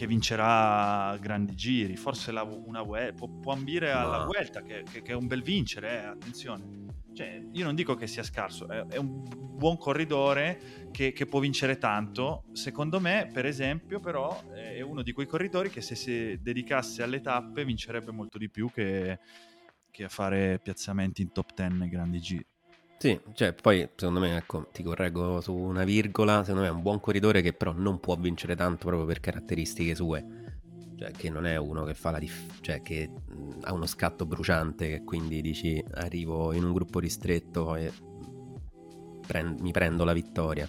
che, 0.00 0.06
vincerà 0.06 1.14
grandi 1.20 1.54
giri, 1.54 1.96
forse 1.96 2.32
la, 2.32 2.42
una 2.42 2.82
può, 2.82 3.28
può 3.28 3.52
ambire 3.52 3.90
alla 3.92 4.24
Vuelta 4.24 4.62
che, 4.62 4.82
che, 4.90 5.02
che, 5.02 5.12
è 5.12 5.14
un 5.14 5.26
bel 5.26 5.42
vincere, 5.42 6.02
eh, 6.02 6.06
attenzione. 6.06 6.88
Cioè, 7.12 7.42
io 7.52 7.64
non 7.64 7.74
dico 7.74 7.94
che 7.94 8.06
sia 8.06 8.22
scarso, 8.22 8.66
è, 8.68 8.86
è 8.86 8.96
un 8.96 9.22
buon 9.28 9.76
corridore 9.76 10.88
che, 10.90 11.12
che, 11.12 11.26
può 11.26 11.40
vincere 11.40 11.76
tanto. 11.76 12.44
Secondo 12.52 12.98
me, 12.98 13.28
per 13.30 13.44
esempio, 13.44 14.00
però, 14.00 14.42
è 14.52 14.80
uno 14.80 15.02
di 15.02 15.12
quei 15.12 15.26
corridori 15.26 15.68
che 15.68 15.82
se 15.82 15.94
si 15.94 16.40
dedicasse 16.40 17.02
alle 17.02 17.20
tappe 17.20 17.64
vincerebbe 17.64 18.10
molto 18.10 18.38
di 18.38 18.48
più 18.48 18.70
che, 18.70 19.18
che 19.90 20.04
a 20.04 20.08
fare 20.08 20.58
piazzamenti 20.62 21.20
in 21.20 21.32
top 21.32 21.52
10 21.54 21.74
nei 21.74 21.88
grandi 21.88 22.20
giri. 22.20 22.46
Sì, 23.00 23.18
cioè 23.32 23.54
poi 23.54 23.88
secondo 23.96 24.20
me, 24.20 24.36
ecco, 24.36 24.68
ti 24.72 24.82
correggo 24.82 25.40
su 25.40 25.54
una 25.54 25.84
virgola, 25.84 26.44
secondo 26.44 26.60
me 26.60 26.66
è 26.66 26.70
un 26.70 26.82
buon 26.82 27.00
corridore 27.00 27.40
che 27.40 27.54
però 27.54 27.72
non 27.72 27.98
può 27.98 28.14
vincere 28.16 28.54
tanto 28.54 28.84
proprio 28.88 29.06
per 29.06 29.20
caratteristiche 29.20 29.94
sue 29.94 30.50
cioè 30.98 31.10
che 31.12 31.30
non 31.30 31.46
è 31.46 31.56
uno 31.56 31.84
che 31.84 31.94
fa 31.94 32.10
la 32.10 32.18
dif- 32.18 32.60
cioè 32.60 32.82
che 32.82 33.10
ha 33.62 33.72
uno 33.72 33.86
scatto 33.86 34.26
bruciante 34.26 34.86
che 34.86 35.02
quindi 35.02 35.40
dici 35.40 35.82
arrivo 35.92 36.52
in 36.52 36.62
un 36.62 36.74
gruppo 36.74 36.98
ristretto 36.98 37.74
e 37.74 37.90
prend- 39.26 39.60
mi 39.60 39.70
prendo 39.70 40.04
la 40.04 40.12
vittoria. 40.12 40.68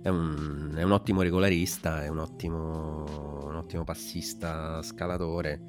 È 0.00 0.08
un, 0.08 0.72
è 0.76 0.82
un, 0.82 0.92
ottimo 0.92 1.20
regolarista, 1.20 2.04
è 2.04 2.08
un 2.08 2.18
ottimo, 2.18 3.44
un 3.48 3.56
ottimo 3.56 3.84
passista 3.84 4.80
scalatore 4.82 5.60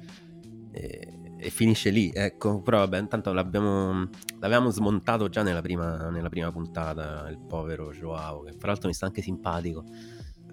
e, 0.70 1.25
e, 1.38 1.50
finisce 1.50 1.90
lì. 1.90 2.10
Ecco, 2.12 2.60
però 2.60 2.78
vabbè, 2.78 2.98
intanto 2.98 3.32
l'abbiamo, 3.32 4.08
l'avevamo 4.40 4.70
smontato 4.70 5.28
già 5.28 5.42
nella 5.42 5.62
prima, 5.62 6.10
nella 6.10 6.28
prima 6.28 6.50
puntata, 6.50 7.28
il 7.28 7.38
povero 7.38 7.90
Joao, 7.92 8.42
che 8.42 8.52
fra 8.58 8.68
l'altro 8.68 8.88
mi 8.88 8.94
sta 8.94 9.06
anche 9.06 9.22
simpatico 9.22 9.84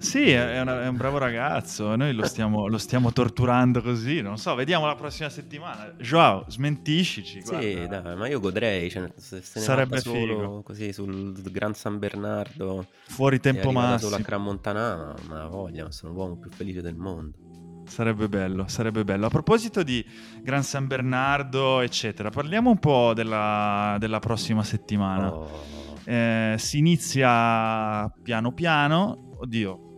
sì, 0.04 0.32
è, 0.32 0.60
una, 0.60 0.84
è, 0.84 0.88
un 0.88 0.98
bravo 0.98 1.18
ragazzo, 1.18 1.96
noi 1.96 2.14
lo 2.14 2.26
stiamo, 2.26 2.68
lo 2.68 2.78
stiamo, 2.78 3.14
torturando 3.14 3.82
così, 3.82 4.22
non 4.22 4.38
so, 4.38 4.54
vediamo 4.54 4.86
la 4.86 4.96
prossima 4.96 5.30
settimana. 5.30 5.94
Joao, 5.98 6.44
smentiscici. 6.50 7.42
Sì, 7.42 7.88
dai, 7.88 8.16
ma 8.18 8.28
io 8.28 8.42
godrei, 8.42 8.90
cioè, 8.90 9.10
se, 9.16 9.42
se 9.42 9.62
Sarebbe 9.62 10.02
solo 10.02 10.62
così 10.62 10.92
sul 10.92 11.42
Gran 11.50 11.74
San 11.74 12.00
Bernardo. 12.00 12.86
Fuori 13.08 13.40
tempo 13.40 13.72
massimo. 13.72 14.12
Sulla 14.12 14.22
Gran 14.22 14.44
Montana, 14.44 15.16
ma 15.30 15.48
voglia, 15.48 15.90
sono 15.92 16.12
l'uomo 16.12 16.36
più 16.36 16.52
felice 16.52 16.82
del 16.82 16.96
mondo. 16.96 17.53
Sarebbe 17.86 18.28
bello, 18.28 18.68
sarebbe 18.68 19.04
bello. 19.04 19.26
A 19.26 19.30
proposito 19.30 19.84
di 19.84 20.04
Gran 20.42 20.64
San 20.64 20.88
Bernardo, 20.88 21.82
eccetera, 21.82 22.30
parliamo 22.30 22.70
un 22.70 22.80
po' 22.80 23.14
della, 23.14 23.98
della 24.00 24.20
prossima 24.20 24.64
settimana. 24.64 25.34
Oh. 25.34 25.82
Eh, 26.06 26.56
si 26.58 26.80
inizia 26.80 28.12
piano 28.22 28.52
piano, 28.52 29.36
oddio, 29.38 29.93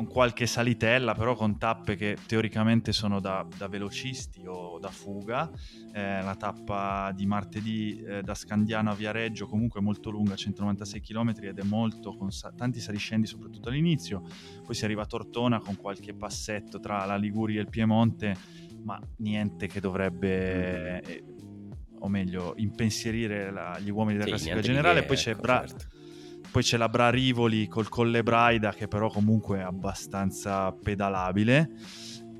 con 0.00 0.08
qualche 0.08 0.46
salitella, 0.46 1.14
però 1.14 1.34
con 1.34 1.58
tappe 1.58 1.94
che 1.94 2.16
teoricamente 2.26 2.90
sono 2.90 3.20
da, 3.20 3.46
da 3.58 3.68
velocisti 3.68 4.46
o 4.46 4.78
da 4.78 4.88
fuga. 4.88 5.50
Eh, 5.92 6.22
la 6.22 6.34
tappa 6.36 7.12
di 7.14 7.26
martedì 7.26 8.00
eh, 8.00 8.22
da 8.22 8.34
Scandiano 8.34 8.90
a 8.90 8.94
Viareggio 8.94 9.46
comunque 9.46 9.80
è 9.80 9.82
molto 9.82 10.08
lunga, 10.08 10.36
196 10.36 11.00
km 11.02 11.34
ed 11.40 11.58
è 11.58 11.62
molto 11.64 12.14
con 12.14 12.30
sa- 12.30 12.50
tanti 12.56 12.80
saliscendi 12.80 13.26
soprattutto 13.26 13.68
all'inizio. 13.68 14.22
Poi 14.64 14.74
si 14.74 14.86
arriva 14.86 15.02
a 15.02 15.06
Tortona 15.06 15.60
con 15.60 15.76
qualche 15.76 16.14
passetto 16.14 16.80
tra 16.80 17.04
la 17.04 17.16
Liguria 17.16 17.58
e 17.58 17.62
il 17.64 17.68
Piemonte, 17.68 18.34
ma 18.84 18.98
niente 19.16 19.66
che 19.66 19.80
dovrebbe... 19.80 21.02
Eh, 21.02 21.24
o 22.02 22.08
meglio, 22.08 22.54
impensierire 22.56 23.50
la, 23.50 23.78
gli 23.78 23.90
uomini 23.90 24.16
della 24.16 24.38
sì, 24.38 24.44
classifica 24.44 24.60
generale. 24.62 25.02
Poi 25.02 25.16
c'è 25.16 25.34
Bra- 25.34 25.66
certo 25.66 25.98
poi 26.50 26.62
c'è 26.62 26.76
la 26.76 26.88
Bra 26.88 27.10
Rivoli 27.10 27.66
col 27.68 27.88
Colle 27.88 28.22
Braida 28.22 28.72
che 28.72 28.88
però 28.88 29.08
comunque 29.08 29.58
è 29.58 29.62
abbastanza 29.62 30.72
pedalabile. 30.72 31.70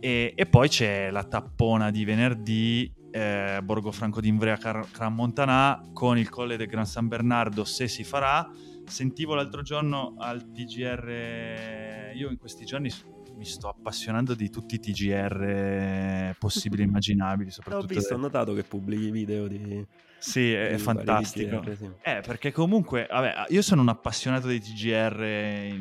E, 0.01 0.33
e 0.35 0.47
poi 0.47 0.69
c'è 0.69 1.11
la 1.11 1.25
tappona 1.25 1.91
di 1.91 2.05
venerdì 2.05 2.93
eh, 3.11 3.61
Borgo 3.63 3.93
Franco 3.93 4.21
d'Invrea 4.21 4.57
Cran 4.57 5.15
Montanà 5.15 5.91
con 5.93 6.17
il 6.17 6.29
Colle 6.29 6.57
del 6.57 6.67
Gran 6.67 6.87
San 6.87 7.09
Bernardo 7.09 7.65
se 7.65 7.89
si 7.89 8.05
farà. 8.05 8.49
Sentivo 8.85 9.35
l'altro 9.35 9.63
giorno 9.63 10.15
al 10.19 10.51
TGR, 10.51 12.13
io 12.15 12.31
in 12.31 12.39
questi 12.39 12.65
giorni 12.65 12.91
mi 13.37 13.45
sto 13.45 13.69
appassionando 13.69 14.35
di 14.35 14.51
tutti 14.51 14.75
i 14.75 14.81
TGR 14.81 16.35
possibili 16.39 16.83
e 16.83 16.87
immaginabili. 16.87 17.51
Soprattutto 17.51 17.85
Ho 17.85 17.97
visto, 17.97 18.15
ho 18.15 18.19
notato 18.19 18.53
che 18.53 18.65
pubblichi 18.65 19.11
video 19.11 19.47
di 19.47 19.87
sì, 20.21 20.53
è, 20.53 20.77
fantastico. 20.77 21.61
TGR. 21.61 21.95
Eh, 22.03 22.21
perché 22.25 22.53
comunque, 22.53 23.07
vabbè, 23.11 23.47
io 23.49 23.63
sono 23.63 23.81
un 23.81 23.89
appassionato 23.89 24.47
dei 24.47 24.61
TGR 24.61 25.23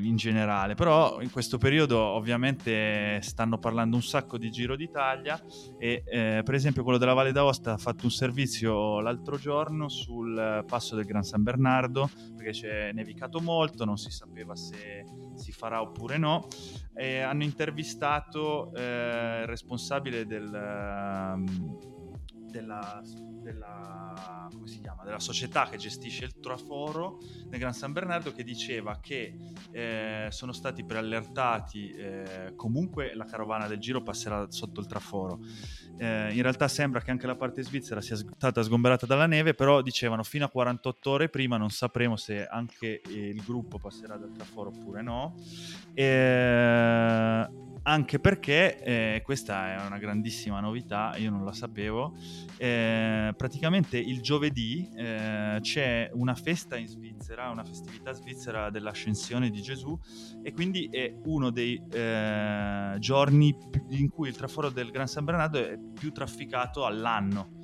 in 0.02 0.16
generale, 0.16 0.76
però 0.76 1.22
in 1.22 1.30
questo 1.30 1.58
periodo 1.58 2.00
ovviamente 2.00 3.20
stanno 3.22 3.60
parlando 3.60 3.96
un 3.96 4.02
sacco 4.02 4.38
di 4.38 4.50
Giro 4.50 4.76
d'Italia 4.76 5.40
e 5.78 6.04
eh, 6.06 6.42
per 6.44 6.54
esempio 6.54 6.84
quello 6.84 6.98
della 6.98 7.14
Valle 7.14 7.32
d'Aosta 7.32 7.74
ha 7.74 7.78
fatto 7.78 8.06
un 8.06 8.12
servizio 8.12 9.02
l'altro 9.02 9.38
giorno 9.38 9.90
sul 9.90 10.64
passo 10.66 10.96
del 10.96 11.06
Gran 11.06 11.24
San 11.24 11.44
Bernardo, 11.44 12.10
perché 12.36 12.52
c'è 12.52 12.92
nevicato 12.94 13.42
molto, 13.42 13.84
non 13.86 13.98
si 13.98 14.10
sapeva 14.10 14.56
se 14.56 15.04
si 15.36 15.52
farà 15.52 15.82
oppure 15.82 16.18
no. 16.18 16.48
E 16.94 17.20
hanno 17.20 17.44
intervistato 17.44 18.74
eh, 18.74 19.42
il 19.42 19.48
responsabile 19.48 20.26
del, 20.26 20.54
ehm, 20.54 21.99
della 22.50 23.02
della, 23.42 24.48
chiama, 24.82 25.04
della, 25.04 25.20
società 25.20 25.68
che 25.70 25.78
gestisce 25.78 26.26
il 26.26 26.40
traforo 26.40 27.20
nel 27.50 27.60
Gran 27.60 27.74
San 27.74 27.92
Bernardo 27.92 28.32
che 28.32 28.44
diceva 28.44 29.00
che 29.02 29.36
eh, 29.72 30.28
sono 30.30 30.52
stati 30.52 30.84
preallertati 30.84 31.90
eh, 31.92 32.54
comunque 32.56 33.16
la 33.16 33.26
carovana 33.26 33.68
del 33.68 33.80
giro 33.80 34.02
passerà 34.02 34.46
sotto 34.50 34.80
il 34.80 34.88
traforo. 34.88 35.40
Eh, 35.98 36.34
in 36.34 36.42
realtà 36.42 36.68
sembra 36.68 37.02
che 37.02 37.12
anche 37.12 37.28
la 37.28 37.36
parte 37.36 37.62
svizzera 37.62 38.02
sia 38.02 38.16
stata 38.16 38.62
sgomberata 38.62 39.06
dalla 39.06 39.26
neve 39.26 39.54
però 39.54 39.82
dicevano 39.82 40.24
fino 40.24 40.46
a 40.46 40.50
48 40.50 41.10
ore 41.10 41.30
prima 41.30 41.58
non 41.58 41.70
sapremo 41.70 42.16
se 42.16 42.46
anche 42.46 43.02
il 43.08 43.42
gruppo 43.44 43.78
passerà 43.80 44.16
dal 44.16 44.32
traforo 44.32 44.70
oppure 44.70 45.02
no. 45.02 45.36
E 45.94 47.48
anche 47.84 48.20
perché 48.20 48.82
eh, 48.82 49.22
questa 49.24 49.76
è 49.76 49.86
una 49.86 49.98
grandissima 49.98 50.60
novità, 50.60 51.16
io 51.18 51.30
non 51.30 51.44
la 51.44 51.54
sapevo, 51.54 52.16
eh, 52.58 53.34
praticamente 53.36 53.98
il 53.98 54.22
giovedì 54.22 54.90
eh, 54.96 55.58
c'è 55.62 56.10
una 56.14 56.36
festa 56.36 56.78
in 56.78 56.88
Svizzera, 56.88 57.50
una 57.50 57.64
festività 57.64 58.12
svizzera 58.12 58.70
dell'ascensione 58.70 59.50
di 59.50 59.62
Gesù 59.62 59.98
e 60.44 60.52
quindi 60.54 60.90
è 60.92 61.14
uno 61.26 61.50
dei 61.50 61.82
eh, 61.92 62.96
giorni 63.00 63.56
in 63.90 64.10
cui 64.10 64.30
il 64.30 64.36
traforo 64.36 64.70
del 64.70 64.92
Gran 64.92 65.08
San 65.08 65.26
Bernardo 65.26 65.60
è 65.60 65.78
più 65.94 66.12
trafficato 66.12 66.86
all'anno 66.86 67.58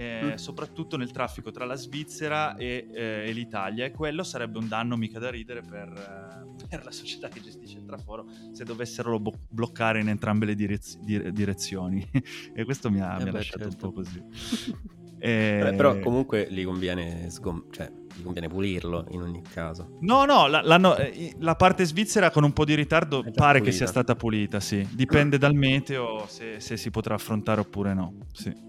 eh, 0.00 0.24
mm. 0.24 0.34
soprattutto 0.36 0.96
nel 0.96 1.10
traffico 1.10 1.50
tra 1.50 1.66
la 1.66 1.74
Svizzera 1.74 2.56
e, 2.56 2.86
eh, 2.90 3.24
e, 3.26 3.32
l'Italia 3.32 3.84
e 3.84 3.90
quello 3.90 4.22
sarebbe 4.22 4.56
un 4.56 4.66
danno 4.66 4.96
mica 4.96 5.18
da 5.18 5.28
ridere 5.28 5.60
per, 5.60 5.88
eh, 5.88 6.66
per 6.66 6.84
la 6.84 6.90
società 6.90 7.28
che 7.28 7.42
gestisce 7.42 7.76
il 7.76 7.84
traforo 7.84 8.24
se 8.52 8.64
dovessero 8.64 9.18
bo- 9.18 9.34
bloccare 9.46 10.00
in 10.00 10.08
entrambe 10.08 10.46
le 10.46 10.54
direz- 10.54 10.98
dire- 11.00 11.30
direzioni 11.32 12.08
e 12.54 12.64
questo 12.64 12.90
mi 12.90 13.02
ha, 13.02 13.16
mi 13.16 13.22
ha 13.22 13.24
beh, 13.26 13.30
lasciato 13.30 13.68
certo. 13.68 13.86
un 13.86 13.92
po' 13.92 14.00
così. 14.00 14.24
e... 15.20 15.60
Beh, 15.64 15.74
però 15.74 15.98
comunque 15.98 16.46
gli 16.50 16.64
conviene, 16.64 17.28
sgom- 17.28 17.70
cioè, 17.70 17.92
gli 18.14 18.22
conviene 18.22 18.48
pulirlo 18.48 19.04
in 19.10 19.20
ogni 19.20 19.42
caso. 19.42 19.98
No, 20.00 20.24
no, 20.24 20.46
la, 20.46 20.96
eh, 20.96 21.34
la 21.40 21.56
parte 21.56 21.84
svizzera 21.84 22.30
con 22.30 22.42
un 22.42 22.54
po' 22.54 22.64
di 22.64 22.74
ritardo 22.74 23.22
pare 23.34 23.58
pulita. 23.58 23.64
che 23.64 23.72
sia 23.72 23.86
stata 23.86 24.16
pulita, 24.16 24.60
sì. 24.60 24.88
Dipende 24.92 25.36
dal 25.36 25.52
meteo 25.52 26.26
se, 26.26 26.58
se 26.58 26.78
si 26.78 26.90
potrà 26.90 27.16
affrontare 27.16 27.60
oppure 27.60 27.92
no. 27.92 28.14
Sì. 28.32 28.68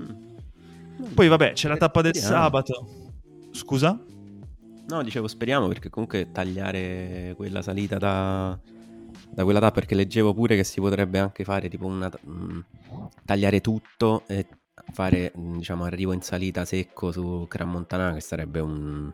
Mm. 0.00 0.30
Poi 1.14 1.28
vabbè, 1.28 1.52
c'è 1.52 1.68
la 1.68 1.76
tappa 1.76 2.02
del 2.02 2.14
sabato. 2.16 3.10
Scusa? 3.52 3.98
No, 4.88 5.02
dicevo 5.02 5.28
speriamo 5.28 5.68
perché 5.68 5.90
comunque 5.90 6.30
tagliare 6.32 7.34
quella 7.36 7.62
salita 7.62 7.98
da, 7.98 8.58
da 9.30 9.44
quella 9.44 9.60
tappa, 9.60 9.74
perché 9.74 9.94
leggevo 9.94 10.34
pure 10.34 10.56
che 10.56 10.64
si 10.64 10.80
potrebbe 10.80 11.18
anche 11.18 11.44
fare 11.44 11.68
tipo 11.68 11.86
una... 11.86 12.10
Mm, 12.26 12.60
tagliare 13.24 13.60
tutto 13.60 14.24
e 14.26 14.46
fare, 14.92 15.32
mm, 15.36 15.58
diciamo, 15.58 15.84
arrivo 15.84 16.12
in 16.12 16.22
salita 16.22 16.64
secco 16.64 17.12
su 17.12 17.46
Cramontana, 17.48 18.12
che 18.14 18.20
sarebbe 18.20 18.60
un, 18.60 19.12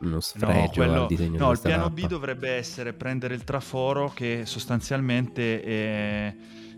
uno 0.00 0.20
sfregio 0.20 0.84
no, 0.84 0.86
quello, 0.90 1.06
disegno 1.06 1.38
no 1.38 1.52
il 1.52 1.60
piano 1.60 1.84
tappa. 1.84 1.94
B 1.94 2.06
dovrebbe 2.06 2.50
essere 2.50 2.92
prendere 2.92 3.34
il 3.34 3.44
traforo 3.44 4.12
che 4.14 4.42
sostanzialmente 4.44 5.62
è 5.62 6.34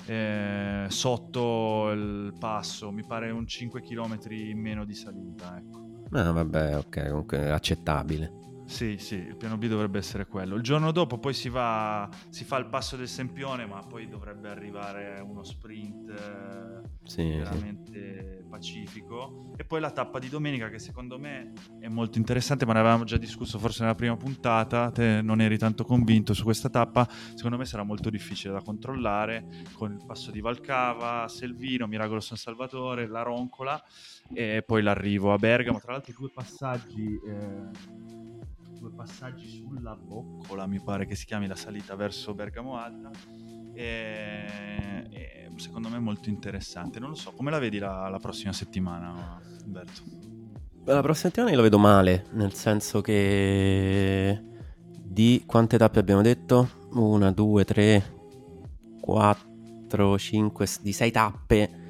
eh, 0.09 0.87
sotto 0.89 1.91
il 1.91 2.35
passo, 2.39 2.91
mi 2.91 3.05
pare 3.05 3.31
un 3.31 3.47
5 3.47 3.83
km 3.83 4.19
in 4.31 4.59
meno 4.59 4.85
di 4.85 4.95
salita. 4.95 5.59
Ecco. 5.59 5.87
Ah, 6.13 6.33
vabbè, 6.33 6.79
ok, 6.79 7.09
comunque 7.09 7.51
accettabile. 7.51 8.38
Sì, 8.69 8.99
sì, 8.99 9.15
il 9.15 9.37
piano 9.37 9.57
B 9.57 9.67
dovrebbe 9.67 9.97
essere 9.97 10.27
quello. 10.27 10.55
Il 10.55 10.63
giorno 10.63 10.93
dopo 10.93 11.19
poi 11.19 11.33
si 11.33 11.49
va, 11.49 12.07
si 12.29 12.45
fa 12.45 12.59
il 12.59 12.67
passo 12.67 12.97
del 12.97 13.09
Sempione, 13.09 13.65
ma 13.65 13.81
poi 13.81 14.07
dovrebbe 14.09 14.51
arrivare 14.51 15.21
uno 15.21 15.43
sprint 15.43 16.11
eh, 16.11 16.89
sì, 17.03 17.31
veramente 17.31 18.41
sì. 18.43 18.49
pacifico. 18.49 19.55
E 19.57 19.65
poi 19.65 19.81
la 19.81 19.91
tappa 19.91 20.19
di 20.19 20.29
domenica 20.29 20.69
che 20.69 20.79
secondo 20.79 21.19
me 21.19 21.55
è 21.81 21.89
molto 21.89 22.19
interessante, 22.19 22.67
ma 22.67 22.75
ne 22.75 22.81
avevamo 22.81 23.05
già 23.05 23.17
discusso 23.17 23.59
forse 23.59 23.83
nella 23.83 23.95
prima 23.95 24.19
puntata, 24.19 24.91
te 24.91 25.23
non 25.23 25.41
eri 25.41 25.57
tanto 25.57 25.85
convinto 25.85 26.35
su 26.35 26.45
questa 26.45 26.69
tappa, 26.69 27.09
secondo 27.35 27.57
me 27.57 27.65
sarà 27.65 27.85
molto 27.85 28.11
difficile 28.11 28.53
da 28.53 28.61
controllare 28.61 29.47
con 29.73 29.93
il 29.93 30.05
passo 30.05 30.31
di 30.31 30.41
Valcava, 30.41 31.27
Selvino, 31.27 31.87
Miracolo 31.87 32.21
San 32.21 32.37
Salvatore, 32.37 33.09
la 33.09 33.23
Roncola 33.23 33.83
e 34.31 34.63
poi 34.65 34.83
l'arrivo 34.83 35.33
a 35.33 35.39
Bergamo, 35.39 35.81
tra 35.81 35.93
l'altro 35.93 36.15
due 36.19 36.31
passaggi... 36.31 37.19
Eh, 37.27 38.37
due 38.79 38.91
passaggi 38.93 39.49
sulla 39.49 39.97
boccola, 39.97 40.67
mi 40.67 40.81
pare 40.81 41.07
che 41.07 41.15
si 41.15 41.27
chiami 41.27 41.47
la 41.47 41.57
salita 41.57 41.95
verso 41.97 42.35
Bergamo 42.35 42.77
Alta. 42.77 43.11
E, 43.75 45.07
e 45.11 45.51
secondo 45.57 45.89
me 45.89 45.99
molto 45.99 46.29
interessante. 46.29 46.99
Non 46.99 47.11
lo 47.11 47.15
so, 47.15 47.33
come 47.33 47.51
la 47.51 47.59
vedi 47.59 47.79
la, 47.79 48.09
la 48.09 48.19
prossima 48.19 48.53
settimana, 48.53 49.41
Umberto? 49.65 50.03
La 50.85 51.03
prossima 51.03 51.29
settimana 51.29 51.51
io 51.51 51.57
la 51.57 51.63
vedo 51.63 51.79
male, 51.79 52.27
nel 52.33 52.55
senso 52.55 53.01
che 53.01 54.43
di 55.03 55.43
quante 55.47 55.77
tappe 55.77 55.99
abbiamo 55.99 56.23
detto? 56.23 56.71
Una, 56.93 57.31
due, 57.31 57.65
tre, 57.65 58.17
quattro, 59.01 60.17
cinque, 60.19 60.67
di 60.81 60.93
sei 60.93 61.11
tappe 61.11 61.88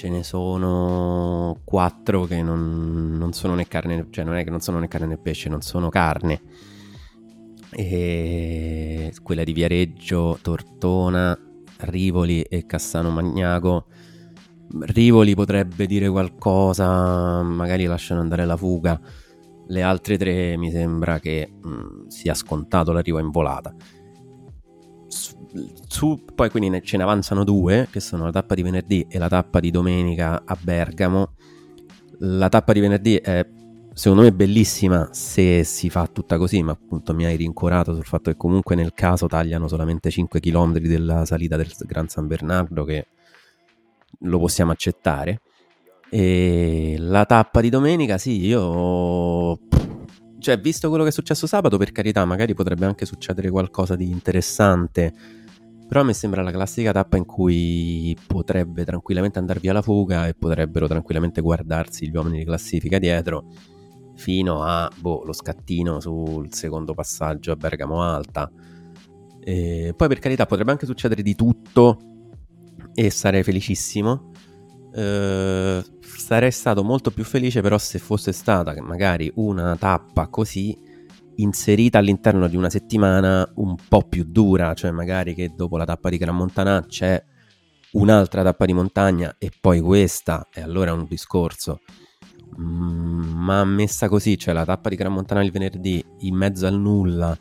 ce 0.00 0.08
ne 0.08 0.22
sono 0.22 1.60
quattro 1.62 2.24
che 2.24 2.40
non, 2.40 3.18
non, 3.18 3.34
sono 3.34 3.54
né 3.54 3.68
carne, 3.68 4.06
cioè 4.08 4.24
non 4.24 4.34
è 4.36 4.44
che 4.44 4.48
non 4.48 4.60
sono 4.60 4.78
né 4.78 4.88
carne 4.88 5.08
né 5.08 5.18
pesce, 5.18 5.50
non 5.50 5.60
sono 5.60 5.90
carne. 5.90 6.40
E 7.70 9.12
quella 9.22 9.44
di 9.44 9.52
Viareggio, 9.52 10.38
Tortona, 10.40 11.38
Rivoli 11.80 12.40
e 12.40 12.64
Cassano 12.64 13.10
Magnago. 13.10 13.88
Rivoli 14.78 15.34
potrebbe 15.34 15.84
dire 15.84 16.08
qualcosa, 16.08 17.42
magari 17.42 17.84
lasciano 17.84 18.22
andare 18.22 18.46
la 18.46 18.56
fuga. 18.56 18.98
Le 19.66 19.82
altre 19.82 20.16
tre 20.16 20.56
mi 20.56 20.70
sembra 20.70 21.18
che 21.18 21.52
mh, 21.60 21.68
mm, 21.68 22.06
sia 22.06 22.32
scontato 22.32 22.92
l'arrivo 22.92 23.18
in 23.18 23.28
volata 23.28 23.74
su, 25.88 26.24
poi 26.34 26.50
quindi 26.50 26.82
ce 26.82 26.96
ne 26.96 27.02
avanzano 27.02 27.44
due, 27.44 27.88
che 27.90 28.00
sono 28.00 28.24
la 28.24 28.30
tappa 28.30 28.54
di 28.54 28.62
venerdì 28.62 29.06
e 29.08 29.18
la 29.18 29.28
tappa 29.28 29.60
di 29.60 29.70
domenica 29.70 30.42
a 30.44 30.56
Bergamo. 30.60 31.34
La 32.18 32.48
tappa 32.48 32.72
di 32.72 32.80
venerdì 32.80 33.16
è 33.16 33.46
secondo 33.92 34.22
me 34.22 34.32
bellissima 34.32 35.08
se 35.12 35.64
si 35.64 35.90
fa 35.90 36.06
tutta 36.06 36.38
così, 36.38 36.62
ma 36.62 36.72
appunto 36.72 37.12
mi 37.14 37.24
hai 37.24 37.36
rincuorato 37.36 37.94
sul 37.94 38.04
fatto 38.04 38.30
che 38.30 38.36
comunque 38.36 38.74
nel 38.74 38.92
caso 38.94 39.26
tagliano 39.26 39.68
solamente 39.68 40.10
5 40.10 40.40
km 40.40 40.78
della 40.78 41.24
salita 41.24 41.56
del 41.56 41.70
Gran 41.80 42.08
San 42.08 42.26
Bernardo, 42.26 42.84
che 42.84 43.06
lo 44.20 44.38
possiamo 44.38 44.70
accettare. 44.72 45.40
E 46.10 46.96
la 46.98 47.24
tappa 47.24 47.60
di 47.60 47.68
domenica, 47.68 48.18
sì, 48.18 48.44
io... 48.44 49.58
Cioè, 50.40 50.58
visto 50.58 50.88
quello 50.88 51.02
che 51.02 51.10
è 51.10 51.12
successo 51.12 51.46
sabato, 51.46 51.76
per 51.76 51.92
carità, 51.92 52.24
magari 52.24 52.54
potrebbe 52.54 52.86
anche 52.86 53.04
succedere 53.04 53.50
qualcosa 53.50 53.94
di 53.94 54.10
interessante 54.10 55.12
però 55.90 56.02
a 56.02 56.04
me 56.04 56.12
sembra 56.12 56.40
la 56.42 56.52
classica 56.52 56.92
tappa 56.92 57.16
in 57.16 57.26
cui 57.26 58.16
potrebbe 58.24 58.84
tranquillamente 58.84 59.40
andare 59.40 59.58
via 59.58 59.72
la 59.72 59.82
fuga 59.82 60.28
e 60.28 60.34
potrebbero 60.34 60.86
tranquillamente 60.86 61.40
guardarsi 61.40 62.08
gli 62.08 62.14
uomini 62.14 62.38
di 62.38 62.44
classifica 62.44 63.00
dietro 63.00 63.48
fino 64.14 64.62
a 64.62 64.88
boh, 64.96 65.24
lo 65.24 65.32
scattino 65.32 65.98
sul 65.98 66.54
secondo 66.54 66.94
passaggio 66.94 67.50
a 67.50 67.56
Bergamo 67.56 68.02
Alta. 68.02 68.48
E 69.40 69.92
poi 69.96 70.06
per 70.06 70.20
carità 70.20 70.46
potrebbe 70.46 70.70
anche 70.70 70.86
succedere 70.86 71.22
di 71.22 71.34
tutto 71.34 71.98
e 72.94 73.10
sarei 73.10 73.42
felicissimo. 73.42 74.30
Eh, 74.94 75.84
sarei 76.00 76.52
stato 76.52 76.84
molto 76.84 77.10
più 77.10 77.24
felice 77.24 77.62
però 77.62 77.78
se 77.78 77.98
fosse 77.98 78.30
stata 78.30 78.80
magari 78.80 79.28
una 79.34 79.74
tappa 79.76 80.28
così 80.28 80.89
inserita 81.36 81.98
all'interno 81.98 82.46
di 82.48 82.56
una 82.56 82.70
settimana 82.70 83.50
un 83.56 83.76
po' 83.88 84.02
più 84.02 84.24
dura, 84.24 84.74
cioè 84.74 84.90
magari 84.90 85.34
che 85.34 85.52
dopo 85.54 85.76
la 85.76 85.84
tappa 85.84 86.08
di 86.10 86.18
Gran 86.18 86.36
Montana 86.36 86.84
c'è 86.86 87.22
un'altra 87.92 88.42
tappa 88.42 88.66
di 88.66 88.72
montagna 88.72 89.34
e 89.38 89.50
poi 89.58 89.80
questa, 89.80 90.48
e 90.52 90.60
allora 90.60 90.90
è 90.90 90.94
un 90.94 91.06
discorso. 91.08 91.80
Mm, 92.60 93.20
ma 93.36 93.64
messa 93.64 94.08
così, 94.08 94.36
cioè 94.36 94.54
la 94.54 94.64
tappa 94.64 94.88
di 94.88 94.96
Gran 94.96 95.12
Montana 95.12 95.42
il 95.42 95.50
venerdì 95.50 96.04
in 96.20 96.34
mezzo 96.34 96.66
al 96.66 96.78
nulla, 96.78 97.36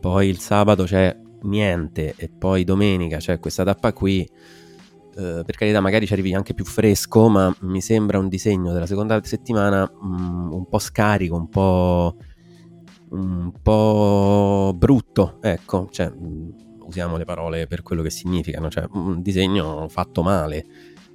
poi 0.00 0.28
il 0.28 0.38
sabato 0.38 0.84
c'è 0.84 1.16
niente 1.42 2.14
e 2.16 2.28
poi 2.28 2.64
domenica 2.64 3.18
c'è 3.18 3.38
questa 3.38 3.64
tappa 3.64 3.92
qui. 3.92 4.28
Uh, 5.14 5.44
per 5.44 5.56
carità, 5.56 5.80
magari 5.80 6.06
ci 6.06 6.14
arrivi 6.14 6.32
anche 6.32 6.54
più 6.54 6.64
fresco, 6.64 7.28
ma 7.28 7.54
mi 7.60 7.82
sembra 7.82 8.18
un 8.18 8.28
disegno 8.28 8.72
della 8.72 8.86
seconda 8.86 9.20
settimana 9.22 9.90
um, 10.00 10.50
un 10.52 10.66
po' 10.66 10.78
scarico, 10.78 11.36
un 11.36 11.48
po' 11.50 12.16
un 13.12 13.52
po' 13.62 14.72
brutto, 14.76 15.38
ecco, 15.40 15.88
cioè, 15.90 16.10
mm, 16.10 16.50
usiamo 16.86 17.16
le 17.16 17.24
parole 17.24 17.66
per 17.66 17.82
quello 17.82 18.02
che 18.02 18.10
significano, 18.10 18.68
cioè 18.68 18.86
un 18.92 19.22
disegno 19.22 19.88
fatto 19.88 20.22
male 20.22 20.64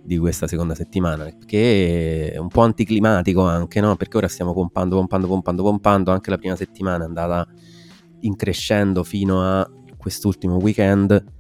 di 0.04 0.18
questa 0.18 0.48
seconda 0.48 0.74
settimana, 0.76 1.28
che 1.46 2.32
è 2.32 2.38
un 2.38 2.48
po' 2.48 2.62
anticlimatico 2.62 3.42
anche, 3.42 3.82
no? 3.82 3.96
Perché 3.96 4.18
ora 4.18 4.28
stiamo 4.28 4.54
pompando, 4.54 4.96
pompando, 4.96 5.28
pompando, 5.28 5.64
pompando, 5.64 6.12
anche 6.12 6.30
la 6.30 6.38
prima 6.38 6.56
settimana 6.56 7.04
è 7.04 7.08
andata 7.08 7.48
increscendo 8.22 9.04
fino 9.04 9.42
a 9.42 9.70
quest'ultimo 9.98 10.56
weekend 10.58 11.36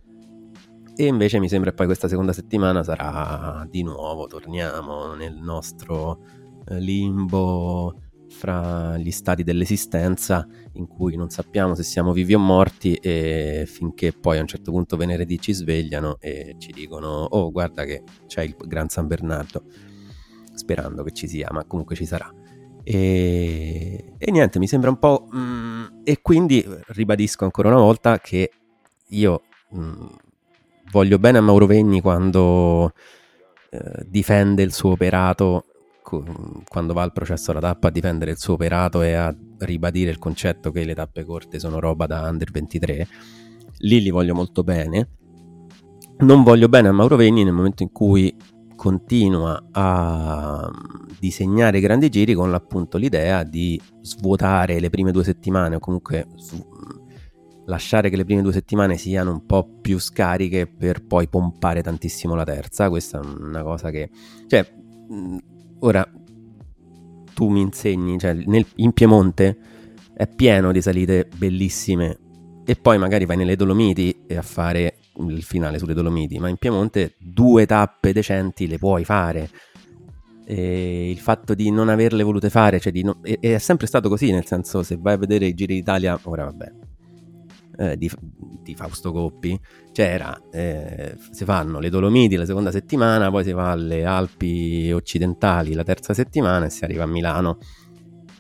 e 0.99 1.05
invece 1.05 1.39
mi 1.39 1.47
sembra 1.47 1.71
poi 1.71 1.85
questa 1.85 2.07
seconda 2.07 2.33
settimana 2.33 2.83
sarà 2.83 3.65
di 3.69 3.83
nuovo, 3.83 4.25
torniamo 4.25 5.13
nel 5.13 5.35
nostro 5.35 6.23
eh, 6.67 6.79
limbo 6.79 7.93
fra 8.37 8.97
gli 8.97 9.09
stati 9.09 9.43
dell'esistenza 9.43 10.47
in 10.73 10.87
cui 10.87 11.15
non 11.15 11.31
sappiamo 11.31 11.73
se 11.73 11.81
siamo 11.81 12.13
vivi 12.13 12.35
o 12.35 12.39
morti 12.39 12.93
e 12.93 13.65
finché 13.67 14.11
poi 14.11 14.37
a 14.37 14.41
un 14.41 14.47
certo 14.47 14.71
punto 14.71 14.95
venerdì 14.95 15.39
ci 15.39 15.53
svegliano 15.53 16.17
e 16.19 16.55
ci 16.59 16.71
dicono 16.71 17.07
oh 17.23 17.51
guarda 17.51 17.83
che 17.83 18.03
c'è 18.27 18.43
il 18.43 18.55
Gran 18.55 18.89
San 18.89 19.07
Bernardo 19.07 19.63
sperando 20.53 21.03
che 21.03 21.13
ci 21.13 21.27
sia 21.27 21.49
ma 21.51 21.65
comunque 21.65 21.95
ci 21.95 22.05
sarà. 22.05 22.31
E, 22.83 24.13
e 24.17 24.31
niente 24.31 24.59
mi 24.59 24.67
sembra 24.67 24.91
un 24.91 24.99
po' 24.99 25.27
mm, 25.35 25.85
e 26.03 26.21
quindi 26.21 26.63
ribadisco 26.89 27.43
ancora 27.43 27.69
una 27.69 27.79
volta 27.79 28.19
che 28.19 28.51
io 29.09 29.41
mm, 29.75 30.05
voglio 30.91 31.17
bene 31.17 31.39
a 31.39 31.41
Mauro 31.41 31.65
Vegni 31.65 32.01
quando 32.01 32.93
eh, 33.71 34.05
difende 34.05 34.61
il 34.61 34.73
suo 34.73 34.91
operato 34.91 35.65
quando 36.67 36.93
va 36.93 37.01
al 37.01 37.11
processo 37.11 37.51
alla 37.51 37.59
tappa 37.59 37.89
a 37.89 37.91
difendere 37.91 38.31
il 38.31 38.37
suo 38.37 38.53
operato 38.53 39.01
e 39.01 39.13
a 39.13 39.35
ribadire 39.59 40.09
il 40.09 40.19
concetto 40.19 40.71
che 40.71 40.85
le 40.85 40.93
tappe 40.93 41.25
corte 41.25 41.59
sono 41.59 41.79
roba 41.79 42.05
da 42.05 42.27
under 42.29 42.51
23, 42.51 43.07
lì 43.79 44.01
li 44.01 44.09
voglio 44.09 44.33
molto 44.33 44.63
bene. 44.63 45.09
Non 46.19 46.43
voglio 46.43 46.69
bene 46.69 46.87
a 46.87 46.91
Mauro 46.91 47.15
Vegni 47.15 47.43
nel 47.43 47.53
momento 47.53 47.83
in 47.83 47.91
cui 47.91 48.35
continua 48.75 49.67
a 49.71 50.69
disegnare 51.19 51.79
grandi 51.79 52.09
giri 52.09 52.33
con 52.33 52.53
appunto 52.53 52.97
l'idea 52.97 53.43
di 53.43 53.79
svuotare 54.01 54.79
le 54.79 54.89
prime 54.89 55.11
due 55.11 55.23
settimane 55.23 55.75
o 55.75 55.79
comunque 55.79 56.27
lasciare 57.65 58.09
che 58.09 58.15
le 58.15 58.23
prime 58.23 58.41
due 58.41 58.53
settimane 58.53 58.97
siano 58.97 59.31
un 59.31 59.45
po' 59.45 59.67
più 59.81 59.99
scariche 59.99 60.67
per 60.67 61.05
poi 61.05 61.27
pompare 61.27 61.81
tantissimo 61.81 62.33
la 62.33 62.45
terza. 62.45 62.89
Questa 62.89 63.19
è 63.19 63.25
una 63.25 63.63
cosa 63.63 63.89
che... 63.89 64.09
Cioè, 64.47 64.65
Ora, 65.79 66.09
tu 67.33 67.49
mi 67.49 67.61
insegni, 67.61 68.17
cioè 68.17 68.33
nel, 68.33 68.65
in 68.75 68.93
Piemonte 68.93 69.57
è 70.13 70.27
pieno 70.27 70.71
di 70.71 70.81
salite 70.81 71.27
bellissime 71.35 72.17
e 72.65 72.75
poi 72.75 72.97
magari 72.97 73.25
vai 73.25 73.37
nelle 73.37 73.55
Dolomiti 73.55 74.23
e 74.25 74.35
a 74.35 74.41
fare 74.41 74.95
il 75.19 75.43
finale 75.43 75.77
sulle 75.77 75.93
Dolomiti, 75.93 76.39
ma 76.39 76.49
in 76.49 76.57
Piemonte 76.57 77.15
due 77.19 77.65
tappe 77.65 78.11
decenti 78.11 78.67
le 78.67 78.77
puoi 78.77 79.05
fare. 79.05 79.49
E 80.45 81.09
il 81.09 81.19
fatto 81.19 81.53
di 81.53 81.69
non 81.71 81.89
averle 81.89 82.23
volute 82.23 82.49
fare, 82.49 82.79
cioè 82.79 82.93
no, 83.03 83.19
è, 83.21 83.37
è 83.39 83.57
sempre 83.57 83.85
stato 83.85 84.09
così, 84.09 84.31
nel 84.31 84.45
senso 84.45 84.81
se 84.81 84.97
vai 84.99 85.13
a 85.13 85.17
vedere 85.17 85.45
i 85.45 85.53
Giri 85.53 85.75
d'Italia, 85.75 86.19
ora 86.23 86.45
vabbè, 86.45 86.71
eh, 87.77 87.97
di, 87.97 88.09
di, 88.63 88.75
Fausto 88.75 89.11
Coppi, 89.11 89.59
c'era, 89.91 90.39
eh, 90.51 91.15
si 91.31 91.45
fanno 91.45 91.79
le 91.79 91.89
Dolomiti 91.89 92.35
la 92.35 92.45
seconda 92.45 92.71
settimana, 92.71 93.29
poi 93.29 93.43
si 93.43 93.51
va 93.51 93.71
alle 93.71 94.03
Alpi 94.03 94.91
occidentali 94.91 95.73
la 95.73 95.83
terza 95.83 96.13
settimana 96.13 96.65
e 96.65 96.69
si 96.69 96.83
arriva 96.83 97.03
a 97.03 97.07
Milano. 97.07 97.57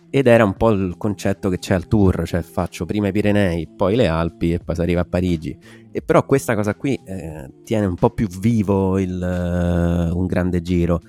ed 0.09 0.25
era 0.25 0.43
un 0.43 0.55
po' 0.55 0.69
il 0.69 0.95
concetto 0.97 1.49
che 1.49 1.59
c'è 1.59 1.73
al 1.73 1.87
tour, 1.87 2.25
cioè 2.25 2.41
faccio 2.41 2.85
prima 2.85 3.09
i 3.09 3.11
Pirenei, 3.11 3.67
poi 3.67 3.95
le 3.95 4.07
Alpi 4.07 4.53
e 4.53 4.59
poi 4.59 4.73
si 4.73 4.81
arriva 4.81 5.01
a 5.01 5.05
Parigi. 5.05 5.57
E 5.91 6.01
però 6.01 6.25
questa 6.25 6.55
cosa 6.55 6.75
qui 6.75 6.99
eh, 7.05 7.51
tiene 7.63 7.85
un 7.85 7.95
po' 7.95 8.11
più 8.11 8.27
vivo 8.27 8.97
il, 8.97 9.19
uh, 9.19 10.17
un 10.17 10.25
grande 10.25 10.61
giro. 10.61 11.01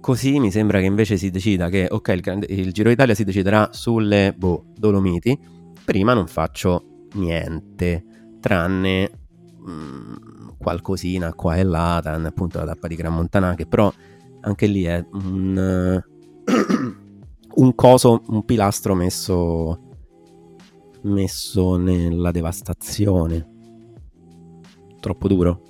Così 0.00 0.40
mi 0.40 0.50
sembra 0.50 0.80
che 0.80 0.86
invece 0.86 1.16
si 1.16 1.30
decida 1.30 1.68
che, 1.68 1.86
ok, 1.88 2.08
il, 2.08 2.44
il 2.48 2.72
Giro 2.72 2.88
d'Italia 2.88 3.14
si 3.14 3.22
deciderà 3.22 3.68
sulle 3.72 4.34
boh, 4.36 4.64
Dolomiti, 4.74 5.38
prima 5.84 6.12
non 6.12 6.26
faccio 6.26 6.91
niente, 7.12 8.04
tranne 8.40 9.10
mh, 9.58 9.70
mm, 9.70 10.14
qualcosina 10.58 11.32
qua 11.34 11.56
e 11.56 11.64
là, 11.64 12.00
tranne 12.02 12.28
appunto 12.28 12.58
la 12.58 12.66
tappa 12.66 12.88
di 12.88 12.94
Gran 12.94 13.14
Montana, 13.14 13.54
che 13.54 13.66
però 13.66 13.92
anche 14.40 14.66
lì 14.66 14.84
è 14.84 15.04
un... 15.12 16.02
Un 17.54 17.74
coso, 17.74 18.22
un 18.28 18.46
pilastro 18.46 18.94
messo, 18.94 19.78
messo 21.02 21.76
nella 21.76 22.30
devastazione. 22.30 23.46
Troppo 24.98 25.28
duro? 25.28 25.60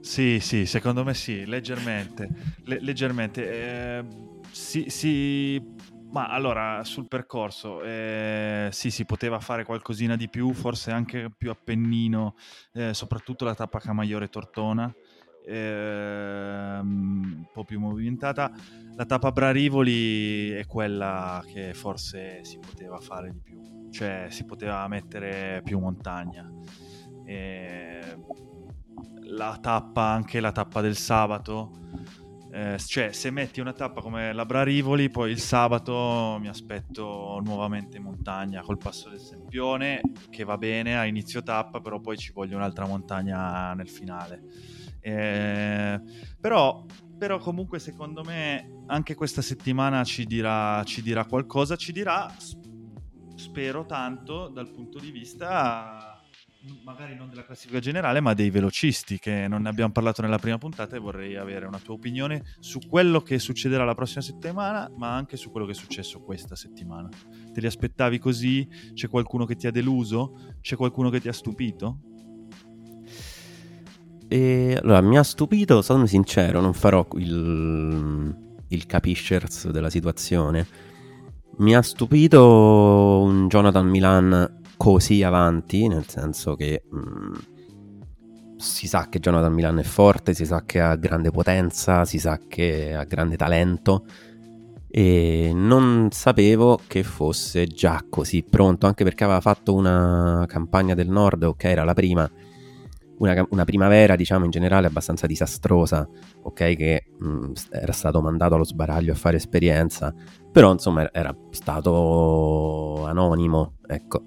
Sì, 0.00 0.40
sì, 0.40 0.66
secondo 0.66 1.04
me 1.04 1.14
sì, 1.14 1.44
leggermente. 1.44 2.28
Le- 2.64 2.80
leggermente. 2.80 3.50
Eh, 3.50 4.04
sì, 4.50 4.86
sì, 4.88 5.62
ma 6.10 6.28
allora 6.28 6.84
sul 6.84 7.06
percorso 7.08 7.82
eh, 7.82 8.68
sì, 8.72 8.90
si 8.90 9.04
poteva 9.04 9.40
fare 9.40 9.64
qualcosina 9.64 10.16
di 10.16 10.28
più, 10.28 10.52
forse 10.52 10.90
anche 10.90 11.30
più 11.36 11.50
appennino, 11.50 12.34
eh, 12.72 12.94
soprattutto 12.94 13.44
la 13.44 13.54
tappa 13.54 13.78
Camaiore 13.78 14.28
Tortona 14.28 14.92
ehm, 15.48 17.36
un 17.36 17.46
po' 17.52 17.64
più 17.64 17.80
movimentata. 17.80 18.52
La 18.94 19.06
tappa 19.06 19.32
Brarivoli 19.32 20.50
è 20.50 20.66
quella 20.66 21.42
che 21.46 21.72
forse 21.74 22.44
si 22.44 22.58
poteva 22.58 22.98
fare 22.98 23.32
di 23.32 23.40
più, 23.40 23.88
cioè 23.90 24.26
si 24.28 24.44
poteva 24.44 24.86
mettere 24.88 25.62
più 25.64 25.78
montagna. 25.78 26.50
E 27.24 28.16
la 29.22 29.58
tappa, 29.60 30.04
anche 30.04 30.40
la 30.40 30.52
tappa 30.52 30.80
del 30.80 30.96
sabato, 30.96 31.70
eh, 32.50 32.78
cioè 32.78 33.12
se 33.12 33.30
metti 33.30 33.60
una 33.60 33.72
tappa 33.72 34.00
come 34.00 34.32
la 34.32 34.46
Brarivoli, 34.46 35.10
poi 35.10 35.30
il 35.30 35.38
sabato 35.38 36.38
mi 36.40 36.48
aspetto 36.48 37.40
nuovamente 37.44 37.98
in 37.98 38.04
montagna 38.04 38.62
col 38.62 38.78
passo 38.78 39.10
del 39.10 39.20
Sempione, 39.20 40.00
che 40.30 40.44
va 40.44 40.56
bene 40.56 40.98
a 40.98 41.04
inizio 41.04 41.42
tappa, 41.42 41.80
però 41.80 42.00
poi 42.00 42.16
ci 42.16 42.32
voglio 42.32 42.56
un'altra 42.56 42.86
montagna 42.86 43.74
nel 43.74 43.88
finale. 43.88 44.42
Eh, 45.00 46.00
però, 46.40 46.84
però, 47.18 47.38
comunque 47.38 47.78
secondo 47.78 48.24
me 48.24 48.82
anche 48.86 49.14
questa 49.14 49.42
settimana 49.42 50.02
ci 50.04 50.24
dirà, 50.24 50.82
ci 50.84 51.02
dirà 51.02 51.26
qualcosa, 51.26 51.76
ci 51.76 51.92
dirà, 51.92 52.32
spero 53.34 53.84
tanto 53.84 54.48
dal 54.48 54.70
punto 54.70 54.98
di 54.98 55.10
vista 55.10 56.17
magari 56.84 57.14
non 57.14 57.28
della 57.28 57.44
classifica 57.44 57.78
generale, 57.78 58.20
ma 58.20 58.34
dei 58.34 58.50
velocisti, 58.50 59.18
che 59.18 59.46
non 59.48 59.62
ne 59.62 59.68
abbiamo 59.68 59.92
parlato 59.92 60.22
nella 60.22 60.38
prima 60.38 60.58
puntata 60.58 60.96
e 60.96 60.98
vorrei 60.98 61.36
avere 61.36 61.66
una 61.66 61.78
tua 61.78 61.94
opinione 61.94 62.42
su 62.60 62.80
quello 62.88 63.20
che 63.20 63.38
succederà 63.38 63.84
la 63.84 63.94
prossima 63.94 64.22
settimana, 64.22 64.90
ma 64.96 65.14
anche 65.14 65.36
su 65.36 65.50
quello 65.50 65.66
che 65.66 65.72
è 65.72 65.74
successo 65.74 66.20
questa 66.20 66.56
settimana. 66.56 67.08
Te 67.52 67.60
li 67.60 67.66
aspettavi 67.66 68.18
così? 68.18 68.68
C'è 68.94 69.08
qualcuno 69.08 69.44
che 69.44 69.56
ti 69.56 69.66
ha 69.66 69.70
deluso? 69.70 70.54
C'è 70.60 70.76
qualcuno 70.76 71.10
che 71.10 71.20
ti 71.20 71.28
ha 71.28 71.32
stupito? 71.32 72.00
E 74.28 74.78
allora 74.82 75.00
mi 75.00 75.16
ha 75.16 75.22
stupito, 75.22 75.80
sono 75.80 76.04
sincero, 76.06 76.60
non 76.60 76.74
farò 76.74 77.06
il, 77.14 78.36
il 78.68 78.86
capishers 78.86 79.70
della 79.70 79.90
situazione. 79.90 80.66
Mi 81.58 81.74
ha 81.74 81.82
stupito 81.82 83.20
un 83.22 83.48
Jonathan 83.48 83.86
Milan 83.86 84.56
così 84.78 85.22
avanti, 85.22 85.88
nel 85.88 86.08
senso 86.08 86.54
che 86.54 86.84
mh, 86.90 86.98
mm, 86.98 87.34
si 88.56 88.88
sa 88.88 89.08
che 89.10 89.18
Jonathan 89.18 89.52
Milan 89.52 89.78
è 89.78 89.82
forte, 89.82 90.32
si 90.32 90.46
sa 90.46 90.64
che 90.64 90.80
ha 90.80 90.96
grande 90.96 91.30
potenza, 91.30 92.06
si 92.06 92.18
sa 92.18 92.38
che 92.48 92.94
ha 92.94 93.04
grande 93.04 93.36
talento 93.36 94.06
e 94.90 95.52
non 95.54 96.08
sapevo 96.10 96.80
che 96.86 97.02
fosse 97.02 97.66
già 97.66 98.02
così 98.08 98.42
pronto, 98.42 98.86
anche 98.86 99.04
perché 99.04 99.24
aveva 99.24 99.40
fatto 99.40 99.74
una 99.74 100.44
campagna 100.48 100.94
del 100.94 101.10
nord, 101.10 101.42
ok, 101.42 101.64
era 101.64 101.84
la 101.84 101.92
prima 101.94 102.28
una, 103.18 103.46
una, 103.50 103.64
primavera, 103.64 104.16
diciamo, 104.16 104.44
in 104.44 104.50
generale 104.50 104.86
abbastanza 104.86 105.26
disastrosa, 105.26 106.08
ok? 106.42 106.76
Che 106.76 107.04
mh, 107.18 107.52
era 107.70 107.92
stato 107.92 108.20
mandato 108.20 108.54
allo 108.54 108.64
sbaraglio 108.64 109.12
a 109.12 109.16
fare 109.16 109.36
esperienza, 109.36 110.14
però 110.50 110.72
insomma 110.72 111.12
era 111.12 111.34
stato 111.50 113.04
anonimo, 113.06 113.74
ecco. 113.86 114.24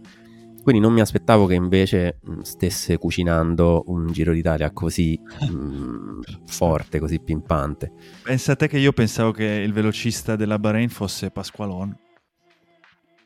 Quindi 0.63 0.79
non 0.79 0.93
mi 0.93 1.01
aspettavo 1.01 1.47
che 1.47 1.55
invece 1.55 2.19
mh, 2.21 2.41
stesse 2.41 2.97
cucinando 2.97 3.83
un 3.87 4.11
Giro 4.11 4.31
d'Italia 4.31 4.71
così 4.71 5.19
mh, 5.49 6.45
forte, 6.45 6.99
così 6.99 7.19
pimpante. 7.19 7.91
Pensate 8.23 8.67
che 8.67 8.77
io 8.77 8.93
pensavo 8.93 9.31
che 9.31 9.45
il 9.45 9.73
velocista 9.73 10.35
della 10.35 10.59
Bahrain 10.59 10.89
fosse 10.89 11.31
Pasqualone. 11.31 11.99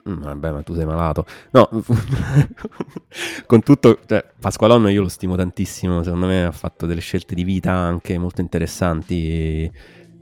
Mm, 0.08 0.22
vabbè, 0.22 0.52
ma 0.52 0.62
tu 0.62 0.76
sei 0.76 0.86
malato. 0.86 1.26
No, 1.52 1.68
con 3.48 3.62
tutto, 3.64 4.00
cioè, 4.06 4.24
Pasqualonno 4.40 4.88
io 4.90 5.02
lo 5.02 5.10
stimo 5.10 5.36
tantissimo, 5.36 6.04
secondo 6.04 6.28
me 6.28 6.46
ha 6.46 6.52
fatto 6.52 6.86
delle 6.86 7.02
scelte 7.02 7.36
di 7.36 7.44
vita 7.44 7.72
anche 7.72 8.18
molto 8.18 8.42
interessanti 8.42 9.70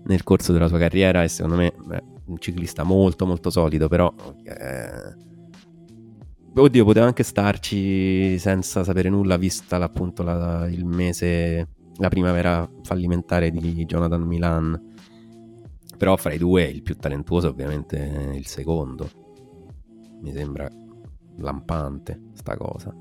nel 0.05 0.24
corso 0.24 0.51
della 0.51 0.68
sua 0.68 0.80
carriera 0.80 1.24
e 1.24 1.28
secondo 1.28 1.57
me 1.57 1.68
è 1.91 2.03
un 2.26 2.39
ciclista 2.39 2.84
molto 2.84 3.26
molto 3.26 3.49
solido, 3.49 3.88
però... 3.88 4.11
Eh... 4.45 5.32
Oddio, 6.56 6.86
poteva 6.86 7.08
anche 7.08 7.24
starci 7.24 8.38
senza 8.38 8.84
sapere 8.84 9.10
nulla, 9.10 9.38
vista 9.38 9.78
appunto 9.78 10.24
la, 10.24 10.68
il 10.70 10.86
mese, 10.86 11.68
la 11.97 12.10
primavera 12.10 12.70
fallimentare 12.84 13.51
di 13.51 13.86
Jonathan 13.86 14.22
Milan. 14.22 14.91
Però 15.97 16.16
fra 16.18 16.34
i 16.34 16.38
due 16.38 16.64
il 16.64 16.84
più 16.84 16.95
talentuoso 16.95 17.47
ovviamente 17.47 17.97
è 17.97 18.36
il 18.36 18.45
secondo 18.45 19.22
mi 20.24 20.32
sembra 20.32 20.70
lampante 21.38 22.30
sta 22.34 22.56
cosa. 22.56 22.95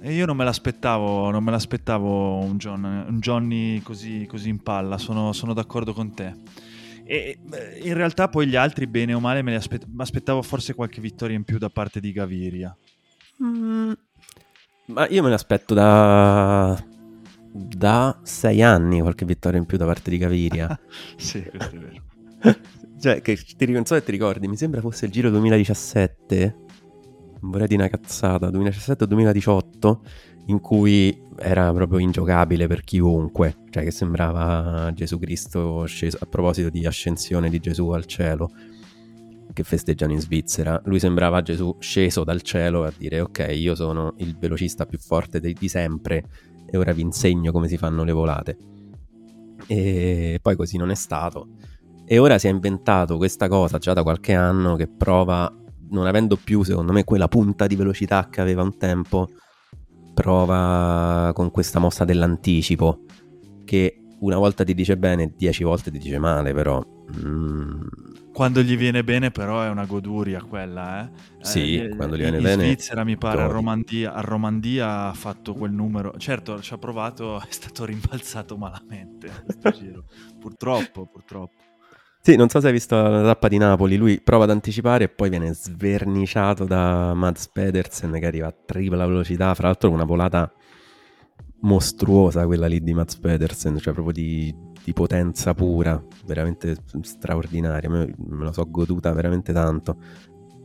E 0.00 0.12
io 0.12 0.26
non 0.26 0.36
me 0.36 0.44
l'aspettavo, 0.44 1.30
non 1.30 1.42
me 1.42 1.50
l'aspettavo 1.50 2.40
un, 2.40 2.58
John, 2.58 2.84
un 2.84 3.18
Johnny 3.20 3.80
così, 3.80 4.26
così, 4.26 4.50
in 4.50 4.62
palla, 4.62 4.98
sono, 4.98 5.32
sono, 5.32 5.54
d'accordo 5.54 5.94
con 5.94 6.12
te. 6.12 6.34
E 7.04 7.38
in 7.82 7.94
realtà 7.94 8.28
poi 8.28 8.46
gli 8.46 8.56
altri, 8.56 8.86
bene 8.86 9.14
o 9.14 9.20
male, 9.20 9.42
me 9.42 9.50
li 9.50 9.56
aspett- 9.56 9.86
aspettavo 9.96 10.42
forse 10.42 10.74
qualche 10.74 11.00
vittoria 11.00 11.36
in 11.36 11.44
più 11.44 11.58
da 11.58 11.68
parte 11.68 12.00
di 12.00 12.12
Gaviria. 12.12 12.76
Mm, 13.42 13.92
ma 14.86 15.08
io 15.08 15.22
me 15.22 15.30
l'aspetto 15.30 15.74
da, 15.74 16.82
da 17.50 18.18
sei 18.22 18.62
anni 18.62 19.00
qualche 19.00 19.24
vittoria 19.24 19.58
in 19.58 19.66
più 19.66 19.78
da 19.78 19.86
parte 19.86 20.10
di 20.10 20.18
Gaviria. 20.18 20.78
sì, 21.16 21.42
questo 21.42 21.76
è 21.76 21.78
vero. 21.78 22.02
Cioè, 23.04 23.20
che 23.20 23.36
ti, 23.36 23.70
non 23.70 23.84
so 23.84 23.94
se 23.96 24.02
ti 24.02 24.12
ricordi, 24.12 24.48
mi 24.48 24.56
sembra 24.56 24.80
fosse 24.80 25.04
il 25.04 25.12
giro 25.12 25.28
2017, 25.28 26.56
non 26.56 26.63
vorrei 27.50 27.66
dire 27.66 27.82
una 27.82 27.90
cazzata, 27.90 28.50
2017 28.50 29.04
o 29.04 29.06
2018, 29.06 30.02
in 30.46 30.60
cui 30.60 31.22
era 31.38 31.72
proprio 31.72 31.98
ingiocabile 31.98 32.66
per 32.66 32.82
chiunque, 32.82 33.56
cioè 33.70 33.82
che 33.82 33.90
sembrava 33.90 34.92
Gesù 34.92 35.18
Cristo 35.18 35.84
sceso, 35.86 36.18
a 36.20 36.26
proposito 36.26 36.70
di 36.70 36.86
ascensione 36.86 37.48
di 37.50 37.58
Gesù 37.58 37.88
al 37.90 38.04
cielo, 38.04 38.50
che 39.52 39.62
festeggiano 39.62 40.12
in 40.12 40.20
Svizzera, 40.20 40.80
lui 40.84 40.98
sembrava 40.98 41.40
Gesù 41.40 41.76
sceso 41.78 42.24
dal 42.24 42.42
cielo 42.42 42.84
a 42.84 42.92
dire 42.96 43.20
ok, 43.20 43.52
io 43.52 43.74
sono 43.74 44.14
il 44.18 44.36
velocista 44.36 44.84
più 44.84 44.98
forte 44.98 45.38
di, 45.40 45.52
di 45.52 45.68
sempre 45.68 46.24
e 46.66 46.76
ora 46.76 46.92
vi 46.92 47.02
insegno 47.02 47.52
come 47.52 47.68
si 47.68 47.76
fanno 47.76 48.02
le 48.02 48.12
volate. 48.12 48.56
E 49.66 50.38
poi 50.42 50.56
così 50.56 50.76
non 50.76 50.90
è 50.90 50.94
stato. 50.94 51.48
E 52.04 52.18
ora 52.18 52.36
si 52.38 52.48
è 52.48 52.50
inventato 52.50 53.16
questa 53.16 53.48
cosa 53.48 53.78
già 53.78 53.92
da 53.92 54.02
qualche 54.02 54.34
anno 54.34 54.74
che 54.76 54.88
prova, 54.88 55.50
non 55.94 56.06
avendo 56.06 56.36
più 56.36 56.62
secondo 56.62 56.92
me 56.92 57.04
quella 57.04 57.28
punta 57.28 57.66
di 57.66 57.76
velocità 57.76 58.28
che 58.30 58.40
aveva 58.40 58.62
un 58.62 58.76
tempo, 58.76 59.30
prova 60.12 61.32
con 61.34 61.50
questa 61.50 61.78
mossa 61.78 62.04
dell'anticipo 62.04 63.04
che 63.64 64.04
una 64.20 64.36
volta 64.36 64.64
ti 64.64 64.74
dice 64.74 64.96
bene, 64.96 65.32
dieci 65.36 65.64
volte 65.64 65.90
ti 65.90 65.98
dice 65.98 66.18
male 66.18 66.52
però. 66.52 66.84
Mm. 67.16 67.82
Quando 68.32 68.62
gli 68.62 68.76
viene 68.76 69.04
bene 69.04 69.30
però 69.30 69.62
è 69.62 69.68
una 69.68 69.84
goduria 69.84 70.42
quella, 70.42 71.04
eh? 71.04 71.10
Sì, 71.40 71.76
eh, 71.76 71.88
quando 71.90 72.16
gli 72.16 72.20
viene 72.20 72.38
in 72.38 72.42
bene. 72.42 72.62
In 72.64 72.72
Svizzera 72.72 73.04
mi 73.04 73.16
pare, 73.16 73.42
a 73.42 73.46
Romandia, 73.46 74.12
a 74.12 74.20
Romandia, 74.20 75.06
ha 75.08 75.12
fatto 75.12 75.54
quel 75.54 75.72
numero. 75.72 76.14
Certo, 76.16 76.60
ci 76.60 76.72
ha 76.72 76.78
provato, 76.78 77.38
è 77.40 77.50
stato 77.50 77.84
rimbalzato 77.84 78.56
malamente. 78.56 79.30
Purtroppo, 80.40 81.06
purtroppo. 81.06 81.63
Sì, 82.26 82.36
non 82.36 82.48
so 82.48 82.58
se 82.58 82.68
hai 82.68 82.72
visto 82.72 82.96
la 82.96 83.22
tappa 83.22 83.48
di 83.48 83.58
Napoli, 83.58 83.96
lui 83.96 84.18
prova 84.18 84.44
ad 84.44 84.50
anticipare 84.50 85.04
e 85.04 85.08
poi 85.10 85.28
viene 85.28 85.52
sverniciato 85.52 86.64
da 86.64 87.12
Mads 87.12 87.48
Pedersen 87.48 88.12
che 88.12 88.24
arriva 88.24 88.46
a 88.46 88.54
tripla 88.64 89.06
velocità, 89.06 89.52
fra 89.52 89.66
l'altro 89.66 89.90
una 89.90 90.04
volata 90.04 90.50
mostruosa 91.60 92.46
quella 92.46 92.66
lì 92.66 92.82
di 92.82 92.94
Mads 92.94 93.16
Pedersen, 93.18 93.78
cioè 93.78 93.92
proprio 93.92 94.14
di 94.14 94.72
di 94.84 94.92
potenza 94.92 95.54
pura, 95.54 96.02
veramente 96.26 96.76
straordinaria, 97.00 97.88
me, 97.88 98.14
me 98.16 98.44
la 98.44 98.52
so 98.52 98.66
goduta 98.70 99.12
veramente 99.12 99.52
tanto. 99.52 99.96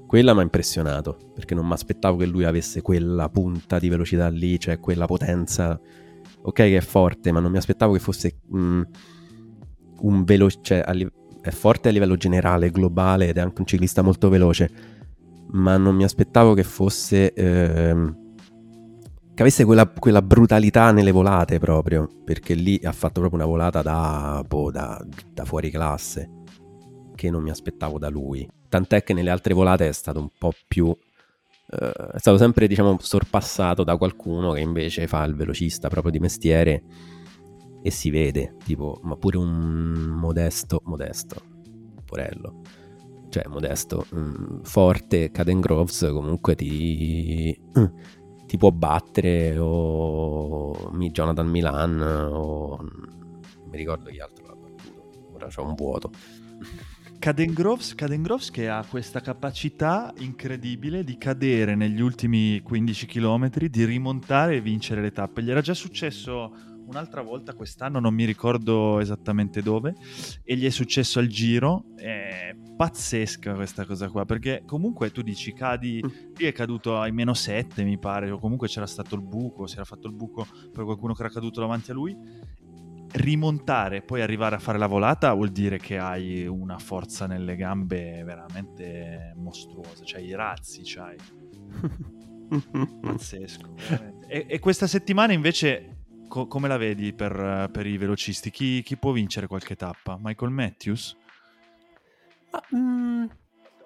Quella 0.05 0.34
mi 0.34 0.39
ha 0.39 0.43
impressionato, 0.43 1.18
perché 1.34 1.55
non 1.55 1.66
mi 1.66 1.74
aspettavo 1.74 2.18
che 2.18 2.26
lui 2.26 2.43
avesse 2.43 2.82
quella 2.82 3.30
punta 3.30 3.80
di 3.80 3.88
velocità 3.88 4.28
lì, 4.28 4.60
cioè 4.60 4.80
quella 4.80 5.05
potenza. 5.05 5.80
Ok 6.41 6.55
che 6.55 6.78
è 6.78 6.82
forte, 6.82 7.32
ma 7.32 7.39
non 7.39 7.51
mi 7.51 7.57
aspettavo 7.57 7.93
che 7.93 7.99
fosse 7.99 8.39
mm, 8.53 8.82
un 10.01 10.24
veloce... 10.24 10.60
Cioè, 10.62 10.84
è 11.42 11.50
forte 11.50 11.90
a 11.90 11.92
livello 11.92 12.16
generale, 12.16 12.72
globale, 12.72 13.28
ed 13.30 13.38
è 13.38 13.42
anche 13.42 13.62
un 13.62 13.68
ciclista 13.68 14.02
molto 14.02 14.30
veloce, 14.30 14.70
ma 15.52 15.78
non 15.78 15.96
mi 15.96 16.04
aspettavo 16.04 16.54
che 16.54 16.64
fosse... 16.64 17.34
Ehm, 17.34 18.28
che 19.34 19.46
avesse 19.46 19.64
quella, 19.64 19.88
quella, 19.88 20.22
brutalità 20.22 20.92
nelle 20.92 21.12
volate 21.12 21.60
proprio, 21.60 22.10
perché 22.26 22.54
lì 22.56 22.78
ha 22.84 22.92
fatto 22.92 23.22
proprio 23.22 23.40
una 23.40 23.50
volata 23.50 23.82
da, 23.82 24.44
boh, 24.46 24.70
da, 24.70 25.02
da 25.32 25.46
fuori 25.46 25.70
classe, 25.70 26.30
che 27.16 27.30
non 27.30 27.42
mi 27.42 27.50
aspettavo 27.50 27.98
da 27.98 28.10
lui. 28.10 28.46
Tant'è 28.68 29.02
che 29.02 29.14
nelle 29.14 29.30
altre 29.30 29.54
volate 29.54 29.88
è 29.88 29.94
stato 29.94 30.20
un 30.20 30.28
po' 30.38 30.52
più... 30.68 30.94
Eh, 31.72 31.92
è 32.16 32.18
stato 32.18 32.38
sempre, 32.38 32.68
diciamo, 32.68 32.98
sorpassato 33.00 33.86
da 33.86 33.96
qualcuno 33.96 34.52
che 34.52 34.60
invece 34.60 35.08
fa 35.08 35.24
il 35.24 35.36
velocista 35.36 35.88
proprio 35.88 36.12
di 36.12 36.20
mestiere 36.20 36.84
e 37.82 37.91
si 37.91 38.09
vede, 38.09 38.55
tipo, 38.63 38.99
ma 39.03 39.15
pure 39.15 39.38
un 39.38 40.17
modesto, 40.19 40.82
modesto, 40.86 41.41
porello, 42.05 42.61
cioè 43.30 43.47
modesto, 43.47 44.05
mh, 44.09 44.19
mm, 44.19 44.61
forte, 44.63 45.32
Caden 45.32 45.59
Groves 45.59 46.09
comunque 46.11 46.55
ti 46.55 47.57
ti 48.49 48.57
può 48.57 48.71
battere 48.71 49.55
o 49.59 50.91
Jonathan 51.11 51.47
Milan 51.47 52.01
o 52.01 52.77
non 52.77 53.69
mi 53.69 53.77
ricordo 53.77 54.09
chi 54.09 54.19
altro 54.19 54.47
l'ha 54.47 54.55
battuto. 54.55 55.30
Ora 55.34 55.47
c'ho 55.47 55.63
un 55.63 55.75
vuoto. 55.75 56.09
Caden 57.19 57.53
Groves, 57.53 57.93
Caden 57.93 58.23
Groves 58.23 58.49
che 58.49 58.67
ha 58.67 58.84
questa 58.89 59.19
capacità 59.19 60.11
incredibile 60.17 61.03
di 61.03 61.17
cadere 61.19 61.75
negli 61.75 62.01
ultimi 62.01 62.59
15 62.61 63.05
km, 63.05 63.49
di 63.67 63.86
rimontare 63.86 64.55
e 64.55 64.61
vincere 64.61 65.01
le 65.01 65.11
tappe. 65.11 65.43
Gli 65.43 65.51
era 65.51 65.61
già 65.61 65.75
successo 65.75 66.51
un'altra 66.90 67.22
volta 67.22 67.54
quest'anno, 67.54 68.00
non 68.00 68.14
mi 68.14 68.26
ricordo 68.26 69.00
esattamente 69.00 69.62
dove, 69.62 69.96
e 70.44 70.56
gli 70.56 70.66
è 70.66 70.70
successo 70.70 71.20
al 71.20 71.28
giro. 71.28 71.86
È 71.96 72.56
pazzesca 72.80 73.56
questa 73.56 73.86
cosa 73.86 74.08
qua, 74.08 74.24
perché 74.24 74.64
comunque 74.66 75.12
tu 75.12 75.22
dici 75.22 75.52
cadi, 75.52 76.02
mm. 76.02 76.34
lì 76.38 76.46
è 76.46 76.54
caduto 76.54 76.98
ai 76.98 77.12
meno 77.12 77.34
7 77.34 77.84
mi 77.84 78.00
pare, 78.00 78.32
o 78.32 78.40
comunque 78.40 78.70
c'era 78.70 78.88
stato 78.88 79.16
il 79.16 79.22
buco, 79.22 79.68
si 79.68 79.76
era 79.76 79.84
fatto 79.84 80.08
il 80.08 80.14
buco 80.14 80.48
per 80.72 80.86
qualcuno 80.86 81.14
che 81.14 81.22
era 81.22 81.30
caduto 81.30 81.60
davanti 81.60 81.92
a 81.92 81.94
lui. 81.94 82.18
Rimontare 83.12 83.98
e 83.98 84.02
poi 84.02 84.22
arrivare 84.22 84.56
a 84.56 84.60
fare 84.60 84.78
la 84.78 84.88
volata 84.88 85.34
vuol 85.34 85.50
dire 85.50 85.78
che 85.78 85.98
hai 85.98 86.48
una 86.48 86.78
forza 86.78 87.26
nelle 87.28 87.58
gambe 87.58 88.24
veramente 88.24 89.34
mostruosa, 89.36 90.06
cioè 90.06 90.22
i 90.22 90.34
razzi 90.34 90.82
c'hai. 90.86 91.18
Pazzesco. 93.02 93.76
E, 94.26 94.46
e, 94.48 94.60
questa 94.60 94.88
settimana 94.88 95.34
invece 95.34 95.99
co- 96.30 96.47
come 96.47 96.69
la 96.69 96.77
vedi 96.77 97.11
per, 97.11 97.69
per 97.71 97.86
i 97.86 97.97
velocisti? 97.97 98.49
Chi, 98.49 98.82
chi, 98.82 98.95
può 98.95 99.11
vincere 99.11 99.47
qualche 99.47 99.75
tappa? 99.75 100.17
Michael 100.21 100.51
Matthews? 100.51 101.17
Ma, 102.51 102.63
mm, 102.77 103.25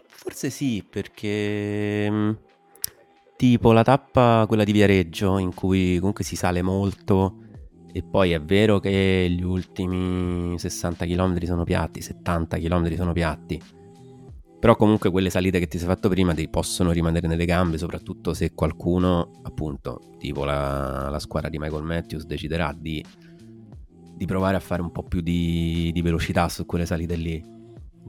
forse 0.06 0.52
sì, 0.52 0.86
perché 0.88 2.08
mm, 2.12 2.32
tipo 3.36 3.72
la 3.72 3.84
tappa, 3.84 4.46
quella 4.48 4.64
di 4.64 4.72
Viareggio, 4.72 5.40
in 5.40 5.56
cui 5.56 5.98
comunque 5.98 6.24
si 6.24 6.36
sale 6.36 6.62
molto 6.62 7.40
e 7.92 8.04
poi 8.04 8.32
è 8.32 8.42
vero 8.42 8.80
che 8.80 9.28
gli 9.30 9.44
ultimi 9.44 10.58
60 10.60 11.06
km 11.06 11.44
sono 11.46 11.64
piatti, 11.64 12.02
70 12.02 12.58
km 12.58 12.96
sono 12.96 13.14
piatti 13.14 13.62
però 14.64 14.78
comunque 14.78 15.12
quelle 15.12 15.30
salite 15.30 15.60
che 15.60 15.68
ti 15.68 15.78
sei 15.78 15.88
fatto 15.88 16.08
prima 16.08 16.34
ti 16.34 16.48
possono 16.48 16.94
rimanere 16.94 17.28
nelle 17.28 17.44
gambe, 17.44 17.78
soprattutto 17.78 18.34
se 18.34 18.54
qualcuno, 18.54 19.42
appunto, 19.44 20.16
tipo 20.18 20.46
la, 20.46 21.10
la 21.10 21.20
squadra 21.20 21.50
di 21.50 21.60
Michael 21.60 21.84
Matthews, 21.84 22.24
deciderà 22.24 22.74
di, 22.74 23.04
di, 24.16 24.26
provare 24.26 24.56
a 24.56 24.62
fare 24.62 24.82
un 24.82 24.90
po' 24.94 25.04
più 25.04 25.20
di, 25.20 25.92
di 25.92 26.02
velocità 26.02 26.48
su 26.48 26.66
quelle 26.66 26.86
salite 26.86 27.18
lì. 27.18 27.44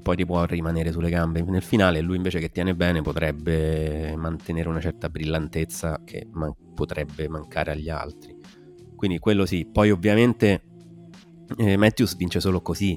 Poi 0.01 0.15
ti 0.15 0.25
può 0.25 0.45
rimanere 0.45 0.93
sulle 0.93 1.11
gambe. 1.11 1.43
Nel 1.43 1.61
finale 1.61 2.01
lui 2.01 2.15
invece 2.15 2.39
che 2.39 2.51
tiene 2.51 2.77
bene 2.77 3.03
potrebbe 3.03 4.15
mantenere 4.15 4.69
una 4.69 4.81
certa 4.81 5.09
brillantezza 5.09 6.03
che 6.05 6.29
man- 6.31 6.55
potrebbe 6.73 7.29
mancare 7.29 7.73
agli 7.73 7.89
altri. 7.89 8.33
Quindi 8.95 9.19
quello 9.19 9.45
sì. 9.45 9.67
Poi 9.67 9.91
ovviamente 9.91 10.63
eh, 11.57 11.77
Matthews 11.77 12.15
vince 12.15 12.39
solo 12.39 12.61
così 12.61 12.97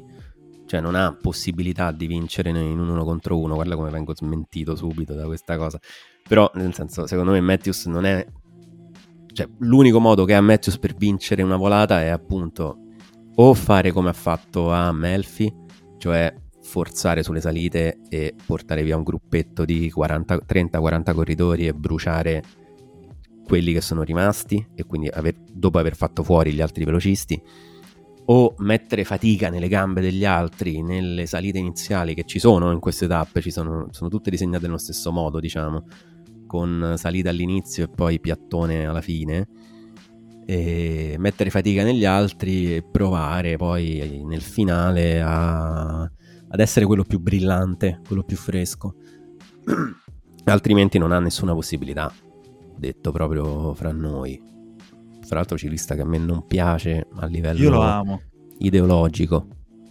cioè 0.67 0.81
non 0.81 0.95
ha 0.95 1.17
possibilità 1.19 1.91
di 1.91 2.05
vincere 2.05 2.49
in 2.49 2.57
un 2.57 2.89
uno 2.89 3.03
contro 3.03 3.39
uno, 3.39 3.55
guarda 3.55 3.75
come 3.75 3.89
vengo 3.89 4.13
smentito 4.13 4.75
subito 4.75 5.13
da 5.15 5.25
questa 5.25 5.57
cosa. 5.57 5.79
Però, 6.27 6.51
nel 6.55 6.73
senso, 6.73 7.07
secondo 7.07 7.31
me 7.31 7.41
Matthews 7.41 7.85
non 7.85 8.05
è... 8.05 8.25
Cioè, 9.33 9.47
l'unico 9.59 9.99
modo 9.99 10.25
che 10.25 10.33
ha 10.33 10.41
Matthews 10.41 10.77
per 10.77 10.93
vincere 10.95 11.41
una 11.41 11.55
volata 11.55 12.01
è 12.01 12.07
appunto 12.07 12.79
o 13.35 13.53
fare 13.53 13.91
come 13.91 14.09
ha 14.09 14.13
fatto 14.13 14.71
a 14.71 14.91
Melfi, 14.91 15.51
cioè 15.97 16.33
forzare 16.61 17.23
sulle 17.23 17.39
salite 17.39 18.01
e 18.09 18.35
portare 18.45 18.83
via 18.83 18.97
un 18.97 19.03
gruppetto 19.03 19.63
di 19.63 19.91
30-40 19.95 21.13
corridori 21.13 21.67
e 21.67 21.73
bruciare 21.73 22.43
quelli 23.45 23.71
che 23.71 23.79
sono 23.79 24.03
rimasti 24.03 24.67
e 24.75 24.83
quindi 24.83 25.07
aver, 25.07 25.35
dopo 25.53 25.77
aver 25.77 25.95
fatto 25.95 26.23
fuori 26.23 26.51
gli 26.51 26.59
altri 26.59 26.83
velocisti 26.83 27.41
o 28.29 28.55
mettere 28.57 29.03
fatica 29.03 29.49
nelle 29.49 29.67
gambe 29.67 30.01
degli 30.01 30.25
altri 30.25 30.81
nelle 30.81 31.25
salite 31.25 31.59
iniziali 31.59 32.13
che 32.13 32.25
ci 32.25 32.39
sono 32.39 32.71
in 32.71 32.79
queste 32.79 33.07
tappe, 33.07 33.41
ci 33.41 33.51
sono, 33.51 33.87
sono 33.91 34.09
tutte 34.09 34.29
disegnate 34.29 34.65
nello 34.65 34.77
stesso 34.77 35.11
modo, 35.11 35.39
diciamo, 35.39 35.85
con 36.45 36.95
salita 36.97 37.29
all'inizio 37.29 37.85
e 37.85 37.89
poi 37.89 38.19
piattone 38.19 38.85
alla 38.85 39.01
fine. 39.01 39.47
E 40.45 41.15
mettere 41.17 41.49
fatica 41.49 41.83
negli 41.83 42.05
altri 42.05 42.75
e 42.75 42.83
provare 42.83 43.57
poi 43.57 44.23
nel 44.25 44.41
finale 44.41 45.21
a, 45.21 46.01
ad 46.01 46.59
essere 46.59 46.85
quello 46.85 47.03
più 47.03 47.19
brillante, 47.19 48.01
quello 48.05 48.23
più 48.23 48.37
fresco. 48.37 48.95
Altrimenti 50.45 50.97
non 50.97 51.11
ha 51.11 51.19
nessuna 51.19 51.53
possibilità, 51.53 52.13
detto 52.77 53.11
proprio 53.11 53.73
fra 53.73 53.91
noi 53.91 54.55
fra 55.27 55.37
l'altro 55.37 55.57
ciclista 55.57 55.93
che 55.93 56.01
a 56.01 56.05
me 56.05 56.17
non 56.17 56.47
piace 56.47 57.05
a 57.15 57.25
livello 57.25 57.59
io 57.59 57.69
lo 57.69 57.81
amo. 57.81 58.21
ideologico. 58.59 59.47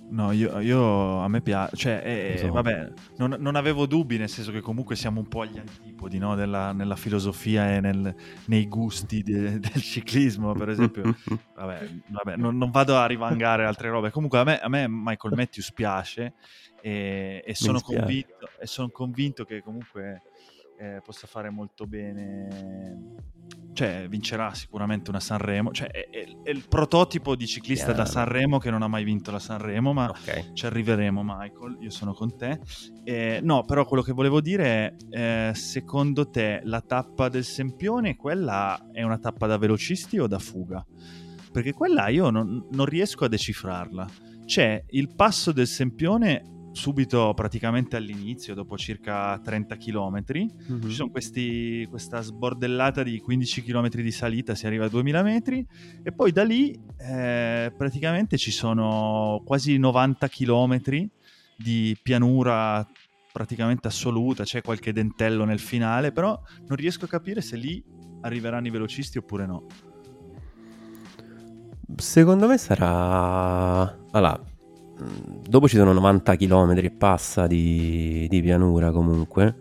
No, 0.08 0.30
io, 0.30 0.60
io, 0.60 1.18
a 1.18 1.28
me 1.28 1.40
piace, 1.40 1.76
cioè, 1.76 2.02
eh, 2.04 2.38
so. 2.38 2.52
vabbè, 2.52 2.92
non, 3.16 3.36
non, 3.40 3.56
avevo 3.56 3.86
dubbi, 3.86 4.16
nel 4.18 4.28
senso 4.28 4.52
che 4.52 4.60
comunque 4.60 4.94
siamo 4.94 5.18
un 5.18 5.26
po' 5.26 5.40
agli 5.40 5.58
antipodi, 5.58 6.18
no? 6.18 6.36
Della, 6.36 6.70
nella 6.70 6.94
filosofia 6.94 7.74
e 7.74 7.80
nel, 7.80 8.14
nei 8.46 8.68
gusti 8.68 9.24
de, 9.24 9.58
del 9.60 9.82
ciclismo, 9.82 10.52
per 10.52 10.68
esempio. 10.68 11.02
vabbè, 11.56 11.88
vabbè 12.06 12.36
non, 12.36 12.56
non, 12.56 12.70
vado 12.70 12.96
a 12.96 13.04
rivangare 13.06 13.66
altre 13.66 13.90
robe. 13.90 14.10
Comunque 14.10 14.38
a 14.38 14.44
me, 14.44 14.60
a 14.60 14.68
me 14.68 14.86
Michael 14.88 15.34
Matthews 15.34 15.72
piace 15.72 16.34
e, 16.80 17.42
e, 17.44 17.54
sono 17.56 17.80
convinto, 17.80 18.48
e 18.60 18.66
sono 18.66 18.90
convinto 18.90 19.44
che 19.44 19.60
comunque 19.60 20.22
eh, 20.78 21.00
possa 21.04 21.26
fare 21.26 21.50
molto 21.50 21.86
bene, 21.86 23.14
cioè 23.72 24.06
vincerà 24.08 24.54
sicuramente 24.54 25.10
una 25.10 25.20
Sanremo, 25.20 25.72
cioè 25.72 25.88
è, 25.88 26.08
è, 26.10 26.26
è 26.42 26.50
il 26.50 26.66
prototipo 26.68 27.34
di 27.34 27.46
ciclista 27.46 27.88
yeah. 27.88 27.96
da 27.96 28.04
Sanremo 28.04 28.58
che 28.58 28.70
non 28.70 28.82
ha 28.82 28.88
mai 28.88 29.04
vinto 29.04 29.30
la 29.30 29.38
Sanremo, 29.38 29.92
ma 29.92 30.08
okay. 30.08 30.50
ci 30.52 30.66
arriveremo 30.66 31.22
Michael, 31.24 31.76
io 31.80 31.90
sono 31.90 32.12
con 32.12 32.36
te. 32.36 32.60
Eh, 33.04 33.40
no, 33.42 33.64
però 33.64 33.84
quello 33.84 34.02
che 34.02 34.12
volevo 34.12 34.40
dire 34.40 34.96
è, 35.10 35.48
eh, 35.50 35.54
secondo 35.54 36.28
te 36.28 36.60
la 36.64 36.80
tappa 36.80 37.28
del 37.28 37.44
Sempione, 37.44 38.16
quella 38.16 38.90
è 38.92 39.02
una 39.02 39.18
tappa 39.18 39.46
da 39.46 39.58
velocisti 39.58 40.18
o 40.18 40.26
da 40.26 40.38
fuga? 40.38 40.84
Perché 41.52 41.72
quella 41.72 42.08
io 42.08 42.30
non, 42.30 42.66
non 42.70 42.84
riesco 42.84 43.24
a 43.24 43.28
decifrarla. 43.28 44.06
C'è 44.44 44.84
il 44.88 45.14
passo 45.14 45.52
del 45.52 45.66
Sempione 45.66 46.55
subito 46.76 47.32
praticamente 47.34 47.96
all'inizio, 47.96 48.54
dopo 48.54 48.76
circa 48.76 49.40
30 49.42 49.76
km, 49.76 50.22
mm-hmm. 50.30 50.88
ci 50.88 50.94
sono 50.94 51.10
questi, 51.10 51.86
questa 51.88 52.20
sbordellata 52.20 53.02
di 53.02 53.18
15 53.18 53.62
km 53.62 53.88
di 53.88 54.10
salita, 54.12 54.54
si 54.54 54.66
arriva 54.66 54.84
a 54.84 54.88
2000 54.88 55.22
metri 55.22 55.66
e 56.02 56.12
poi 56.12 56.32
da 56.32 56.44
lì 56.44 56.78
eh, 56.98 57.72
praticamente 57.76 58.36
ci 58.36 58.50
sono 58.50 59.42
quasi 59.44 59.78
90 59.78 60.28
km 60.28 60.80
di 61.56 61.96
pianura 62.02 62.86
praticamente 63.32 63.88
assoluta, 63.88 64.44
c'è 64.44 64.60
qualche 64.60 64.92
dentello 64.92 65.44
nel 65.44 65.58
finale, 65.58 66.12
però 66.12 66.38
non 66.66 66.76
riesco 66.76 67.06
a 67.06 67.08
capire 67.08 67.40
se 67.40 67.56
lì 67.56 67.82
arriveranno 68.20 68.66
i 68.66 68.70
velocisti 68.70 69.16
oppure 69.16 69.46
no. 69.46 69.66
Secondo 71.96 72.46
me 72.48 72.58
sarà... 72.58 73.80
Allora, 74.10 74.42
dopo 75.48 75.68
ci 75.68 75.76
sono 75.76 75.92
90 75.92 76.36
km 76.36 76.72
e 76.76 76.90
passa 76.90 77.46
di, 77.46 78.26
di, 78.28 78.40
pianura 78.40 78.90
comunque. 78.90 79.54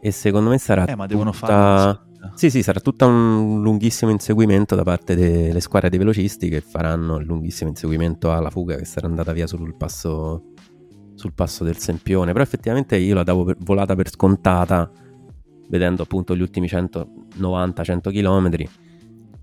E 0.00 0.10
secondo 0.10 0.50
me 0.50 0.58
sarà. 0.58 0.84
Eh, 0.84 0.96
ma 0.96 1.06
devono 1.06 1.30
tutta... 1.30 1.46
fare. 1.46 2.04
Sì, 2.34 2.50
sì, 2.50 2.62
sarà 2.62 2.80
tutto 2.80 3.06
un 3.06 3.62
lunghissimo 3.62 4.10
inseguimento 4.10 4.74
da 4.74 4.82
parte 4.82 5.14
delle 5.14 5.60
squadre 5.60 5.88
dei 5.90 5.98
velocisti 5.98 6.48
che 6.48 6.60
faranno 6.60 7.18
il 7.18 7.26
lunghissimo 7.26 7.70
inseguimento 7.70 8.32
alla 8.32 8.50
fuga 8.50 8.74
che 8.76 8.84
sarà 8.84 9.06
andata 9.06 9.32
via 9.32 9.46
sul 9.46 9.74
passo, 9.76 10.52
sul 11.14 11.32
passo 11.32 11.64
del 11.64 11.76
Sempione. 11.76 12.32
Però 12.32 12.42
effettivamente 12.42 12.96
io 12.96 13.14
la 13.14 13.22
davo 13.22 13.44
per, 13.44 13.56
volata 13.60 13.94
per 13.94 14.10
scontata, 14.10 14.90
vedendo 15.68 16.02
appunto 16.02 16.34
gli 16.34 16.40
ultimi 16.40 16.66
190-100 16.66 18.10
km. 18.10 18.68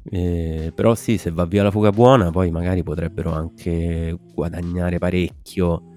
Eh, 0.05 0.71
però 0.75 0.95
sì, 0.95 1.17
se 1.17 1.31
va 1.31 1.45
via 1.45 1.63
la 1.63 1.71
fuga 1.71 1.91
buona, 1.91 2.29
poi 2.29 2.51
magari 2.51 2.83
potrebbero 2.83 3.31
anche 3.31 4.17
guadagnare 4.33 4.97
parecchio 4.97 5.93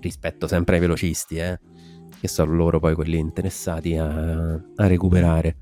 rispetto 0.00 0.46
sempre 0.46 0.76
ai 0.76 0.80
velocisti, 0.80 1.36
eh 1.36 1.58
che 2.20 2.28
sono 2.28 2.52
loro 2.54 2.80
poi 2.80 2.94
quelli 2.94 3.18
interessati 3.18 3.96
a, 3.96 4.52
a 4.52 4.86
recuperare 4.86 5.56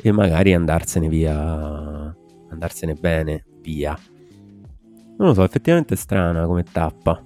e 0.00 0.12
magari 0.12 0.52
andarsene 0.52 1.08
via, 1.08 2.14
andarsene 2.50 2.94
bene 2.94 3.44
via. 3.60 3.96
Non 5.16 5.28
lo 5.28 5.34
so, 5.34 5.44
effettivamente 5.44 5.94
è 5.94 5.96
strana 5.96 6.46
come 6.46 6.64
tappa. 6.64 7.22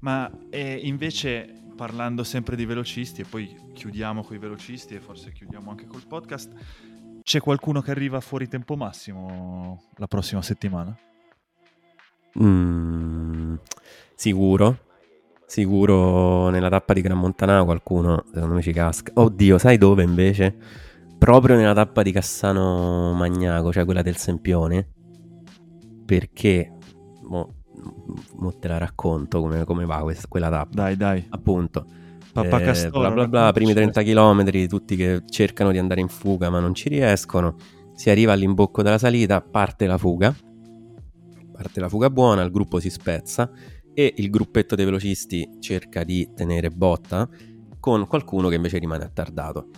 Ma 0.00 0.30
eh, 0.50 0.80
invece 0.82 1.60
parlando 1.76 2.24
sempre 2.24 2.56
di 2.56 2.64
velocisti 2.64 3.20
e 3.20 3.24
poi 3.28 3.54
chiudiamo 3.74 4.22
con 4.22 4.34
i 4.34 4.38
velocisti 4.38 4.94
e 4.94 5.00
forse 5.00 5.32
chiudiamo 5.32 5.70
anche 5.70 5.86
col 5.86 6.06
podcast, 6.06 6.50
c'è 7.22 7.40
qualcuno 7.40 7.80
che 7.80 7.90
arriva 7.90 8.20
fuori 8.20 8.48
tempo 8.48 8.76
massimo 8.76 9.82
la 9.96 10.06
prossima 10.06 10.42
settimana? 10.42 10.96
Mm, 12.38 13.54
sicuro, 14.14 14.78
Sicuro 15.52 16.48
nella 16.48 16.70
tappa 16.70 16.94
di 16.94 17.02
Gran 17.02 17.18
Montanà 17.18 17.62
qualcuno 17.62 18.24
secondo 18.32 18.54
me 18.54 18.62
ci 18.62 18.72
casca. 18.72 19.12
Oddio, 19.16 19.58
sai 19.58 19.76
dove 19.76 20.02
invece? 20.02 20.56
Proprio 21.18 21.56
nella 21.56 21.74
tappa 21.74 22.00
di 22.00 22.10
Cassano 22.10 23.12
Magnaco, 23.12 23.70
cioè 23.70 23.84
quella 23.84 24.00
del 24.00 24.16
Sempione. 24.16 24.88
Perché 26.06 26.72
mo, 27.24 27.56
mo 28.36 28.58
te 28.58 28.66
la 28.66 28.78
racconto 28.78 29.42
come, 29.42 29.64
come 29.64 29.84
va 29.84 29.98
questa, 29.98 30.26
quella 30.26 30.48
tappa. 30.48 30.74
Dai, 30.74 30.96
dai. 30.96 31.26
Appunto. 31.28 31.84
Papà 32.32 32.60
eh, 32.60 32.64
Castoro, 32.64 32.98
bla 32.98 33.10
bla 33.10 33.28
bla, 33.28 33.52
primi 33.52 33.74
30 33.74 34.02
km, 34.02 34.66
tutti 34.66 34.96
che 34.96 35.22
cercano 35.28 35.70
di 35.70 35.76
andare 35.76 36.00
in 36.00 36.08
fuga 36.08 36.48
ma 36.48 36.60
non 36.60 36.74
ci 36.74 36.88
riescono. 36.88 37.56
Si 37.94 38.08
arriva 38.08 38.32
all'imbocco 38.32 38.82
della 38.82 38.96
salita, 38.96 39.42
parte 39.42 39.86
la 39.86 39.98
fuga. 39.98 40.34
Parte 41.52 41.80
la 41.80 41.90
fuga 41.90 42.08
buona, 42.08 42.42
il 42.42 42.50
gruppo 42.50 42.80
si 42.80 42.88
spezza 42.88 43.50
e 43.92 44.14
il 44.16 44.30
gruppetto 44.30 44.74
dei 44.74 44.86
velocisti 44.86 45.46
cerca 45.60 46.04
di 46.04 46.30
tenere 46.34 46.70
botta 46.70 47.28
con 47.78 48.06
qualcuno 48.06 48.48
che 48.48 48.54
invece 48.54 48.78
rimane 48.78 49.04
attardato. 49.04 49.68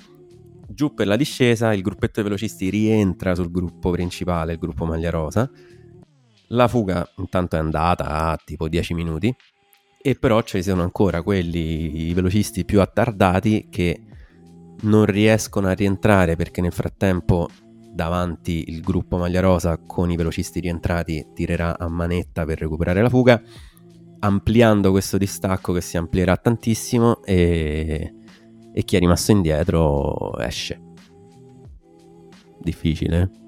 Giù 0.69 0.95
per 0.95 1.09
la 1.09 1.17
discesa 1.17 1.75
il 1.75 1.83
gruppetto 1.83 2.21
dei 2.21 2.25
velocisti 2.25 2.71
rientra 2.71 3.35
sul 3.35 3.51
gruppo 3.51 3.91
principale, 3.91 4.53
il 4.53 4.59
gruppo 4.59 4.85
maglia 4.85 5.11
rosa. 5.11 5.51
La 6.49 6.69
fuga 6.69 7.05
intanto 7.17 7.57
è 7.57 7.59
andata 7.59 8.29
a 8.31 8.39
tipo 8.43 8.69
10 8.69 8.95
minuti 8.95 9.35
e 10.07 10.17
però 10.17 10.43
ci 10.43 10.63
sono 10.63 10.83
ancora 10.83 11.23
quelli, 11.23 12.09
i 12.09 12.13
velocisti 12.13 12.67
più 12.67 12.83
attardati 12.83 13.69
che 13.71 14.03
non 14.83 15.07
riescono 15.07 15.69
a 15.69 15.73
rientrare 15.73 16.37
perché 16.37 16.61
nel 16.61 16.75
frattempo 16.75 17.49
davanti 17.91 18.65
il 18.69 18.83
gruppo 18.83 19.17
maglia 19.17 19.41
rosa 19.41 19.79
con 19.79 20.11
i 20.11 20.17
velocisti 20.17 20.61
rientrati 20.61 21.29
tirerà 21.33 21.79
a 21.79 21.89
manetta 21.89 22.45
per 22.45 22.59
recuperare 22.59 23.01
la 23.01 23.09
fuga 23.09 23.41
ampliando 24.19 24.91
questo 24.91 25.17
distacco 25.17 25.73
che 25.73 25.81
si 25.81 25.97
amplierà 25.97 26.37
tantissimo 26.37 27.23
e, 27.25 28.15
e 28.75 28.83
chi 28.83 28.97
è 28.97 28.99
rimasto 28.99 29.33
indietro 29.33 30.37
esce. 30.37 30.83
Difficile. 32.61 33.23
Eh? 33.23 33.43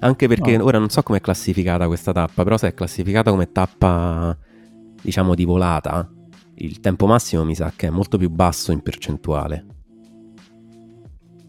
Anche 0.00 0.28
perché 0.28 0.58
no. 0.58 0.64
ora 0.64 0.78
non 0.78 0.90
so 0.90 1.02
come 1.02 1.18
è 1.18 1.20
classificata 1.22 1.86
questa 1.86 2.12
tappa, 2.12 2.42
però 2.42 2.58
se 2.58 2.68
è 2.68 2.74
classificata 2.74 3.30
come 3.30 3.50
tappa, 3.50 4.36
diciamo, 5.02 5.34
di 5.34 5.44
volata, 5.44 6.10
il 6.54 6.80
tempo 6.80 7.06
massimo 7.06 7.44
mi 7.44 7.54
sa 7.54 7.72
che 7.74 7.88
è 7.88 7.90
molto 7.90 8.18
più 8.18 8.30
basso 8.30 8.72
in 8.72 8.82
percentuale. 8.82 9.66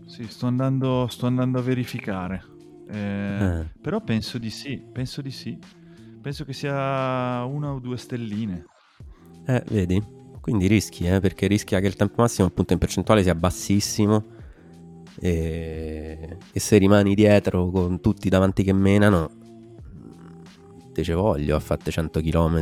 Sì, 0.05 0.25
sto 0.27 0.47
andando, 0.47 1.07
sto 1.09 1.27
andando 1.27 1.59
a 1.59 1.61
verificare. 1.61 2.43
Eh, 2.89 2.97
eh. 2.97 3.65
Però 3.81 4.01
penso 4.01 4.37
di 4.37 4.49
sì, 4.49 4.77
penso 4.91 5.21
di 5.21 5.31
sì. 5.31 5.57
Penso 6.21 6.43
che 6.43 6.53
sia 6.53 7.43
una 7.43 7.71
o 7.73 7.79
due 7.79 7.97
stelline. 7.97 8.65
Eh, 9.45 9.63
vedi? 9.69 10.03
Quindi 10.41 10.67
rischi, 10.67 11.05
eh, 11.05 11.19
perché 11.19 11.47
rischia 11.47 11.79
che 11.79 11.87
il 11.87 11.95
tempo 11.95 12.21
massimo 12.21 12.47
appunto 12.47 12.73
in 12.73 12.79
percentuale 12.79 13.21
sia 13.21 13.35
bassissimo 13.35 14.35
e, 15.19 16.37
e 16.51 16.59
se 16.59 16.77
rimani 16.77 17.15
dietro 17.15 17.69
con 17.69 17.99
tutti 18.01 18.29
davanti 18.29 18.63
che 18.63 18.73
menano, 18.73 19.29
te 20.93 21.03
ce 21.03 21.13
voglio 21.13 21.55
a 21.55 21.59
fatte 21.59 21.91
100 21.91 22.21
km 22.21 22.61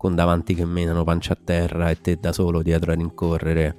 con 0.00 0.14
davanti 0.14 0.54
che 0.54 0.64
menano 0.64 1.04
pancia 1.04 1.34
a 1.34 1.38
terra 1.44 1.90
e 1.90 2.00
te 2.00 2.16
da 2.16 2.32
solo 2.32 2.62
dietro 2.62 2.90
a 2.90 2.94
rincorrere 2.94 3.76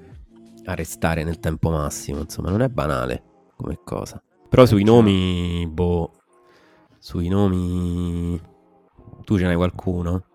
a 0.66 0.76
restare 0.76 1.24
nel 1.24 1.40
tempo 1.40 1.72
massimo, 1.72 2.20
insomma 2.20 2.52
non 2.52 2.62
è 2.62 2.70
banale 2.70 3.24
come 3.56 3.80
cosa. 3.84 4.22
Però 4.48 4.68
sui 4.68 4.84
nomi, 4.84 5.68
boh, 5.68 6.12
sui 7.00 7.28
nomi... 7.28 8.40
Tu 9.24 9.38
ce 9.40 9.46
n'hai 9.46 9.56
qualcuno? 9.56 10.26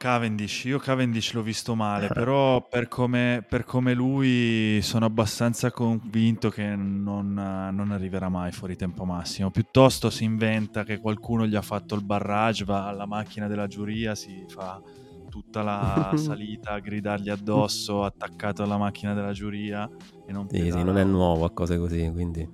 Cavendish, 0.00 0.64
io 0.64 0.78
Cavendish 0.78 1.34
l'ho 1.34 1.42
visto 1.42 1.74
male, 1.74 2.06
eh. 2.06 2.08
però 2.08 2.66
per 2.66 2.88
come, 2.88 3.44
per 3.46 3.64
come, 3.64 3.92
lui 3.92 4.80
sono 4.80 5.04
abbastanza 5.04 5.70
convinto 5.70 6.48
che 6.48 6.74
non, 6.74 7.34
non, 7.34 7.90
arriverà 7.90 8.30
mai 8.30 8.50
fuori 8.50 8.76
tempo 8.76 9.04
massimo. 9.04 9.50
Piuttosto 9.50 10.08
si 10.08 10.24
inventa 10.24 10.84
che 10.84 11.00
qualcuno 11.00 11.46
gli 11.46 11.54
ha 11.54 11.60
fatto 11.60 11.96
il 11.96 12.02
barrage, 12.02 12.64
va 12.64 12.86
alla 12.86 13.04
macchina 13.04 13.46
della 13.46 13.66
giuria, 13.66 14.14
si 14.14 14.42
fa 14.48 14.80
tutta 15.28 15.62
la 15.62 16.12
salita 16.16 16.70
a 16.70 16.78
gridargli 16.78 17.28
addosso, 17.28 18.02
attaccato 18.02 18.62
alla 18.62 18.78
macchina 18.78 19.12
della 19.12 19.32
giuria. 19.32 19.86
E 20.26 20.32
non 20.32 20.48
sì, 20.48 20.70
sì, 20.70 20.82
non 20.82 20.96
è 20.96 21.04
nuovo 21.04 21.44
a 21.44 21.50
cose 21.50 21.76
così, 21.76 22.10
quindi... 22.10 22.48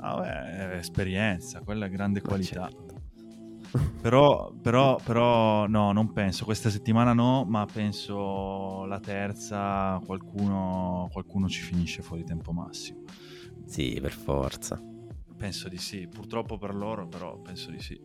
Ah, 0.00 0.18
beh, 0.18 0.72
è 0.72 0.76
esperienza, 0.76 1.60
quella 1.60 1.86
è 1.86 1.88
grande 1.88 2.20
qualità. 2.20 2.68
Certo. 2.68 2.89
Però, 4.00 4.52
però, 4.60 4.98
però, 5.02 5.66
no, 5.66 5.92
non 5.92 6.12
penso. 6.12 6.44
Questa 6.44 6.70
settimana 6.70 7.12
no, 7.12 7.44
ma 7.44 7.66
penso 7.66 8.84
la 8.86 8.98
terza 8.98 10.00
qualcuno, 10.04 11.08
qualcuno 11.12 11.48
ci 11.48 11.60
finisce 11.60 12.02
fuori 12.02 12.24
tempo 12.24 12.52
massimo. 12.52 13.02
Sì, 13.66 13.98
per 14.00 14.12
forza. 14.12 14.82
Penso 15.36 15.68
di 15.68 15.78
sì. 15.78 16.08
Purtroppo 16.08 16.58
per 16.58 16.74
loro, 16.74 17.06
però 17.06 17.38
penso 17.40 17.70
di 17.70 17.80
sì. 17.80 18.00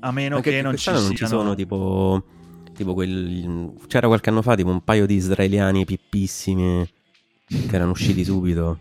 A 0.00 0.10
meno 0.10 0.36
Anche 0.36 0.50
che 0.50 0.62
non 0.62 0.76
ci, 0.76 0.90
non 0.90 1.14
ci 1.14 1.26
sono 1.26 1.54
tipo, 1.54 2.24
tipo 2.74 2.94
quel... 2.94 3.72
C'era 3.86 4.08
qualche 4.08 4.30
anno 4.30 4.42
fa 4.42 4.56
tipo 4.56 4.70
un 4.70 4.82
paio 4.82 5.06
di 5.06 5.14
israeliani 5.14 5.84
pippissimi 5.84 6.86
che 7.46 7.74
erano 7.74 7.92
usciti 7.92 8.24
subito. 8.24 8.80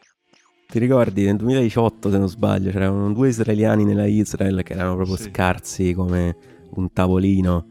Ti 0.74 0.80
ricordi 0.80 1.26
nel 1.26 1.36
2018, 1.36 2.10
se 2.10 2.18
non 2.18 2.28
sbaglio, 2.28 2.72
c'erano 2.72 3.14
due 3.14 3.28
israeliani 3.28 3.84
nella 3.84 4.08
Israel 4.08 4.64
che 4.64 4.74
erano 4.74 4.96
proprio 4.96 5.18
sì. 5.18 5.30
scarsi 5.30 5.94
come 5.94 6.36
un 6.72 6.92
tavolino. 6.92 7.68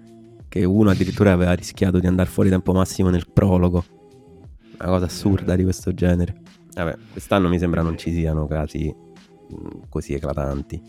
Che 0.47 0.63
uno 0.65 0.91
addirittura 0.91 1.33
aveva 1.33 1.53
rischiato 1.53 1.99
di 1.99 2.07
andare 2.07 2.31
fuori 2.31 2.49
tempo 2.49 2.73
massimo 2.73 3.11
nel 3.11 3.27
prologo. 3.29 3.85
Una 4.79 4.89
cosa 4.89 5.07
assurda 5.07 5.57
di 5.57 5.65
questo 5.65 5.93
genere. 5.93 6.43
Vabbè, 6.75 6.97
quest'anno 7.11 7.49
mi 7.49 7.59
sembra 7.59 7.83
non 7.83 7.99
ci 7.99 8.13
siano 8.13 8.47
casi 8.47 8.95
così 9.89 10.15
eclatanti. 10.15 10.81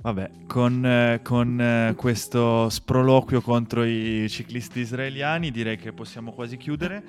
Vabbè, 0.00 0.30
con, 0.46 0.82
eh, 0.82 1.20
con 1.22 1.60
eh, 1.60 1.92
questo 1.94 2.70
sproloquio 2.70 3.42
contro 3.42 3.84
i 3.84 4.26
ciclisti 4.30 4.80
israeliani 4.80 5.50
direi 5.50 5.76
che 5.76 5.92
possiamo 5.92 6.32
quasi 6.32 6.56
chiudere. 6.56 7.04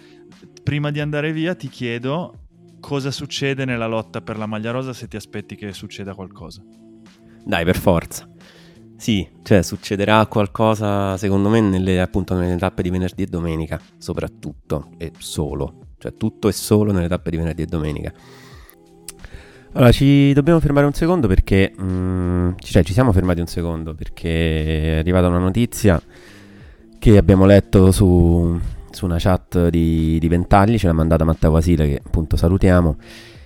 Prima 0.62 0.92
di 0.92 1.00
andare 1.00 1.32
via 1.32 1.56
ti 1.56 1.70
chiedo 1.70 2.48
cosa 2.80 3.12
succede 3.12 3.66
nella 3.66 3.88
lotta 3.88 4.22
per 4.22 4.38
la 4.38 4.46
maglia 4.46 4.72
rosa 4.72 4.94
se 4.94 5.08
ti 5.08 5.16
aspetti 5.16 5.56
che 5.56 5.74
succeda 5.74 6.14
qualcosa. 6.14 6.62
Dai, 7.44 7.64
per 7.64 7.78
forza. 7.78 8.28
Sì, 8.98 9.26
cioè 9.44 9.62
succederà 9.62 10.26
qualcosa 10.26 11.16
secondo 11.16 11.48
me 11.48 11.62
nelle, 11.62 12.02
appunto 12.02 12.36
nelle 12.36 12.58
tappe 12.58 12.82
di 12.82 12.90
venerdì 12.90 13.24
e 13.24 13.28
domenica, 13.28 13.80
soprattutto 13.98 14.90
e 14.98 15.14
solo, 15.18 15.94
cioè 15.98 16.14
tutto 16.16 16.50
e 16.50 16.52
solo 16.52 16.92
nelle 16.92 17.08
tappe 17.08 17.30
di 17.30 17.38
venerdì 17.38 17.62
e 17.62 17.66
domenica. 17.66 18.14
Allora, 19.74 19.92
ci 19.92 20.34
dobbiamo 20.34 20.60
fermare 20.60 20.86
un 20.86 20.94
secondo 20.94 21.28
perché, 21.28 21.74
mm, 21.80 22.52
cioè 22.58 22.84
ci 22.84 22.92
siamo 22.92 23.12
fermati 23.14 23.40
un 23.40 23.48
secondo 23.48 23.94
perché 23.94 24.96
è 24.96 24.98
arrivata 24.98 25.28
una 25.28 25.38
notizia 25.38 26.02
che 26.98 27.18
abbiamo 27.18 27.46
letto 27.46 27.92
su, 27.92 28.60
su 28.92 29.06
una 29.06 29.18
chat 29.18 29.70
di, 29.70 30.18
di 30.20 30.28
Ventagli, 30.28 30.78
ce 30.78 30.88
l'ha 30.88 30.94
mandata 30.94 31.24
Matteo 31.24 31.52
Vasile 31.52 31.88
che 31.88 32.02
appunto 32.04 32.36
salutiamo. 32.36 32.98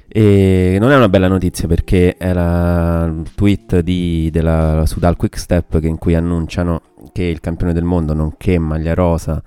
E 0.08 0.78
non 0.80 0.92
è 0.92 0.96
una 0.96 1.10
bella 1.10 1.28
notizia 1.28 1.68
perché 1.68 2.16
era 2.18 3.06
il 3.06 3.32
tweet 3.34 3.80
di, 3.80 4.30
della 4.32 4.84
Sudal 4.86 5.16
Quick 5.16 5.40
Step 5.40 5.80
in 5.82 5.98
cui 5.98 6.14
annunciano 6.14 6.82
che 7.12 7.24
il 7.24 7.40
campione 7.40 7.74
del 7.74 7.84
mondo, 7.84 8.14
nonché 8.14 8.60
maglia 8.60 8.94
rosa 8.94 9.42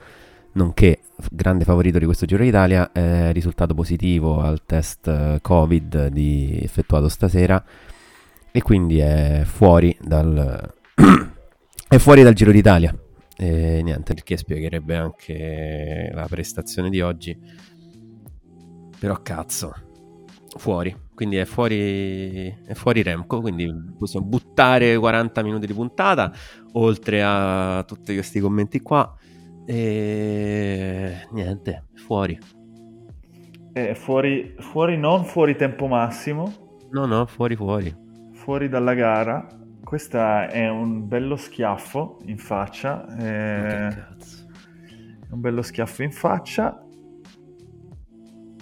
nonché 0.57 1.01
grande 1.31 1.65
favorito 1.65 1.99
di 1.99 2.05
questo 2.05 2.27
Giro 2.27 2.43
d'Italia, 2.43 2.91
è 2.93 3.33
risultato 3.33 3.75
positivo 3.75 4.41
al 4.41 4.63
test 4.67 5.07
eh, 5.07 5.39
Covid 5.41 6.09
di, 6.09 6.59
effettuato 6.61 7.09
stasera 7.09 7.63
e 8.51 8.63
quindi 8.63 8.99
è 8.99 9.43
fuori 9.45 9.97
dal, 10.01 10.75
è 11.89 11.99
fuori 11.99 12.23
dal 12.23 12.35
Giro 12.35 12.51
d'Italia. 12.51 12.95
E 13.39 13.83
niente, 13.83 14.15
perché 14.15 14.37
spiegherebbe 14.37 14.97
anche 14.97 16.11
la 16.13 16.27
prestazione 16.27 16.89
di 16.89 17.01
oggi. 17.01 17.39
Però 18.99 19.21
cazzo, 19.23 19.75
fuori. 20.57 21.05
Quindi 21.15 21.37
è 21.37 21.45
fuori, 21.45 22.49
è 22.67 22.75
fuori 22.75 23.03
Remco, 23.03 23.41
quindi 23.41 23.73
possiamo 23.99 24.27
buttare 24.27 24.97
40 24.99 25.43
minuti 25.43 25.67
di 25.67 25.73
puntata, 25.73 26.31
oltre 26.73 27.23
a 27.23 27.83
tutti 27.87 28.13
questi 28.13 28.41
commenti 28.41 28.81
qua. 28.81 29.15
E 29.67 31.27
niente, 31.31 31.85
fuori. 31.95 32.39
Eh, 33.73 33.95
fuori, 33.95 34.55
fuori 34.59 34.97
non 34.97 35.25
fuori 35.25 35.57
tempo 35.57 35.87
massimo. 35.87 36.53
No, 36.91 37.05
no, 37.05 37.27
fuori, 37.27 37.57
fuori. 37.57 37.95
Fuori 38.33 38.69
dalla 38.69 38.95
gara. 38.95 39.47
Questo 39.87 40.19
è 40.19 40.69
un 40.69 41.07
bello 41.07 41.37
schiaffo 41.37 42.19
in 42.25 42.39
faccia. 42.39 43.07
Eh, 43.19 43.95
un 45.31 45.41
bello 45.41 45.63
schiaffo 45.63 46.03
in 46.03 46.11
faccia. 46.11 46.85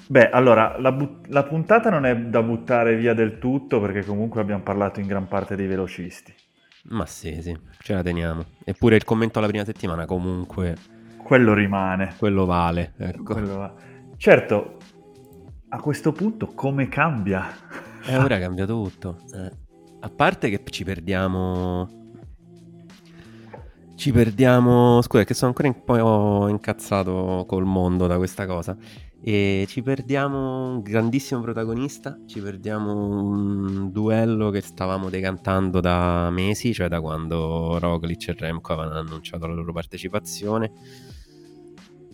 Beh, 0.07 0.29
allora, 0.29 0.79
la, 0.79 0.93
but- 0.93 1.27
la 1.29 1.45
puntata 1.45 1.89
non 1.89 2.05
è 2.05 2.14
da 2.14 2.43
buttare 2.43 2.95
via 2.97 3.14
del 3.14 3.39
tutto 3.39 3.81
perché 3.81 4.05
comunque 4.05 4.43
abbiamo 4.43 4.62
parlato 4.62 5.01
in 5.01 5.07
gran 5.07 5.27
parte 5.27 5.57
dei 5.57 5.66
velocisti. 5.66 6.35
Ma 6.91 7.07
sì, 7.07 7.41
sì, 7.41 7.59
ce 7.79 7.95
la 7.95 8.03
teniamo. 8.03 8.45
Eppure 8.62 8.97
il 8.97 9.05
commento 9.05 9.39
alla 9.39 9.49
prima 9.49 9.64
settimana 9.64 10.05
comunque 10.05 10.77
Quello 11.16 11.55
rimane. 11.55 12.16
quello 12.18 12.45
vale. 12.45 12.93
Ecco. 12.99 13.33
Quello 13.33 13.57
va- 13.57 13.75
Certo, 14.18 14.77
a 15.70 15.79
questo 15.81 16.12
punto 16.12 16.49
come 16.49 16.87
cambia? 16.89 17.47
E 18.05 18.14
ora 18.18 18.39
cambia 18.39 18.66
tutto. 18.66 19.20
Eh. 19.35 19.62
A 20.05 20.11
parte 20.11 20.51
che 20.51 20.61
ci 20.71 20.85
perdiamo. 20.85 21.89
Ci 23.97 24.13
perdiamo. 24.13 25.01
Scusa, 25.01 25.25
che 25.25 25.33
sono 25.33 25.55
ancora 25.57 25.69
un 25.69 25.83
po' 25.83 26.49
incazzato 26.49 27.47
col 27.49 27.65
mondo 27.65 28.07
da 28.07 28.19
questa 28.19 28.45
cosa. 28.47 28.77
E 29.23 29.65
ci 29.67 29.81
perdiamo 29.81 30.73
un 30.75 30.83
grandissimo 30.83 31.41
protagonista. 31.41 32.19
Ci 32.27 32.43
perdiamo 32.43 32.93
un 32.93 33.91
duello 33.93 34.51
che 34.51 34.61
stavamo 34.61 35.09
decantando 35.09 35.81
da 35.81 36.29
mesi, 36.29 36.75
cioè 36.75 36.89
da 36.89 37.01
quando 37.01 37.79
Roglic 37.79 38.29
e 38.29 38.35
Remco 38.37 38.75
avevano 38.75 38.99
annunciato 38.99 39.47
la 39.47 39.55
loro 39.55 39.73
partecipazione. 39.73 40.71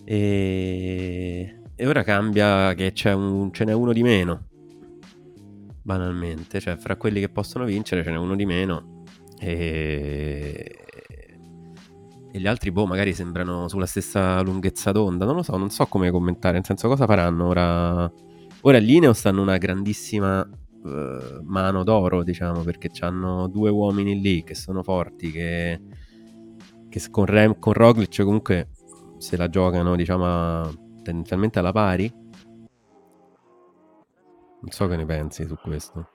E, 0.04 1.60
e 1.74 1.86
ora 1.88 2.04
cambia 2.04 2.72
che 2.74 2.92
un- 3.14 3.52
ce 3.52 3.64
n'è 3.64 3.72
uno 3.72 3.92
di 3.92 4.02
meno 4.04 4.49
banalmente, 5.82 6.60
cioè 6.60 6.76
fra 6.76 6.96
quelli 6.96 7.20
che 7.20 7.28
possono 7.28 7.64
vincere 7.64 8.02
ce 8.02 8.10
n'è 8.10 8.16
uno 8.16 8.36
di 8.36 8.46
meno 8.46 9.02
e... 9.38 10.84
e 12.30 12.38
gli 12.38 12.46
altri 12.46 12.70
boh 12.70 12.86
magari 12.86 13.12
sembrano 13.14 13.68
sulla 13.68 13.86
stessa 13.86 14.40
lunghezza 14.42 14.92
d'onda, 14.92 15.24
non 15.24 15.36
lo 15.36 15.42
so, 15.42 15.56
non 15.56 15.70
so 15.70 15.86
come 15.86 16.10
commentare, 16.10 16.54
nel 16.54 16.64
senso 16.64 16.88
cosa 16.88 17.06
faranno 17.06 17.46
ora? 17.46 18.12
Ora 18.62 18.78
gli 18.78 18.92
Ineos 18.92 19.24
hanno 19.24 19.40
una 19.42 19.56
grandissima 19.56 20.46
eh, 20.84 21.40
mano 21.44 21.82
d'oro, 21.82 22.22
diciamo, 22.22 22.62
perché 22.62 22.90
hanno 23.00 23.48
due 23.48 23.70
uomini 23.70 24.20
lì 24.20 24.42
che 24.44 24.54
sono 24.54 24.82
forti, 24.82 25.30
che, 25.30 25.80
che 26.88 27.02
con, 27.10 27.24
Rem, 27.24 27.58
con 27.58 27.72
Roglic 27.72 28.22
comunque 28.22 28.68
se 29.18 29.36
la 29.36 29.48
giocano, 29.48 29.96
diciamo, 29.96 31.02
tendenzialmente 31.02 31.58
alla 31.58 31.72
pari. 31.72 32.12
Non 34.60 34.70
so 34.70 34.86
che 34.86 34.96
ne 34.96 35.06
pensi 35.06 35.44
su 35.46 35.56
questo. 35.56 36.08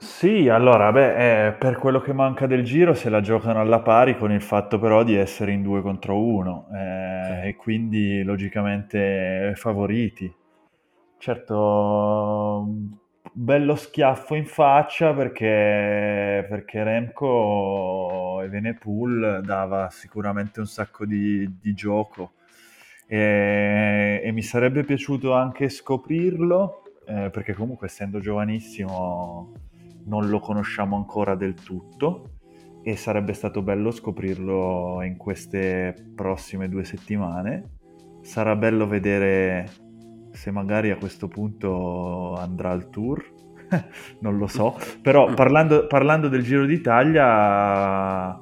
Sì, 0.00 0.48
allora, 0.48 0.92
beh, 0.92 1.48
eh, 1.48 1.52
per 1.52 1.76
quello 1.76 2.00
che 2.00 2.12
manca 2.12 2.46
del 2.46 2.62
giro 2.62 2.94
se 2.94 3.08
la 3.10 3.20
giocano 3.20 3.60
alla 3.60 3.80
pari 3.80 4.16
con 4.16 4.30
il 4.30 4.40
fatto 4.42 4.78
però 4.78 5.02
di 5.02 5.16
essere 5.16 5.50
in 5.50 5.62
due 5.62 5.82
contro 5.82 6.22
uno 6.22 6.68
eh, 6.72 7.48
e 7.48 7.56
quindi 7.56 8.22
logicamente 8.22 9.54
favoriti. 9.56 10.32
Certo, 11.18 12.64
bello 13.32 13.74
schiaffo 13.74 14.36
in 14.36 14.46
faccia 14.46 15.12
perché, 15.12 16.46
perché 16.48 16.84
Remco 16.84 18.40
e 18.42 18.48
Venepool 18.48 19.40
dava 19.44 19.88
sicuramente 19.90 20.60
un 20.60 20.66
sacco 20.66 21.04
di, 21.06 21.58
di 21.60 21.74
gioco 21.74 22.34
e, 23.08 24.20
e 24.22 24.30
mi 24.30 24.42
sarebbe 24.42 24.84
piaciuto 24.84 25.32
anche 25.34 25.68
scoprirlo 25.68 26.82
eh, 27.08 27.30
perché 27.30 27.54
comunque 27.54 27.86
essendo 27.86 28.20
giovanissimo 28.20 29.52
non 30.04 30.28
lo 30.28 30.40
conosciamo 30.40 30.96
ancora 30.96 31.34
del 31.34 31.54
tutto 31.54 32.32
e 32.82 32.96
sarebbe 32.96 33.32
stato 33.32 33.62
bello 33.62 33.90
scoprirlo 33.90 35.02
in 35.02 35.16
queste 35.16 35.94
prossime 36.14 36.68
due 36.68 36.84
settimane. 36.84 37.76
Sarà 38.22 38.56
bello 38.56 38.86
vedere 38.86 39.68
se 40.32 40.50
magari 40.50 40.90
a 40.90 40.96
questo 40.96 41.28
punto 41.28 42.34
andrà 42.34 42.70
al 42.70 42.90
tour, 42.90 43.24
non 44.20 44.36
lo 44.36 44.46
so, 44.46 44.76
però 45.02 45.32
parlando, 45.34 45.86
parlando 45.86 46.28
del 46.28 46.42
Giro 46.42 46.66
d'Italia, 46.66 48.38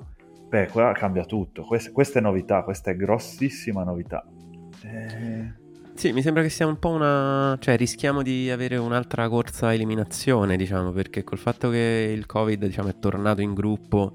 beh, 0.49 0.69
qua 0.69 0.93
cambia 0.93 1.25
tutto, 1.25 1.62
questa, 1.62 1.93
questa 1.93 2.19
è 2.19 2.23
novità, 2.23 2.62
questa 2.62 2.91
è 2.91 2.97
grossissima 2.97 3.85
novità. 3.85 4.25
Eh, 4.85 5.64
Sì, 5.97 6.12
mi 6.12 6.20
sembra 6.20 6.42
che 6.42 6.51
sia 6.51 6.66
un 6.66 6.78
po' 6.78 6.90
una... 6.90 7.57
cioè 7.59 7.74
rischiamo 7.78 8.20
di 8.20 8.51
avere 8.51 8.76
un'altra 8.76 9.30
corsa 9.30 9.68
a 9.68 9.72
eliminazione, 9.72 10.59
diciamo, 10.59 10.92
perché 10.92 11.24
col 11.24 11.38
fatto 11.38 11.70
che 11.70 12.12
il 12.14 12.26
Covid, 12.26 12.66
diciamo, 12.66 12.88
è 12.88 12.99
tornato 12.99 13.40
in 13.40 13.55
gruppo 13.55 14.12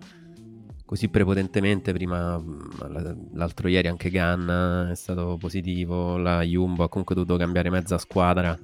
così 0.86 1.10
prepotentemente, 1.10 1.92
prima 1.92 2.40
l'altro 3.34 3.68
ieri 3.68 3.88
anche 3.88 4.12
Ganna 4.12 4.92
è 4.92 4.96
stato 4.96 5.38
positivo, 5.40 6.18
la 6.18 6.44
Jumbo 6.44 6.84
ha 6.84 6.90
comunque 6.90 7.16
dovuto 7.16 7.38
cambiare 7.38 7.72
mezza 7.72 7.98
squadra 7.98 8.56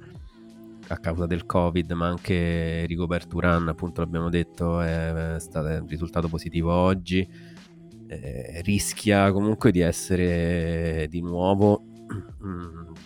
a 0.86 0.98
causa 0.98 1.26
del 1.26 1.44
Covid, 1.44 1.90
ma 1.92 2.06
anche 2.06 2.84
Rigoberto 2.86 3.36
Urán, 3.38 3.66
appunto 3.66 4.00
l'abbiamo 4.00 4.28
detto, 4.28 4.80
è, 4.80 5.36
stato 5.38 5.84
risultato 5.88 6.28
positivo 6.28 6.72
oggi. 6.72 7.28
Eh, 8.06 8.62
rischia 8.62 9.32
comunque 9.32 9.72
di 9.72 9.80
essere 9.80 11.08
di 11.10 11.20
nuovo 11.20 11.87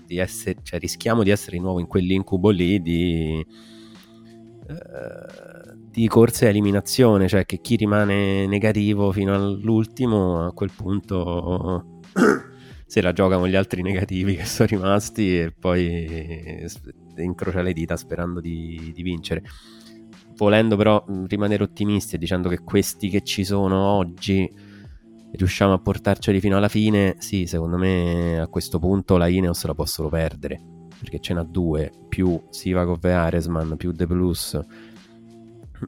di 0.07 0.18
essere, 0.18 0.59
cioè 0.62 0.78
rischiamo 0.78 1.22
di 1.22 1.30
essere 1.30 1.57
di 1.57 1.62
nuovo 1.62 1.80
in 1.80 1.86
quell'incubo 1.86 2.50
lì 2.50 2.80
di, 2.80 3.44
eh, 4.68 5.74
di 5.90 6.07
corse 6.09 6.46
a 6.46 6.48
eliminazione, 6.48 7.28
cioè 7.28 7.44
che 7.44 7.61
chi 7.61 7.76
rimane 7.76 8.46
negativo 8.46 9.12
fino 9.12 9.34
all'ultimo 9.34 10.46
a 10.46 10.53
quel 10.53 10.70
punto 10.74 12.00
se 12.86 13.00
la 13.00 13.12
gioca 13.12 13.38
con 13.38 13.48
gli 13.48 13.57
altri 13.57 13.82
negativi 13.82 14.36
che 14.36 14.44
sono 14.44 14.68
rimasti 14.70 15.38
e 15.38 15.53
poi 15.53 16.64
incrocia 17.16 17.62
le 17.62 17.72
dita 17.72 17.96
sperando 17.96 18.40
di, 18.40 18.92
di 18.94 19.03
vincere. 19.03 19.42
Volendo 20.36 20.76
però 20.76 21.05
rimanere 21.26 21.62
ottimisti 21.62 22.16
e 22.16 22.18
dicendo 22.18 22.48
che 22.48 22.61
questi 22.61 23.09
che 23.09 23.22
ci 23.22 23.44
sono 23.44 23.78
oggi 23.78 24.50
riusciamo 25.33 25.72
a 25.72 25.78
portarceli 25.78 26.41
fino 26.41 26.57
alla 26.57 26.68
fine, 26.68 27.16
sì, 27.18 27.47
secondo 27.47 27.76
me 27.76 28.39
a 28.39 28.49
questo 28.49 28.78
punto 28.78 29.16
la 29.16 29.28
Ineos 29.28 29.64
la 29.64 29.74
può 29.74 29.85
solo 29.87 30.09
perdere, 30.09 30.61
perché 30.99 31.18
ce 31.20 31.35
n'ha 31.35 31.45
due, 31.45 31.91
più 32.09 32.41
Sivakov 32.51 33.05
e 33.05 33.12
Aresman, 33.12 33.76
più 33.76 33.93
De 33.93 34.07
Plus, 34.07 34.61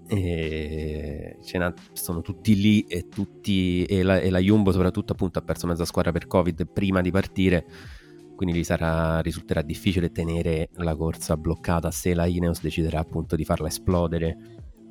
e 0.08 1.38
ce 1.42 1.58
n'ha- 1.58 1.74
sono 1.92 2.20
tutti 2.20 2.56
lì 2.56 2.82
e, 2.82 3.08
tutti, 3.08 3.84
e, 3.84 4.02
la, 4.02 4.18
e 4.18 4.30
la 4.30 4.40
Jumbo 4.40 4.72
soprattutto 4.72 5.12
appunto 5.12 5.38
ha 5.38 5.42
perso 5.42 5.66
mezza 5.66 5.84
squadra 5.84 6.10
per 6.10 6.26
Covid 6.26 6.66
prima 6.72 7.00
di 7.00 7.10
partire, 7.10 7.66
quindi 8.34 8.58
gli 8.58 8.64
sarà, 8.64 9.20
risulterà 9.20 9.62
difficile 9.62 10.10
tenere 10.10 10.70
la 10.76 10.96
corsa 10.96 11.36
bloccata 11.36 11.90
se 11.90 12.14
la 12.14 12.26
Ineos 12.26 12.60
deciderà 12.60 12.98
appunto 12.98 13.36
di 13.36 13.44
farla 13.44 13.68
esplodere 13.68 14.36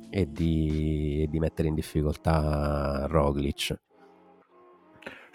e 0.08 0.30
di, 0.30 1.26
di 1.28 1.38
mettere 1.40 1.68
in 1.68 1.74
difficoltà 1.74 3.06
Roglic. 3.08 3.76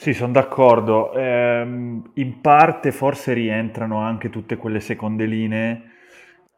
Sì, 0.01 0.13
sono 0.13 0.31
d'accordo. 0.31 1.11
Ehm, 1.13 2.11
in 2.15 2.39
parte 2.41 2.91
forse 2.91 3.33
rientrano 3.33 3.99
anche 3.99 4.29
tutte 4.29 4.55
quelle 4.55 4.79
seconde 4.79 5.25
linee 5.25 5.81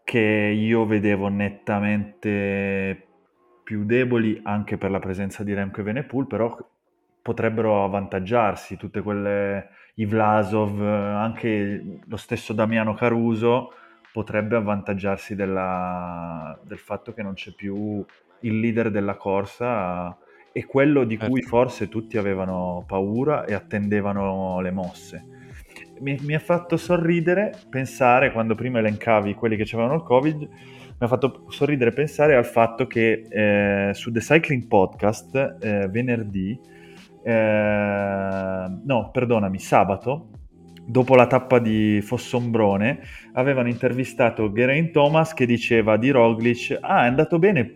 che 0.03 0.19
io 0.19 0.85
vedevo 0.85 1.27
nettamente 1.27 3.07
più 3.63 3.83
deboli 3.85 4.39
anche 4.43 4.77
per 4.77 4.91
la 4.91 4.99
presenza 4.99 5.43
di 5.43 5.53
Remco 5.55 5.79
e 5.81 5.83
Venepool, 5.83 6.27
però 6.27 6.55
potrebbero 7.21 7.83
avvantaggiarsi 7.83 8.77
tutte 8.77 9.01
quelle 9.01 9.69
i 9.95 10.05
Vlasov, 10.05 10.79
anche 10.81 11.99
lo 12.05 12.17
stesso 12.17 12.53
Damiano 12.53 12.93
Caruso 12.93 13.73
potrebbe 14.13 14.55
avvantaggiarsi 14.57 15.35
della- 15.35 16.59
del 16.63 16.79
fatto 16.79 17.13
che 17.13 17.23
non 17.23 17.33
c'è 17.33 17.53
più 17.53 18.05
il 18.41 18.59
leader 18.59 18.91
della 18.91 19.15
corsa 19.15 20.15
e 20.52 20.66
quello 20.66 21.04
di 21.04 21.18
cui 21.18 21.41
Certo. 21.41 21.47
forse 21.47 21.89
tutti 21.89 22.18
avevano 22.18 22.84
paura 22.86 23.45
e 23.45 23.54
attendevano 23.54 24.60
le 24.62 24.72
mosse. 24.72 25.26
mi, 26.02 26.18
mi, 26.22 26.34
ha 26.34 26.39
fatto 26.39 26.78
sorridere 26.78 27.54
pensare, 27.70 28.32
quando 28.32 28.56
prima 28.56 28.80
elencavi 28.80 29.36
quelli 29.36 29.56
che 29.56 29.64
avevano 29.74 29.95
il 29.95 30.04
Covid, 30.04 30.39
mi 30.41 30.97
ha 30.97 31.08
fatto 31.08 31.45
sorridere 31.49 31.91
pensare 31.91 32.36
al 32.36 32.45
fatto 32.45 32.88
che 32.88 33.26
eh, 33.30 33.93
su 33.93 34.12
The 34.12 34.20
Cycling 34.20 34.66
Podcast 34.66 35.58
eh, 35.62 35.88
venerdì, 35.89 36.60
eh, 37.24 38.66
no, 38.84 39.10
perdonami, 39.12 39.60
sabato, 39.60 40.30
dopo 40.84 41.16
la 41.16 41.28
tappa 41.28 41.60
di 41.60 42.02
Fossombrone, 42.02 42.99
avevano 43.34 43.68
intervistato 43.68 44.52
Geraint 44.52 44.91
Thomas 44.91 45.36
che 45.36 45.45
diceva 45.45 45.97
di 45.97 46.10
Roglic, 46.10 46.78
ah 46.82 47.04
è 47.04 47.08
andato 47.08 47.38
bene 47.38 47.72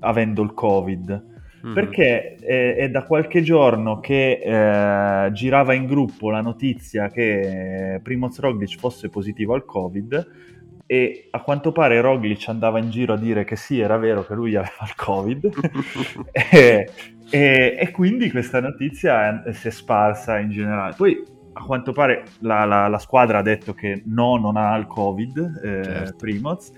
avendo 0.00 0.42
il 0.42 0.54
Covid 0.54 1.28
mm-hmm. 1.64 1.74
perché 1.74 2.34
è, 2.36 2.76
è, 2.76 2.90
da 2.90 3.04
qualche 3.04 3.42
giorno 3.42 4.00
che 4.00 4.40
eh, 4.42 5.32
girava 5.32 5.74
in 5.74 5.86
gruppo 5.86 6.30
la 6.30 6.40
notizia 6.40 7.08
che 7.08 8.00
Primoz 8.02 8.38
Roglic 8.40 8.78
fosse 8.78 9.08
positivo 9.08 9.54
al 9.54 9.64
Covid 9.64 10.28
e 10.86 11.28
a 11.30 11.40
quanto 11.40 11.70
pare 11.70 12.00
Roglic 12.00 12.48
andava 12.48 12.80
in 12.80 12.90
giro 12.90 13.12
a 13.12 13.16
dire 13.16 13.44
che 13.44 13.54
sì, 13.54 13.78
era 13.78 13.96
vero 13.96 14.24
che 14.26 14.34
lui 14.34 14.56
aveva 14.56 14.82
il 14.82 14.94
Covid 14.96 15.48
e, 16.32 16.90
e, 17.30 17.76
e, 17.78 17.90
quindi 17.92 18.28
questa 18.28 18.60
notizia 18.60 19.44
si 19.52 19.68
è 19.68 19.70
sparsa 19.70 20.38
in 20.40 20.50
generale. 20.50 20.94
Poi 20.96 21.22
a 21.52 21.62
quanto 21.62 21.92
pare 21.92 22.24
la, 22.40 22.64
la, 22.64 22.88
la, 22.88 22.98
squadra 22.98 23.38
ha 23.38 23.42
detto 23.42 23.72
che 23.72 24.02
no, 24.06 24.36
non 24.36 24.56
ha 24.56 24.76
il 24.76 24.86
Covid, 24.86 25.60
eh, 25.62 25.84
certo. 25.84 26.16
Primoz 26.16 26.72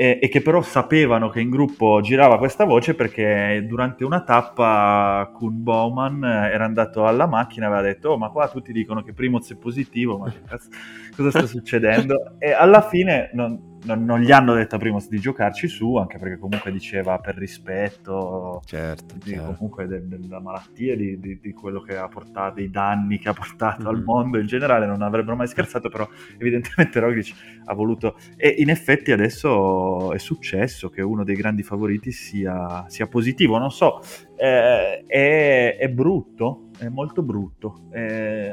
e, 0.00 0.20
e, 0.22 0.28
che 0.28 0.42
però 0.42 0.62
sapevano 0.62 1.28
che 1.28 1.40
in 1.40 1.50
gruppo 1.50 2.00
girava 2.00 2.38
questa 2.38 2.62
voce 2.64 2.94
perché 2.94 3.64
durante 3.66 4.04
una 4.04 4.22
tappa 4.22 5.28
Kuhn 5.34 5.60
Bowman 5.60 6.22
era 6.22 6.64
andato 6.64 7.04
alla 7.04 7.26
macchina 7.26 7.66
e 7.66 7.68
aveva 7.68 7.82
detto 7.82 8.10
oh 8.10 8.16
ma 8.16 8.28
qua 8.28 8.48
tutti 8.48 8.70
dicono 8.70 9.02
che 9.02 9.12
Primoz 9.12 9.50
è 9.50 9.56
positivo 9.56 10.16
ma 10.16 10.30
che 10.30 10.38
cazzo, 10.46 10.68
cosa 11.16 11.30
sta 11.30 11.46
succedendo? 11.50 12.36
E 12.38 12.52
alla 12.52 12.82
fine 12.82 13.30
non, 13.32 13.77
non, 13.84 14.04
non, 14.04 14.20
gli 14.20 14.32
hanno 14.32 14.54
detto 14.54 14.76
a 14.76 14.78
Primos 14.78 15.08
di 15.08 15.18
giocarci 15.18 15.68
su, 15.68 15.96
anche 15.96 16.18
perché 16.18 16.38
comunque 16.38 16.72
diceva 16.72 17.18
per 17.18 17.36
rispetto 17.36 18.60
certo, 18.64 19.14
di, 19.22 19.30
certo. 19.30 19.54
comunque 19.54 19.86
de, 19.86 20.06
de, 20.06 20.18
della 20.18 20.40
malattia, 20.40 20.96
di, 20.96 21.18
di, 21.20 21.38
di, 21.40 21.52
quello 21.52 21.80
che 21.80 21.96
ha 21.96 22.08
portato, 22.08 22.54
dei 22.54 22.70
danni 22.70 23.18
che 23.18 23.28
ha 23.28 23.32
portato 23.32 23.84
mm-hmm. 23.84 23.94
al 23.94 24.02
mondo 24.02 24.38
in 24.38 24.46
generale, 24.46 24.86
non 24.86 25.02
avrebbero 25.02 25.36
mai 25.36 25.46
scherzato, 25.46 25.88
però 25.88 26.08
evidentemente 26.38 26.98
Roglic 27.00 27.34
ha 27.64 27.74
voluto... 27.74 28.16
E 28.36 28.48
in 28.58 28.70
effetti 28.70 29.12
adesso 29.12 30.12
è 30.12 30.18
successo 30.18 30.88
che 30.90 31.02
uno 31.02 31.24
dei 31.24 31.36
grandi 31.36 31.62
favoriti 31.62 32.10
sia, 32.10 32.84
sia 32.88 33.06
positivo, 33.06 33.58
non 33.58 33.70
so, 33.70 34.00
eh, 34.36 35.02
è, 35.06 35.76
è, 35.78 35.88
brutto, 35.88 36.70
è 36.78 36.88
molto 36.88 37.22
brutto. 37.22 37.88
Eh, 37.92 38.52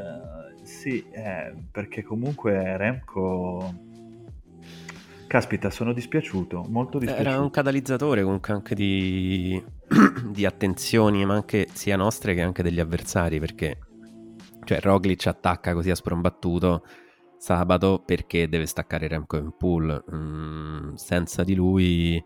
sì, 0.64 1.06
eh, 1.12 1.54
perché 1.72 2.02
comunque 2.02 2.76
Remco 2.78 3.85
Caspita, 5.28 5.70
sono 5.70 5.94
dispiaciuto, 5.94 6.66
molto 6.70 7.00
dispiaciuto. 7.00 7.30
Era 7.30 7.40
un 7.40 7.50
catalizzatore 7.50 8.24
comunque 8.24 8.54
anche 8.54 8.76
di, 8.76 9.62
di 10.32 10.46
attenzioni, 10.46 11.26
ma 11.26 11.34
anche 11.34 11.68
sia 11.74 11.96
nostre 11.96 12.34
che 12.36 12.42
anche 12.42 12.64
degli 12.64 12.80
avversari, 12.80 13.40
perché 13.40 13.80
cioè 14.66 14.80
Roglic 14.82 15.28
attacca 15.28 15.74
così 15.74 15.90
a 15.92 15.96
sprombattuto 15.96 16.84
sabato 17.38 18.02
perché 18.04 18.50
deve 18.50 18.66
staccare 18.66 19.08
Remco 19.08 19.38
in 19.38 19.54
pool. 19.58 20.04
Mm, 20.14 20.94
senza 20.96 21.44
di 21.44 21.54
lui, 21.54 22.24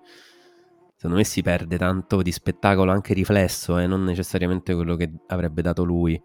secondo 0.96 1.18
me, 1.18 1.24
si 1.24 1.42
perde 1.42 1.78
tanto 1.78 2.22
di 2.22 2.32
spettacolo 2.32 2.92
anche 2.92 3.14
riflesso 3.14 3.78
e 3.78 3.84
eh, 3.84 3.88
non 3.88 4.04
necessariamente 4.04 4.74
quello 4.74 4.96
che 4.96 5.12
avrebbe 5.28 5.62
dato 5.62 5.84
lui. 5.84 6.22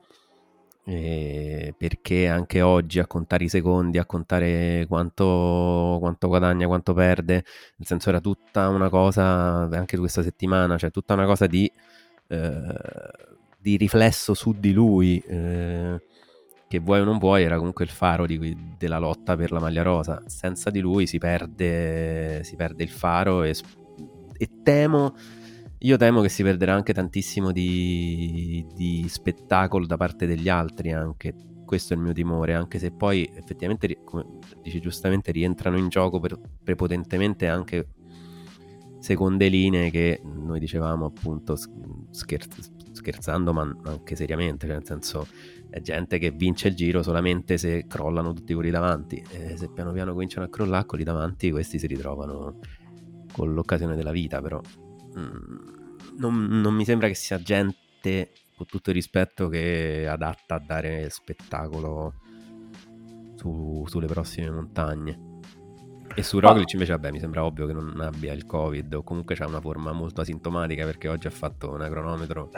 Eh, 0.86 1.74
perché 1.78 2.28
anche 2.28 2.60
oggi 2.60 2.98
a 2.98 3.06
contare 3.06 3.44
i 3.44 3.48
secondi, 3.48 3.96
a 3.96 4.04
contare 4.04 4.84
quanto, 4.86 5.96
quanto, 5.98 6.28
guadagna, 6.28 6.66
quanto 6.66 6.92
perde, 6.92 7.44
nel 7.76 7.86
senso 7.86 8.10
era 8.10 8.20
tutta 8.20 8.68
una 8.68 8.90
cosa, 8.90 9.62
anche 9.62 9.96
questa 9.96 10.22
settimana, 10.22 10.76
cioè 10.76 10.90
tutta 10.90 11.14
una 11.14 11.24
cosa 11.24 11.46
di, 11.46 11.70
eh, 12.28 12.74
di 13.58 13.76
riflesso 13.76 14.34
su 14.34 14.52
di 14.58 14.72
lui, 14.72 15.18
eh, 15.26 16.02
che 16.68 16.78
vuoi 16.80 17.00
o 17.00 17.04
non 17.04 17.18
vuoi, 17.18 17.44
era 17.44 17.56
comunque 17.56 17.84
il 17.84 17.90
faro 17.90 18.26
di, 18.26 18.74
della 18.76 18.98
lotta 18.98 19.36
per 19.36 19.52
la 19.52 19.60
maglia 19.60 19.82
rosa. 19.82 20.22
Senza 20.26 20.70
di 20.70 20.80
lui 20.80 21.06
si 21.06 21.18
perde, 21.18 22.42
si 22.44 22.56
perde 22.56 22.82
il 22.82 22.90
faro 22.90 23.42
e, 23.42 23.54
e 24.36 24.48
temo 24.62 25.14
io 25.84 25.98
temo 25.98 26.22
che 26.22 26.30
si 26.30 26.42
perderà 26.42 26.74
anche 26.74 26.94
tantissimo 26.94 27.52
di, 27.52 28.66
di 28.74 29.04
spettacolo 29.06 29.84
da 29.86 29.98
parte 29.98 30.26
degli 30.26 30.48
altri 30.48 30.92
anche. 30.92 31.34
Questo 31.66 31.92
è 31.92 31.96
il 31.96 32.02
mio 32.02 32.12
timore, 32.12 32.54
anche 32.54 32.78
se 32.78 32.90
poi 32.90 33.30
effettivamente, 33.34 34.00
come 34.04 34.24
dice 34.62 34.80
giustamente, 34.80 35.30
rientrano 35.30 35.76
in 35.76 35.88
gioco 35.88 36.20
per, 36.20 36.38
prepotentemente 36.62 37.48
anche 37.48 37.88
seconde 38.98 39.48
linee 39.48 39.90
che 39.90 40.22
noi 40.24 40.58
dicevamo 40.58 41.04
appunto 41.04 41.56
scherz- 42.10 42.70
scherzando 42.92 43.52
ma 43.52 43.70
anche 43.84 44.16
seriamente, 44.16 44.66
cioè 44.66 44.76
nel 44.76 44.86
senso 44.86 45.26
è 45.68 45.80
gente 45.82 46.16
che 46.18 46.30
vince 46.30 46.68
il 46.68 46.74
giro 46.74 47.02
solamente 47.02 47.58
se 47.58 47.84
crollano 47.86 48.32
tutti 48.32 48.54
quelli 48.54 48.70
davanti 48.70 49.22
e 49.30 49.56
se 49.58 49.68
piano 49.68 49.92
piano 49.92 50.12
cominciano 50.12 50.46
a 50.46 50.48
crollare 50.48 50.86
quelli 50.86 51.04
davanti 51.04 51.50
questi 51.50 51.78
si 51.78 51.86
ritrovano 51.86 52.60
con 53.32 53.52
l'occasione 53.52 53.96
della 53.96 54.12
vita 54.12 54.40
però 54.40 54.60
mm, 55.18 55.73
non, 56.16 56.46
non 56.46 56.74
mi 56.74 56.84
sembra 56.84 57.08
che 57.08 57.14
sia 57.14 57.40
gente, 57.40 58.32
con 58.56 58.66
tutto 58.66 58.90
il 58.90 58.96
rispetto, 58.96 59.48
che 59.48 60.02
è 60.02 60.04
adatta 60.04 60.56
a 60.56 60.62
dare 60.64 61.08
spettacolo 61.10 62.14
su, 63.36 63.84
sulle 63.86 64.06
prossime 64.06 64.50
montagne. 64.50 65.32
E 66.14 66.22
su 66.22 66.38
Roglic 66.38 66.72
invece, 66.74 66.92
vabbè, 66.92 67.10
mi 67.10 67.18
sembra 67.18 67.44
ovvio 67.44 67.66
che 67.66 67.72
non 67.72 68.00
abbia 68.00 68.32
il 68.32 68.46
Covid 68.46 68.94
o 68.94 69.02
comunque 69.02 69.34
c'ha 69.34 69.46
una 69.46 69.60
forma 69.60 69.92
molto 69.92 70.20
asintomatica 70.20 70.84
perché 70.84 71.08
oggi 71.08 71.26
ha 71.26 71.30
fatto 71.30 71.72
un 71.72 71.86
cronometro 71.90 72.50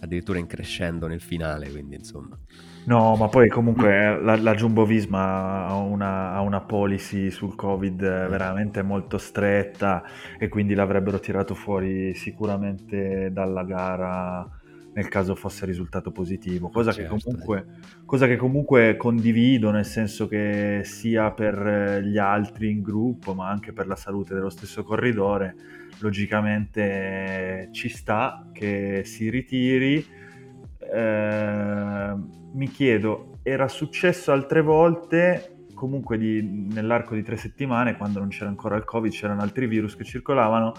addirittura 0.00 0.38
in 0.38 0.46
crescendo 0.46 1.06
nel 1.06 1.20
finale, 1.20 1.70
quindi 1.70 1.94
insomma. 1.94 2.38
No, 2.84 3.14
ma 3.14 3.28
poi 3.28 3.48
comunque 3.48 4.20
la, 4.20 4.36
la 4.36 4.54
Jumbo 4.54 4.84
Visma 4.84 5.66
ha 5.66 5.76
una, 5.76 6.32
ha 6.32 6.40
una, 6.40 6.60
policy 6.60 7.30
sul 7.30 7.54
Covid 7.54 8.00
veramente 8.00 8.82
molto 8.82 9.18
stretta 9.18 10.02
e 10.36 10.48
quindi 10.48 10.74
l'avrebbero 10.74 11.20
tirato 11.20 11.54
fuori 11.54 12.12
sicuramente 12.14 13.30
dalla 13.32 13.62
gara 13.62 14.60
nel 14.94 15.08
caso 15.08 15.34
fosse 15.34 15.64
risultato 15.64 16.10
positivo, 16.10 16.68
cosa, 16.68 16.92
certo. 16.92 17.14
che 17.14 17.22
comunque, 17.22 17.66
cosa, 18.04 18.26
che 18.26 18.36
comunque, 18.36 18.96
condivido, 18.96 19.70
nel 19.70 19.86
senso 19.86 20.28
che 20.28 20.82
sia 20.84 21.30
per 21.30 22.02
gli 22.04 22.18
altri 22.18 22.70
in 22.70 22.82
gruppo, 22.82 23.32
ma 23.32 23.48
anche 23.48 23.72
per 23.72 23.86
la 23.86 23.96
salute 23.96 24.34
dello 24.34 24.50
stesso 24.50 24.82
corridore, 24.82 25.54
logicamente 26.00 27.68
ci 27.72 27.88
sta 27.88 28.46
che 28.52 29.02
si 29.04 29.30
ritiri. 29.30 30.04
Eh, 30.92 32.40
mi 32.52 32.68
chiedo, 32.68 33.38
era 33.42 33.68
successo 33.68 34.32
altre 34.32 34.60
volte, 34.60 35.66
comunque 35.74 36.18
di, 36.18 36.68
nell'arco 36.72 37.14
di 37.14 37.22
tre 37.22 37.36
settimane, 37.36 37.96
quando 37.96 38.18
non 38.18 38.28
c'era 38.28 38.48
ancora 38.48 38.76
il 38.76 38.84
Covid, 38.84 39.10
c'erano 39.10 39.42
altri 39.42 39.66
virus 39.66 39.96
che 39.96 40.04
circolavano, 40.04 40.72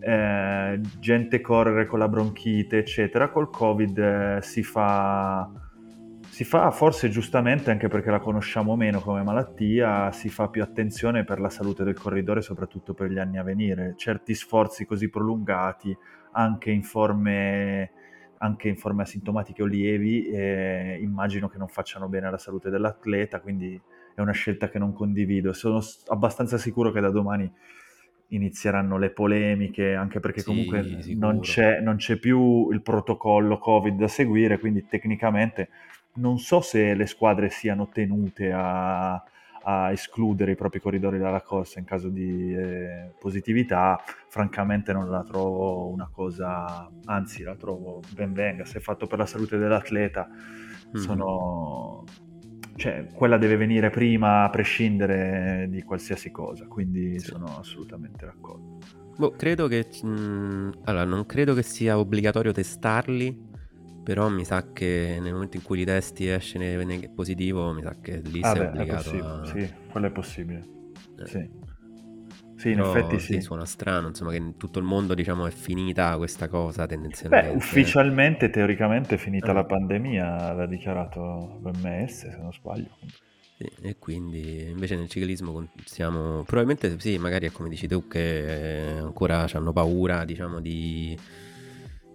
eh, 0.00 0.80
gente 0.98 1.40
correre 1.40 1.86
con 1.86 1.98
la 1.98 2.08
bronchite, 2.08 2.78
eccetera. 2.78 3.30
Col 3.30 3.50
Covid 3.50 3.98
eh, 3.98 4.38
si 4.42 4.62
fa 4.62 5.50
si 6.36 6.44
fa 6.44 6.70
forse 6.70 7.08
giustamente 7.08 7.70
anche 7.70 7.88
perché 7.88 8.10
la 8.10 8.18
conosciamo 8.18 8.76
meno 8.76 9.00
come 9.00 9.22
malattia, 9.22 10.12
si 10.12 10.28
fa 10.28 10.48
più 10.48 10.62
attenzione 10.62 11.24
per 11.24 11.40
la 11.40 11.48
salute 11.48 11.82
del 11.82 11.98
corridore, 11.98 12.42
soprattutto 12.42 12.92
per 12.92 13.10
gli 13.10 13.16
anni 13.16 13.38
a 13.38 13.42
venire. 13.42 13.94
Certi 13.96 14.34
sforzi 14.34 14.84
così 14.84 15.08
prolungati, 15.08 15.96
anche 16.32 16.70
in 16.70 16.82
forme, 16.82 17.90
anche 18.38 18.68
in 18.68 18.76
forme 18.76 19.02
asintomatiche 19.02 19.62
o 19.62 19.66
lievi, 19.66 20.26
eh, 20.26 20.98
immagino 21.00 21.48
che 21.48 21.58
non 21.58 21.68
facciano 21.68 22.08
bene 22.08 22.26
alla 22.26 22.38
salute 22.38 22.70
dell'atleta, 22.70 23.40
quindi 23.40 23.80
è 24.14 24.20
una 24.20 24.32
scelta 24.32 24.68
che 24.68 24.78
non 24.78 24.92
condivido. 24.92 25.52
Sono 25.52 25.80
abbastanza 26.08 26.58
sicuro 26.58 26.90
che 26.90 27.00
da 27.00 27.10
domani 27.10 27.50
inizieranno 28.28 28.98
le 28.98 29.10
polemiche, 29.10 29.94
anche 29.94 30.20
perché 30.20 30.40
sì, 30.40 30.46
comunque 30.46 31.00
non 31.14 31.40
c'è, 31.40 31.80
non 31.80 31.96
c'è, 31.96 32.18
più 32.18 32.70
il 32.70 32.82
protocollo 32.82 33.58
Covid 33.58 33.96
da 33.96 34.08
seguire, 34.08 34.58
quindi 34.58 34.86
tecnicamente 34.86 35.68
non 36.14 36.38
so 36.38 36.60
se 36.60 36.94
le 36.94 37.06
squadre 37.06 37.50
siano 37.50 37.88
tenute 37.88 38.50
a, 38.52 39.22
a 39.68 39.90
escludere 39.90 40.52
i 40.52 40.54
propri 40.54 40.80
corridori 40.80 41.18
dalla 41.18 41.42
corsa 41.42 41.80
in 41.80 41.84
caso 41.84 42.08
di 42.08 42.54
eh, 42.54 43.12
positività, 43.18 44.00
francamente 44.28 44.92
non 44.92 45.10
la 45.10 45.24
trovo 45.24 45.88
una 45.88 46.08
cosa, 46.08 46.88
anzi 47.06 47.42
la 47.42 47.56
trovo 47.56 48.00
ben 48.14 48.32
venga, 48.32 48.64
se 48.64 48.78
è 48.78 48.80
fatto 48.80 49.08
per 49.08 49.18
la 49.18 49.26
salute 49.26 49.58
dell'atleta, 49.58 50.28
mm. 50.28 51.00
sono... 51.00 52.04
Cioè, 52.76 53.06
quella 53.14 53.38
deve 53.38 53.56
venire 53.56 53.88
prima 53.88 54.44
a 54.44 54.50
prescindere 54.50 55.66
di 55.70 55.82
qualsiasi 55.82 56.30
cosa, 56.30 56.66
quindi 56.66 57.18
sì. 57.18 57.28
sono 57.28 57.58
assolutamente 57.58 58.26
d'accordo. 58.26 58.78
Boh, 59.16 59.30
credo 59.30 59.66
che... 59.66 59.88
Mh, 60.02 60.80
allora, 60.84 61.04
non 61.04 61.24
credo 61.24 61.54
che 61.54 61.62
sia 61.62 61.98
obbligatorio 61.98 62.52
testarli, 62.52 63.54
però 64.06 64.28
mi 64.28 64.44
sa 64.44 64.72
che 64.72 65.18
nel 65.20 65.32
momento 65.32 65.56
in 65.56 65.64
cui 65.64 65.78
li 65.78 65.84
testi 65.84 66.28
esce 66.28 66.58
ne- 66.58 67.10
positivo, 67.12 67.72
mi 67.72 67.82
sa 67.82 67.96
che 68.00 68.18
lì 68.20 68.42
Ah 68.42 68.52
sei 68.52 68.60
beh, 68.60 68.72
è 68.72 68.72
obbligato 68.76 69.10
a... 69.24 69.58
sì, 69.58 69.68
quello 69.90 70.06
è 70.06 70.10
possibile. 70.10 70.64
eh. 71.18 71.24
Sì, 71.24 71.48
sì, 72.56 72.70
in 72.72 72.78
effetti 72.78 73.18
sì, 73.18 73.40
sì. 73.40 73.40
suona 73.40 73.64
strano, 73.64 74.08
insomma, 74.08 74.30
che 74.30 74.36
in 74.36 74.56
tutto 74.56 74.78
il 74.78 74.84
mondo, 74.84 75.14
diciamo, 75.14 75.46
è 75.46 75.50
finita 75.50 76.16
questa 76.16 76.48
cosa 76.48 76.86
Beh, 77.28 77.48
tendenzialmente. 77.48 77.54
ufficialmente, 77.54 78.50
teoricamente 78.50 79.14
è 79.14 79.18
finita 79.18 79.52
Eh. 79.52 79.52
la 79.52 79.64
pandemia, 79.64 80.52
l'ha 80.54 80.66
dichiarato 80.66 81.58
l'OMS, 81.62 82.28
se 82.30 82.36
non 82.38 82.52
sbaglio. 82.52 82.98
E 83.58 83.96
quindi 83.98 84.68
invece 84.68 84.96
nel 84.96 85.08
ciclismo 85.08 85.66
siamo 85.84 86.42
probabilmente 86.44 87.00
sì, 87.00 87.16
magari 87.16 87.46
è 87.46 87.52
come 87.52 87.70
dici 87.70 87.86
tu 87.88 88.06
che 88.06 88.96
eh, 88.96 88.98
ancora 88.98 89.46
hanno 89.50 89.72
paura, 89.72 90.26
diciamo, 90.26 90.60
di, 90.60 91.18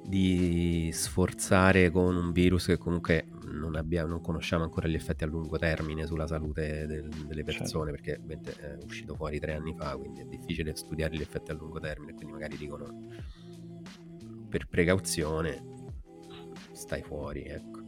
di 0.03 0.90
sforzare 0.91 1.90
con 1.91 2.15
un 2.15 2.32
virus 2.32 2.65
che 2.65 2.78
comunque 2.78 3.28
non, 3.44 3.76
abbiamo, 3.76 4.10
non 4.10 4.22
conosciamo 4.22 4.64
ancora 4.64 4.88
gli 4.88 4.95
effetti 4.95 5.23
a 5.23 5.28
lungo 5.28 5.57
termine 5.57 6.06
sulla 6.06 6.28
salute 6.28 6.86
del- 6.88 7.07
delle 7.10 7.44
Certo. 7.44 7.60
persone, 7.60 7.91
perché 7.91 8.14
ovviamente 8.22 8.56
è 8.56 8.78
uscito 8.84 9.15
fuori 9.15 9.40
tre 9.40 9.53
anni 9.53 9.73
fa, 9.76 9.95
quindi 9.95 10.22
è 10.22 10.26
difficile 10.26 10.76
studiare 10.76 11.15
gli 11.15 11.22
effetti 11.22 11.52
a 11.52 11.53
lungo 11.53 11.80
termine, 11.80 12.14
quindi 12.14 12.34
magari 12.34 12.57
dicono 12.57 13.07
per 14.49 14.68
precauzione 14.68 15.64
stai 16.72 17.02
fuori, 17.03 17.44
ecco. 17.44 17.80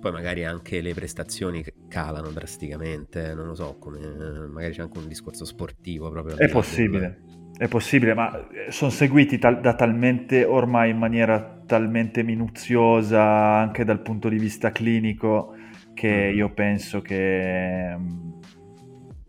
Poi 0.00 0.12
magari 0.12 0.44
anche 0.44 0.80
le 0.80 0.94
prestazioni 0.94 1.64
calano 1.88 2.30
drasticamente, 2.30 3.34
non 3.34 3.46
lo 3.46 3.54
so, 3.54 3.76
come 3.78 3.98
magari 4.46 4.72
c'è 4.72 4.82
anche 4.82 4.98
un 4.98 5.08
discorso 5.08 5.44
sportivo 5.44 6.10
proprio. 6.10 6.36
È 6.36 6.48
possibile, 6.48 7.22
è 7.56 7.66
possibile, 7.66 8.14
ma 8.14 8.46
sono 8.68 8.90
seguiti 8.90 9.38
tal- 9.38 9.60
da 9.60 9.74
talmente 9.74 10.44
ormai 10.44 10.90
in 10.90 10.98
maniera 10.98 11.62
talmente 11.66 12.22
minuziosa 12.22 13.22
anche 13.22 13.84
dal 13.84 14.00
punto 14.02 14.28
di 14.28 14.38
vista 14.38 14.70
clinico 14.70 15.54
che 15.94 16.28
Mhm. 16.30 16.36
io 16.36 16.52
penso 16.52 17.00
che, 17.00 17.96
mm, 17.96 18.30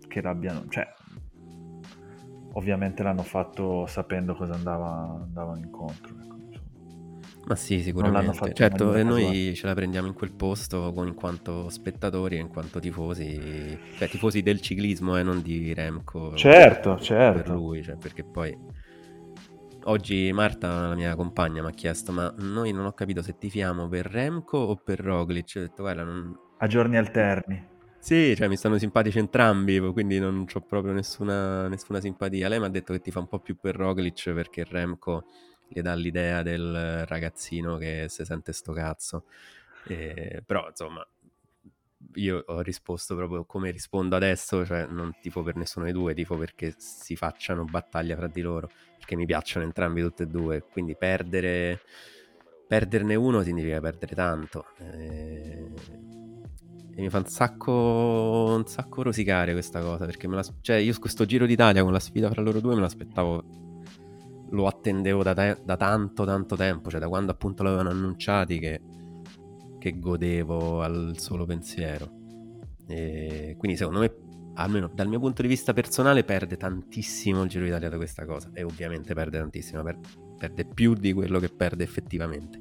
che 0.07 0.21
l'abbiano, 0.21 0.65
cioè, 0.69 0.85
ovviamente 2.53 3.03
l'hanno 3.03 3.23
fatto 3.23 3.85
sapendo 3.87 4.35
cosa 4.35 4.53
andava, 4.53 5.21
andavano 5.23 5.59
incontro. 5.59 6.26
Ma 7.47 7.55
sì, 7.55 7.81
sicuramente. 7.81 8.53
Certo, 8.53 8.93
e 8.93 9.03
noi 9.03 9.53
ce 9.55 9.67
la 9.67 9.73
prendiamo 9.73 10.07
in 10.07 10.13
quel 10.13 10.33
posto 10.33 10.93
in 10.97 11.13
quanto 11.13 11.69
spettatori 11.69 12.35
e 12.35 12.39
in 12.39 12.49
quanto 12.49 12.79
tifosi, 12.79 13.79
cioè 13.95 14.09
tifosi 14.09 14.41
del 14.41 14.59
ciclismo 14.59 15.17
e 15.17 15.23
non 15.23 15.41
di 15.41 15.73
Remco. 15.73 16.35
Certo, 16.35 16.95
per 16.95 17.03
certo. 17.03 17.53
lui, 17.53 17.83
cioè, 17.83 17.95
perché 17.95 18.25
poi 18.25 18.55
oggi 19.85 20.29
Marta, 20.33 20.89
la 20.89 20.95
mia 20.95 21.15
compagna, 21.15 21.61
mi 21.61 21.69
ha 21.69 21.71
chiesto: 21.71 22.11
Ma 22.11 22.33
noi 22.39 22.73
non 22.73 22.85
ho 22.85 22.91
capito 22.91 23.21
se 23.21 23.37
tifiamo 23.37 23.87
per 23.87 24.07
Remco 24.07 24.57
o 24.57 24.75
per 24.75 24.99
Roglic. 24.99 25.53
Ho 25.55 25.59
detto, 25.61 25.83
guarda, 25.83 26.03
non, 26.03 26.37
A 26.57 26.67
giorni 26.67 26.97
alterni. 26.97 27.75
Sì, 27.97 28.35
cioè 28.35 28.49
mi 28.49 28.57
stanno 28.57 28.77
simpatici 28.77 29.19
entrambi, 29.19 29.79
quindi 29.91 30.19
non 30.19 30.45
ho 30.53 30.59
proprio 30.61 30.91
nessuna, 30.91 31.69
nessuna 31.69 32.01
simpatia. 32.01 32.49
Lei 32.49 32.59
mi 32.59 32.65
ha 32.65 32.69
detto 32.69 32.91
che 32.91 32.99
ti 32.99 33.11
fa 33.11 33.19
un 33.19 33.27
po' 33.27 33.39
più 33.39 33.55
per 33.57 33.75
Roglic 33.77 34.31
perché 34.33 34.65
Remco 34.69 35.23
gli 35.67 35.81
dà 35.81 35.93
l'idea 35.95 36.41
del 36.43 37.05
ragazzino 37.05 37.77
che 37.77 38.05
si 38.09 38.25
sente 38.25 38.53
sto 38.53 38.73
cazzo. 38.73 39.25
E- 39.83 40.43
però 40.45 40.67
insomma, 40.69 41.05
io 42.15 42.43
ho 42.47 42.61
risposto 42.61 43.15
proprio 43.15 43.45
come 43.45 43.71
rispondo 43.71 44.15
adesso, 44.15 44.65
cioè 44.65 44.85
non 44.87 45.15
tifo 45.19 45.43
per 45.43 45.55
nessuno 45.55 45.85
dei 45.85 45.93
due, 45.93 46.13
tifo 46.13 46.37
perché 46.37 46.73
si 46.77 47.15
facciano 47.15 47.63
battaglia 47.65 48.15
fra 48.15 48.27
di 48.27 48.41
loro, 48.41 48.69
perché 48.97 49.15
mi 49.15 49.25
piacciono 49.25 49.65
entrambi 49.65 50.01
tutti 50.01 50.23
e 50.23 50.27
due, 50.27 50.63
quindi 50.71 50.95
perdere, 50.95 51.81
perderne 52.67 53.15
uno 53.15 53.41
significa 53.43 53.79
perdere 53.79 54.15
tanto. 54.15 54.65
E, 54.79 55.71
e 56.95 57.01
mi 57.01 57.09
fa 57.09 57.17
un 57.19 57.25
sacco, 57.25 58.55
un 58.57 58.65
sacco 58.65 59.03
rosicare 59.03 59.51
questa 59.53 59.81
cosa, 59.81 60.05
perché 60.05 60.27
la, 60.27 60.43
cioè 60.61 60.77
io 60.77 60.97
questo 60.99 61.25
Giro 61.25 61.45
d'Italia 61.45 61.83
con 61.83 61.91
la 61.91 61.99
sfida 61.99 62.29
fra 62.29 62.41
loro 62.41 62.59
due 62.59 62.75
me 62.75 62.81
l'aspettavo, 62.81 63.43
lo 64.51 64.67
attendevo 64.67 65.23
da, 65.23 65.33
te- 65.33 65.57
da 65.63 65.75
tanto 65.75 66.25
tanto 66.25 66.55
tempo, 66.55 66.89
cioè 66.89 66.99
da 66.99 67.07
quando 67.07 67.31
appunto 67.31 67.63
l'avevano 67.63 67.89
annunciati 67.89 68.59
che, 68.59 68.81
che 69.79 69.99
godevo 69.99 70.81
al 70.81 71.15
solo 71.17 71.45
pensiero. 71.45 72.09
E 72.87 73.55
quindi 73.57 73.77
secondo 73.77 73.99
me, 73.99 74.13
almeno 74.55 74.89
dal 74.93 75.07
mio 75.07 75.19
punto 75.19 75.41
di 75.41 75.47
vista 75.47 75.73
personale, 75.73 76.23
perde 76.23 76.57
tantissimo 76.57 77.43
il 77.43 77.49
Giro 77.49 77.65
d'Italia 77.65 77.89
da 77.89 77.97
questa 77.97 78.25
cosa. 78.25 78.49
E 78.53 78.63
ovviamente 78.63 79.13
perde 79.13 79.37
tantissimo, 79.39 79.83
per- 79.83 79.99
perde 80.37 80.65
più 80.65 80.93
di 80.93 81.13
quello 81.13 81.39
che 81.39 81.49
perde 81.49 81.83
effettivamente. 81.83 82.59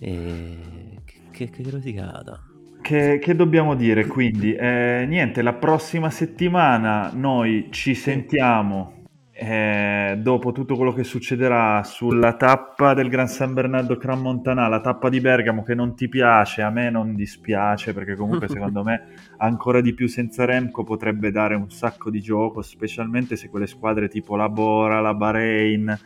E 0.00 1.00
che, 1.04 1.20
che, 1.30 1.50
che 1.50 1.70
rosicata. 1.70 2.42
Che, 2.80 3.18
che 3.18 3.34
dobbiamo 3.34 3.74
dire 3.74 4.06
quindi? 4.06 4.54
Eh, 4.54 5.04
niente, 5.08 5.42
la 5.42 5.52
prossima 5.52 6.10
settimana 6.10 7.10
noi 7.12 7.68
ci 7.70 7.94
sentiamo 7.94 8.97
eh, 9.40 10.18
dopo 10.18 10.50
tutto 10.50 10.74
quello 10.74 10.92
che 10.92 11.04
succederà 11.04 11.84
sulla 11.84 12.34
tappa 12.34 12.92
del 12.92 13.08
Gran 13.08 13.28
San 13.28 13.54
Bernardo 13.54 13.96
Gran 13.96 14.20
Montana, 14.20 14.66
la 14.66 14.80
tappa 14.80 15.08
di 15.08 15.20
Bergamo 15.20 15.62
che 15.62 15.76
non 15.76 15.94
ti 15.94 16.08
piace, 16.08 16.62
a 16.62 16.70
me 16.70 16.90
non 16.90 17.14
dispiace 17.14 17.92
perché 17.92 18.16
comunque 18.16 18.48
secondo 18.50 18.82
me 18.82 19.14
ancora 19.36 19.80
di 19.80 19.94
più 19.94 20.08
senza 20.08 20.44
Remco 20.44 20.82
potrebbe 20.82 21.30
dare 21.30 21.54
un 21.54 21.70
sacco 21.70 22.10
di 22.10 22.20
gioco, 22.20 22.62
specialmente 22.62 23.36
se 23.36 23.48
quelle 23.48 23.68
squadre 23.68 24.08
tipo 24.08 24.34
la 24.34 24.48
Bora, 24.48 25.00
la 25.00 25.14
Bahrain, 25.14 25.96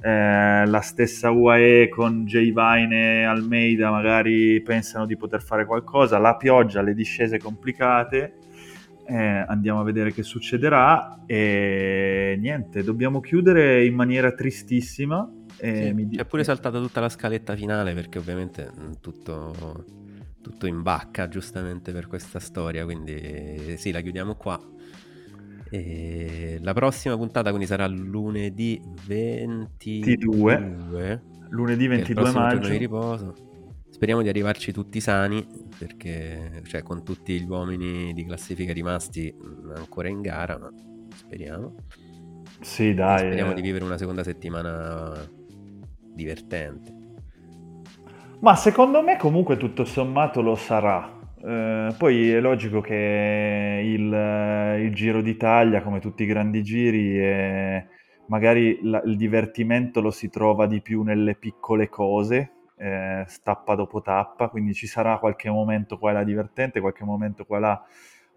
eh, 0.00 0.64
la 0.64 0.80
stessa 0.80 1.32
UAE 1.32 1.88
con 1.88 2.26
J. 2.26 2.52
Vine 2.52 3.22
e 3.22 3.24
Almeida 3.24 3.90
magari 3.90 4.62
pensano 4.62 5.04
di 5.04 5.16
poter 5.16 5.42
fare 5.42 5.66
qualcosa, 5.66 6.18
la 6.18 6.36
pioggia, 6.36 6.80
le 6.80 6.94
discese 6.94 7.38
complicate, 7.38 8.37
eh, 9.08 9.16
andiamo 9.16 9.80
a 9.80 9.84
vedere 9.84 10.12
che 10.12 10.22
succederà 10.22 11.22
e 11.24 12.36
niente, 12.38 12.82
dobbiamo 12.82 13.20
chiudere 13.20 13.86
in 13.86 13.94
maniera 13.94 14.32
tristissima. 14.32 15.26
E 15.56 15.86
Sì, 15.86 15.92
mi 15.94 16.06
di- 16.06 16.18
è 16.18 16.26
pure 16.26 16.44
saltata 16.44 16.78
tutta 16.78 17.00
la 17.00 17.08
scaletta 17.08 17.56
finale 17.56 17.94
perché 17.94 18.18
ovviamente 18.18 18.70
mh, 18.70 19.00
tutto, 19.00 19.84
tutto 20.42 20.66
in 20.66 20.82
bacca 20.82 21.26
giustamente 21.28 21.90
per 21.92 22.06
questa 22.06 22.38
storia, 22.38 22.84
quindi 22.84 23.76
sì, 23.78 23.92
la 23.92 24.02
chiudiamo 24.02 24.34
qua. 24.34 24.60
E 25.70 26.58
la 26.60 26.74
prossima 26.74 27.16
puntata 27.16 27.48
quindi 27.48 27.66
sarà 27.66 27.86
lunedì 27.86 28.78
22, 29.06 30.76
lunedì 31.50 31.86
che 31.86 31.92
è 31.94 31.96
il 31.96 32.04
22 32.04 32.14
prossimo 32.14 32.40
giorno 32.46 32.58
maggio. 32.58 32.70
di 32.70 32.76
riposo. 32.76 33.34
Speriamo 33.98 34.22
di 34.22 34.28
arrivarci 34.28 34.70
tutti 34.70 35.00
sani 35.00 35.44
perché 35.76 36.62
cioè 36.66 36.84
con 36.84 37.02
tutti 37.02 37.40
gli 37.40 37.48
uomini 37.48 38.12
di 38.12 38.24
classifica 38.24 38.72
rimasti 38.72 39.34
mh, 39.36 39.72
ancora 39.74 40.06
in 40.08 40.20
gara, 40.20 40.56
ma 40.56 40.70
speriamo. 41.12 41.74
Sì, 42.60 42.94
E 42.94 42.94
dai. 42.94 43.18
speriamo 43.18 43.50
eh. 43.50 43.54
di 43.54 43.60
vivere 43.60 43.82
una 43.84 43.98
seconda 43.98 44.22
settimana 44.22 45.28
divertente. 46.14 46.94
Ma 48.40 48.54
secondo 48.54 49.02
me 49.02 49.16
comunque 49.16 49.56
tutto 49.56 49.84
sommato 49.84 50.42
lo 50.42 50.54
sarà. 50.54 51.16
Eh, 51.44 51.94
poi 51.98 52.30
è 52.30 52.40
logico 52.40 52.80
che 52.80 53.82
il, 53.84 54.12
eh, 54.12 54.82
il 54.84 54.94
Giro 54.94 55.22
d'Italia, 55.22 55.82
come 55.82 55.98
tutti 55.98 56.22
i 56.22 56.26
grandi 56.26 56.62
giri, 56.62 57.16
è- 57.16 57.86
magari 58.28 58.78
la- 58.82 59.02
il 59.04 59.16
divertimento 59.16 60.00
lo 60.00 60.10
si 60.10 60.28
trova 60.28 60.66
di 60.66 60.80
più 60.82 61.02
nelle 61.02 61.34
piccole 61.34 61.88
cose, 61.88 62.52
eh, 62.78 63.26
tappa 63.42 63.74
dopo 63.74 64.00
tappa, 64.00 64.48
quindi 64.48 64.74
ci 64.74 64.86
sarà 64.86 65.18
qualche 65.18 65.50
momento 65.50 65.98
qua 65.98 66.10
e 66.10 66.14
là 66.14 66.24
divertente, 66.24 66.80
qualche 66.80 67.04
momento 67.04 67.44
qua 67.44 67.56
e 67.58 67.60
là 67.60 67.84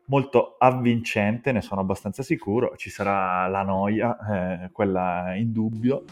molto 0.05 0.55
avvincente, 0.57 1.51
ne 1.51 1.61
sono 1.61 1.81
abbastanza 1.81 2.23
sicuro. 2.23 2.75
Ci 2.75 2.89
sarà 2.89 3.47
la 3.47 3.63
noia, 3.63 4.63
eh, 4.63 4.69
quella 4.71 5.33
in 5.35 5.51
dubbio 5.51 6.03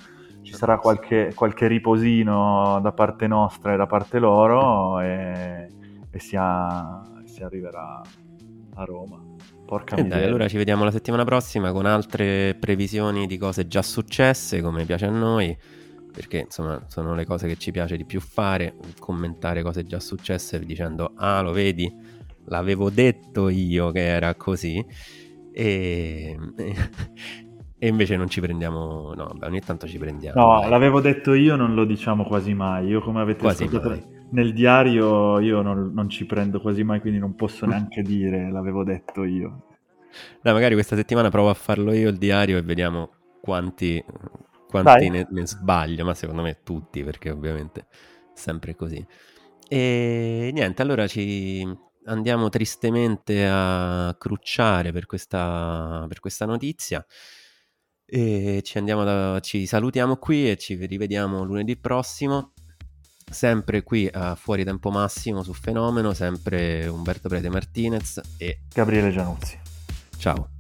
ci 0.42 0.54
sarà 0.54 0.80
qualche, 0.80 1.34
qualche 1.36 1.68
riposino 1.68 2.80
da 2.82 2.92
parte 2.92 3.28
nostra 3.28 3.74
e 3.74 3.78
da 3.78 3.86
parte 3.86 4.20
loro 4.20 5.00
e, 5.02 5.68
e 6.10 6.20
si, 6.20 6.36
a- 6.40 7.02
si 7.26 7.44
arriverà 7.44 8.02
a 8.76 8.84
Roma. 8.84 9.22
Porca 9.66 9.96
E 9.96 10.02
dai, 10.02 10.06
miseria. 10.06 10.28
allora 10.28 10.48
ci 10.48 10.58
vediamo 10.58 10.84
la 10.84 10.92
settimana 10.92 11.24
prossima 11.24 11.72
con 11.72 11.86
altre 11.86 12.56
previsioni 12.60 13.28
di 13.28 13.38
cose 13.38 13.68
già 13.68 13.82
successe, 13.82 14.62
come 14.62 14.86
piace 14.86 15.06
a 15.06 15.12
noi, 15.12 15.56
perché 16.20 16.40
insomma 16.40 16.84
sono 16.88 17.16
le 17.16 17.26
cose 17.26 17.48
che 17.48 17.56
ci 17.56 17.72
piace 17.72 17.96
di 17.96 18.04
più 18.04 18.20
fare, 18.20 18.76
commentare 19.00 19.62
cose 19.64 19.86
già 19.86 20.02
successe 20.02 20.60
dicendo 20.60 21.14
ah 21.16 21.40
lo 21.42 21.54
vedi, 21.54 21.90
l'avevo 22.48 22.90
detto 22.90 23.48
io 23.48 23.90
che 23.92 24.06
era 24.06 24.36
così 24.36 24.86
e, 25.54 26.38
e 27.80 27.88
invece 27.88 28.18
non 28.18 28.28
ci 28.28 28.42
prendiamo, 28.42 29.14
no, 29.16 29.28
vabbè, 29.28 29.46
ogni 29.46 29.62
tanto 29.62 29.88
ci 29.88 29.98
prendiamo. 29.98 30.42
No, 30.42 30.60
dai. 30.60 30.70
l'avevo 30.70 31.00
detto 31.00 31.34
io, 31.34 31.56
non 31.56 31.74
lo 31.74 31.86
diciamo 31.86 32.26
quasi 32.26 32.54
mai. 32.54 32.88
Io, 32.88 33.00
come 33.00 33.22
avete 33.22 33.40
Quasi 33.40 33.64
ascoltato 33.64 33.90
mai. 33.92 34.04
nel 34.32 34.52
diario, 34.54 35.40
io 35.40 35.62
non, 35.62 35.94
non 35.94 36.10
ci 36.10 36.26
prendo 36.26 36.60
quasi 36.60 36.84
mai, 36.84 37.00
quindi 37.00 37.20
non 37.20 37.34
posso 37.36 37.66
neanche 37.66 38.02
dire 38.02 38.52
l'avevo 38.52 38.84
detto 38.84 39.24
io. 39.24 39.68
Dai, 40.42 40.52
magari 40.52 40.74
questa 40.74 40.98
settimana 40.98 41.30
provo 41.30 41.50
a 41.50 41.54
farlo 41.54 41.94
io 41.94 42.10
il 42.10 42.18
diario 42.18 42.58
e 42.58 42.62
vediamo 42.62 43.10
quanti, 43.42 44.04
quanti 44.70 45.10
ne, 45.10 45.28
ne 45.30 45.48
sbaglio, 45.48 46.06
ma 46.06 46.14
secondo 46.14 46.44
me 46.44 46.60
tutti, 46.64 47.04
perché 47.04 47.32
ovviamente 47.32 47.88
sempre 48.34 48.76
così. 48.76 49.04
E 49.68 50.52
niente, 50.54 50.82
allora 50.82 51.08
ci 51.08 51.68
andiamo 52.06 52.50
tristemente 52.50 53.48
a 53.50 54.16
crucciare 54.18 54.92
per 54.92 55.06
questa, 55.08 56.06
per 56.08 56.20
questa 56.20 56.46
notizia. 56.46 57.04
E 58.06 58.62
ci, 58.64 58.78
andiamo 58.78 59.04
da, 59.04 59.40
ci 59.40 59.66
salutiamo 59.66 60.18
qui 60.18 60.50
e 60.52 60.58
ci 60.58 60.76
rivediamo 60.86 61.44
lunedì 61.44 61.76
prossimo. 61.78 62.54
Sempre 63.30 63.84
qui 63.84 64.10
a 64.12 64.34
Fuori 64.34 64.64
Tempo 64.64 64.90
Massimo 64.90 65.44
su 65.44 65.54
Fenomeno, 65.54 66.14
sempre 66.14 66.88
Umberto 66.88 67.30
Prete 67.30 67.50
Martinez 67.50 68.20
e 68.38 68.62
Gabriele 68.74 69.12
Gianuzzi. 69.12 69.60
Ciao. 70.18 70.59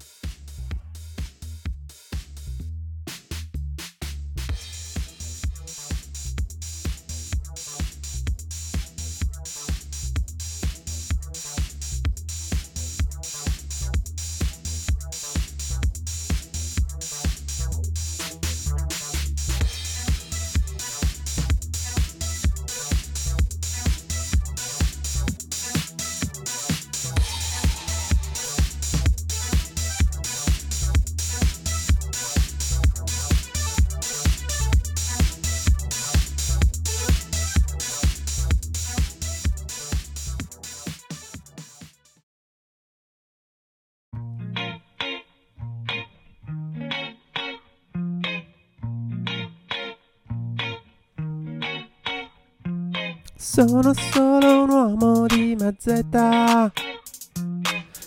Sono 53.59 53.91
solo 53.93 54.63
un 54.63 54.69
uomo 54.69 55.25
di 55.25 55.53
mezza 55.59 55.93
età. 55.93 56.71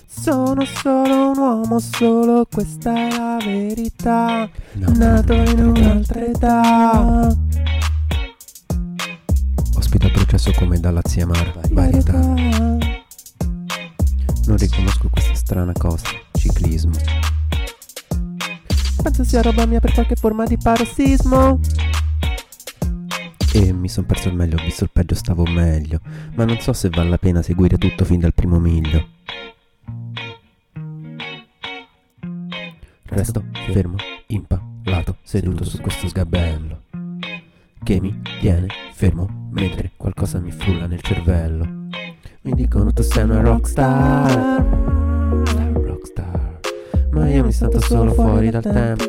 Sono 0.07 0.65
solo 0.65 1.33
un 1.33 1.37
uomo, 1.37 1.79
solo 1.79 2.47
questa 2.51 2.95
è 2.95 3.15
la 3.15 3.37
verità. 3.37 4.49
Nato 4.73 5.35
in 5.35 5.63
un'altra 5.63 6.25
età. 6.25 7.37
Ospita 9.77 10.07
il 10.07 10.13
processo 10.13 10.53
come 10.57 10.81
dalla 10.81 11.03
zia 11.05 11.27
Mara. 11.27 11.53
Varietà. 11.71 12.19
Non 12.19 12.79
riconosco 14.57 15.11
questa 15.11 15.35
strana 15.35 15.73
cosa. 15.73 16.07
Ciclismo. 16.33 16.95
Penso 19.03 19.23
sia 19.23 19.43
roba 19.43 19.67
mia 19.67 19.81
per 19.81 19.93
qualche 19.93 20.17
forma 20.17 20.47
di 20.47 20.57
parossismo. 20.57 21.61
E 23.55 23.71
mi 23.73 23.89
son 23.89 24.07
perso 24.07 24.29
il 24.29 24.35
meglio, 24.35 24.57
ho 24.57 24.65
visto 24.65 24.85
il 24.85 24.91
peggio, 24.91 25.15
stavo 25.15 25.45
meglio. 25.45 26.01
Ma 26.35 26.47
non 26.47 26.59
so 26.59 26.73
se 26.73 26.89
vale 26.89 27.11
la 27.11 27.19
pena 27.19 27.43
seguire 27.43 27.77
tutto 27.77 28.05
fin 28.07 28.21
dal 28.21 28.33
primo 28.33 28.59
miglio. 28.59 29.09
Resto 33.05 33.45
fermo, 33.71 33.97
impalato, 34.29 35.19
seduto 35.23 35.65
su 35.65 35.79
questo 35.83 36.09
sgabello. 36.09 36.81
Che 37.83 38.01
mi 38.01 38.23
tiene 38.41 38.69
fermo 38.93 39.49
mentre 39.51 39.91
qualcosa 39.99 40.39
mi 40.41 40.51
frulla 40.51 40.87
nel 40.87 41.03
cervello. 41.03 41.67
Mi 42.43 42.55
dicono 42.55 42.91
tu 42.95 43.03
sei 43.03 43.25
una 43.25 43.43
rockstar. 43.43 44.65
Rockstar. 45.75 46.61
Ma 47.11 47.29
io 47.29 47.45
mi 47.45 47.53
sento 47.53 47.81
solo 47.81 48.15
fuori 48.15 48.49
dal 48.49 48.63
tempo. 48.63 49.05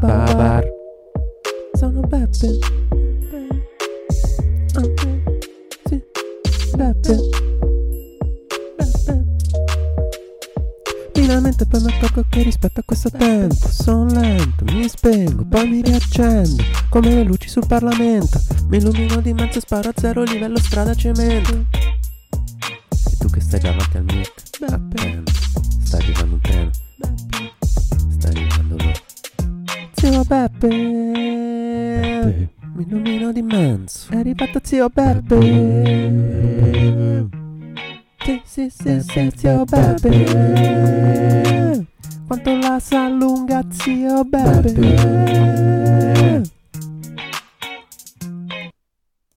Babar. 0.00 0.66
Sono 1.74 2.00
Beppe. 2.00 2.91
Beppe. 6.74 7.16
Beppe. 8.76 9.24
Finalmente 11.12 11.66
poi 11.66 11.82
mi 11.82 11.92
accorgo 11.92 12.24
che 12.28 12.42
rispetto 12.42 12.80
a 12.80 12.82
questo 12.84 13.10
tempo 13.10 13.68
sono 13.68 14.06
lento, 14.06 14.64
mi 14.72 14.88
spengo, 14.88 15.44
poi 15.44 15.68
mi 15.68 15.82
riaccendo 15.82 16.62
come 16.88 17.10
le 17.10 17.22
luci 17.24 17.48
sul 17.48 17.66
Parlamento. 17.66 18.40
Mi 18.68 18.78
illumino 18.78 19.20
di 19.20 19.32
mezzo 19.34 19.58
e 19.58 19.60
sparo 19.60 19.90
a 19.90 19.92
zero 19.94 20.22
livello 20.22 20.58
strada 20.58 20.94
cemento. 20.94 21.52
E 21.52 23.16
tu 23.18 23.28
che 23.28 23.40
stai 23.40 23.60
davanti 23.60 23.96
al 23.98 24.04
mic? 24.04 24.32
Beppe. 24.58 24.74
Attento. 24.74 25.32
Sta 25.84 25.96
arrivando 25.98 26.34
un 26.34 26.40
treno. 26.40 26.70
Beppe. 26.96 27.52
Sta 28.10 28.28
arrivando 28.28 28.76
lo. 28.76 28.92
Zio 29.92 30.24
Beppe. 30.24 30.68
Beppe. 32.22 32.61
Mi 32.74 32.84
illumino 32.84 33.32
di 33.32 33.42
mezzo. 33.42 34.10
È 34.12 34.16
arrivato 34.16 34.58
zio 34.62 34.88
Beppe. 34.88 35.40
Sì, 38.24 38.40
sì, 38.44 38.70
sì, 38.70 39.00
sì, 39.00 39.30
zio 39.36 39.64
Beppe. 39.64 40.10
Quanto 42.26 42.56
la 42.56 42.78
sa 42.80 43.08
lunga, 43.08 43.62
zio 43.68 44.24
Beppe. 44.24 46.11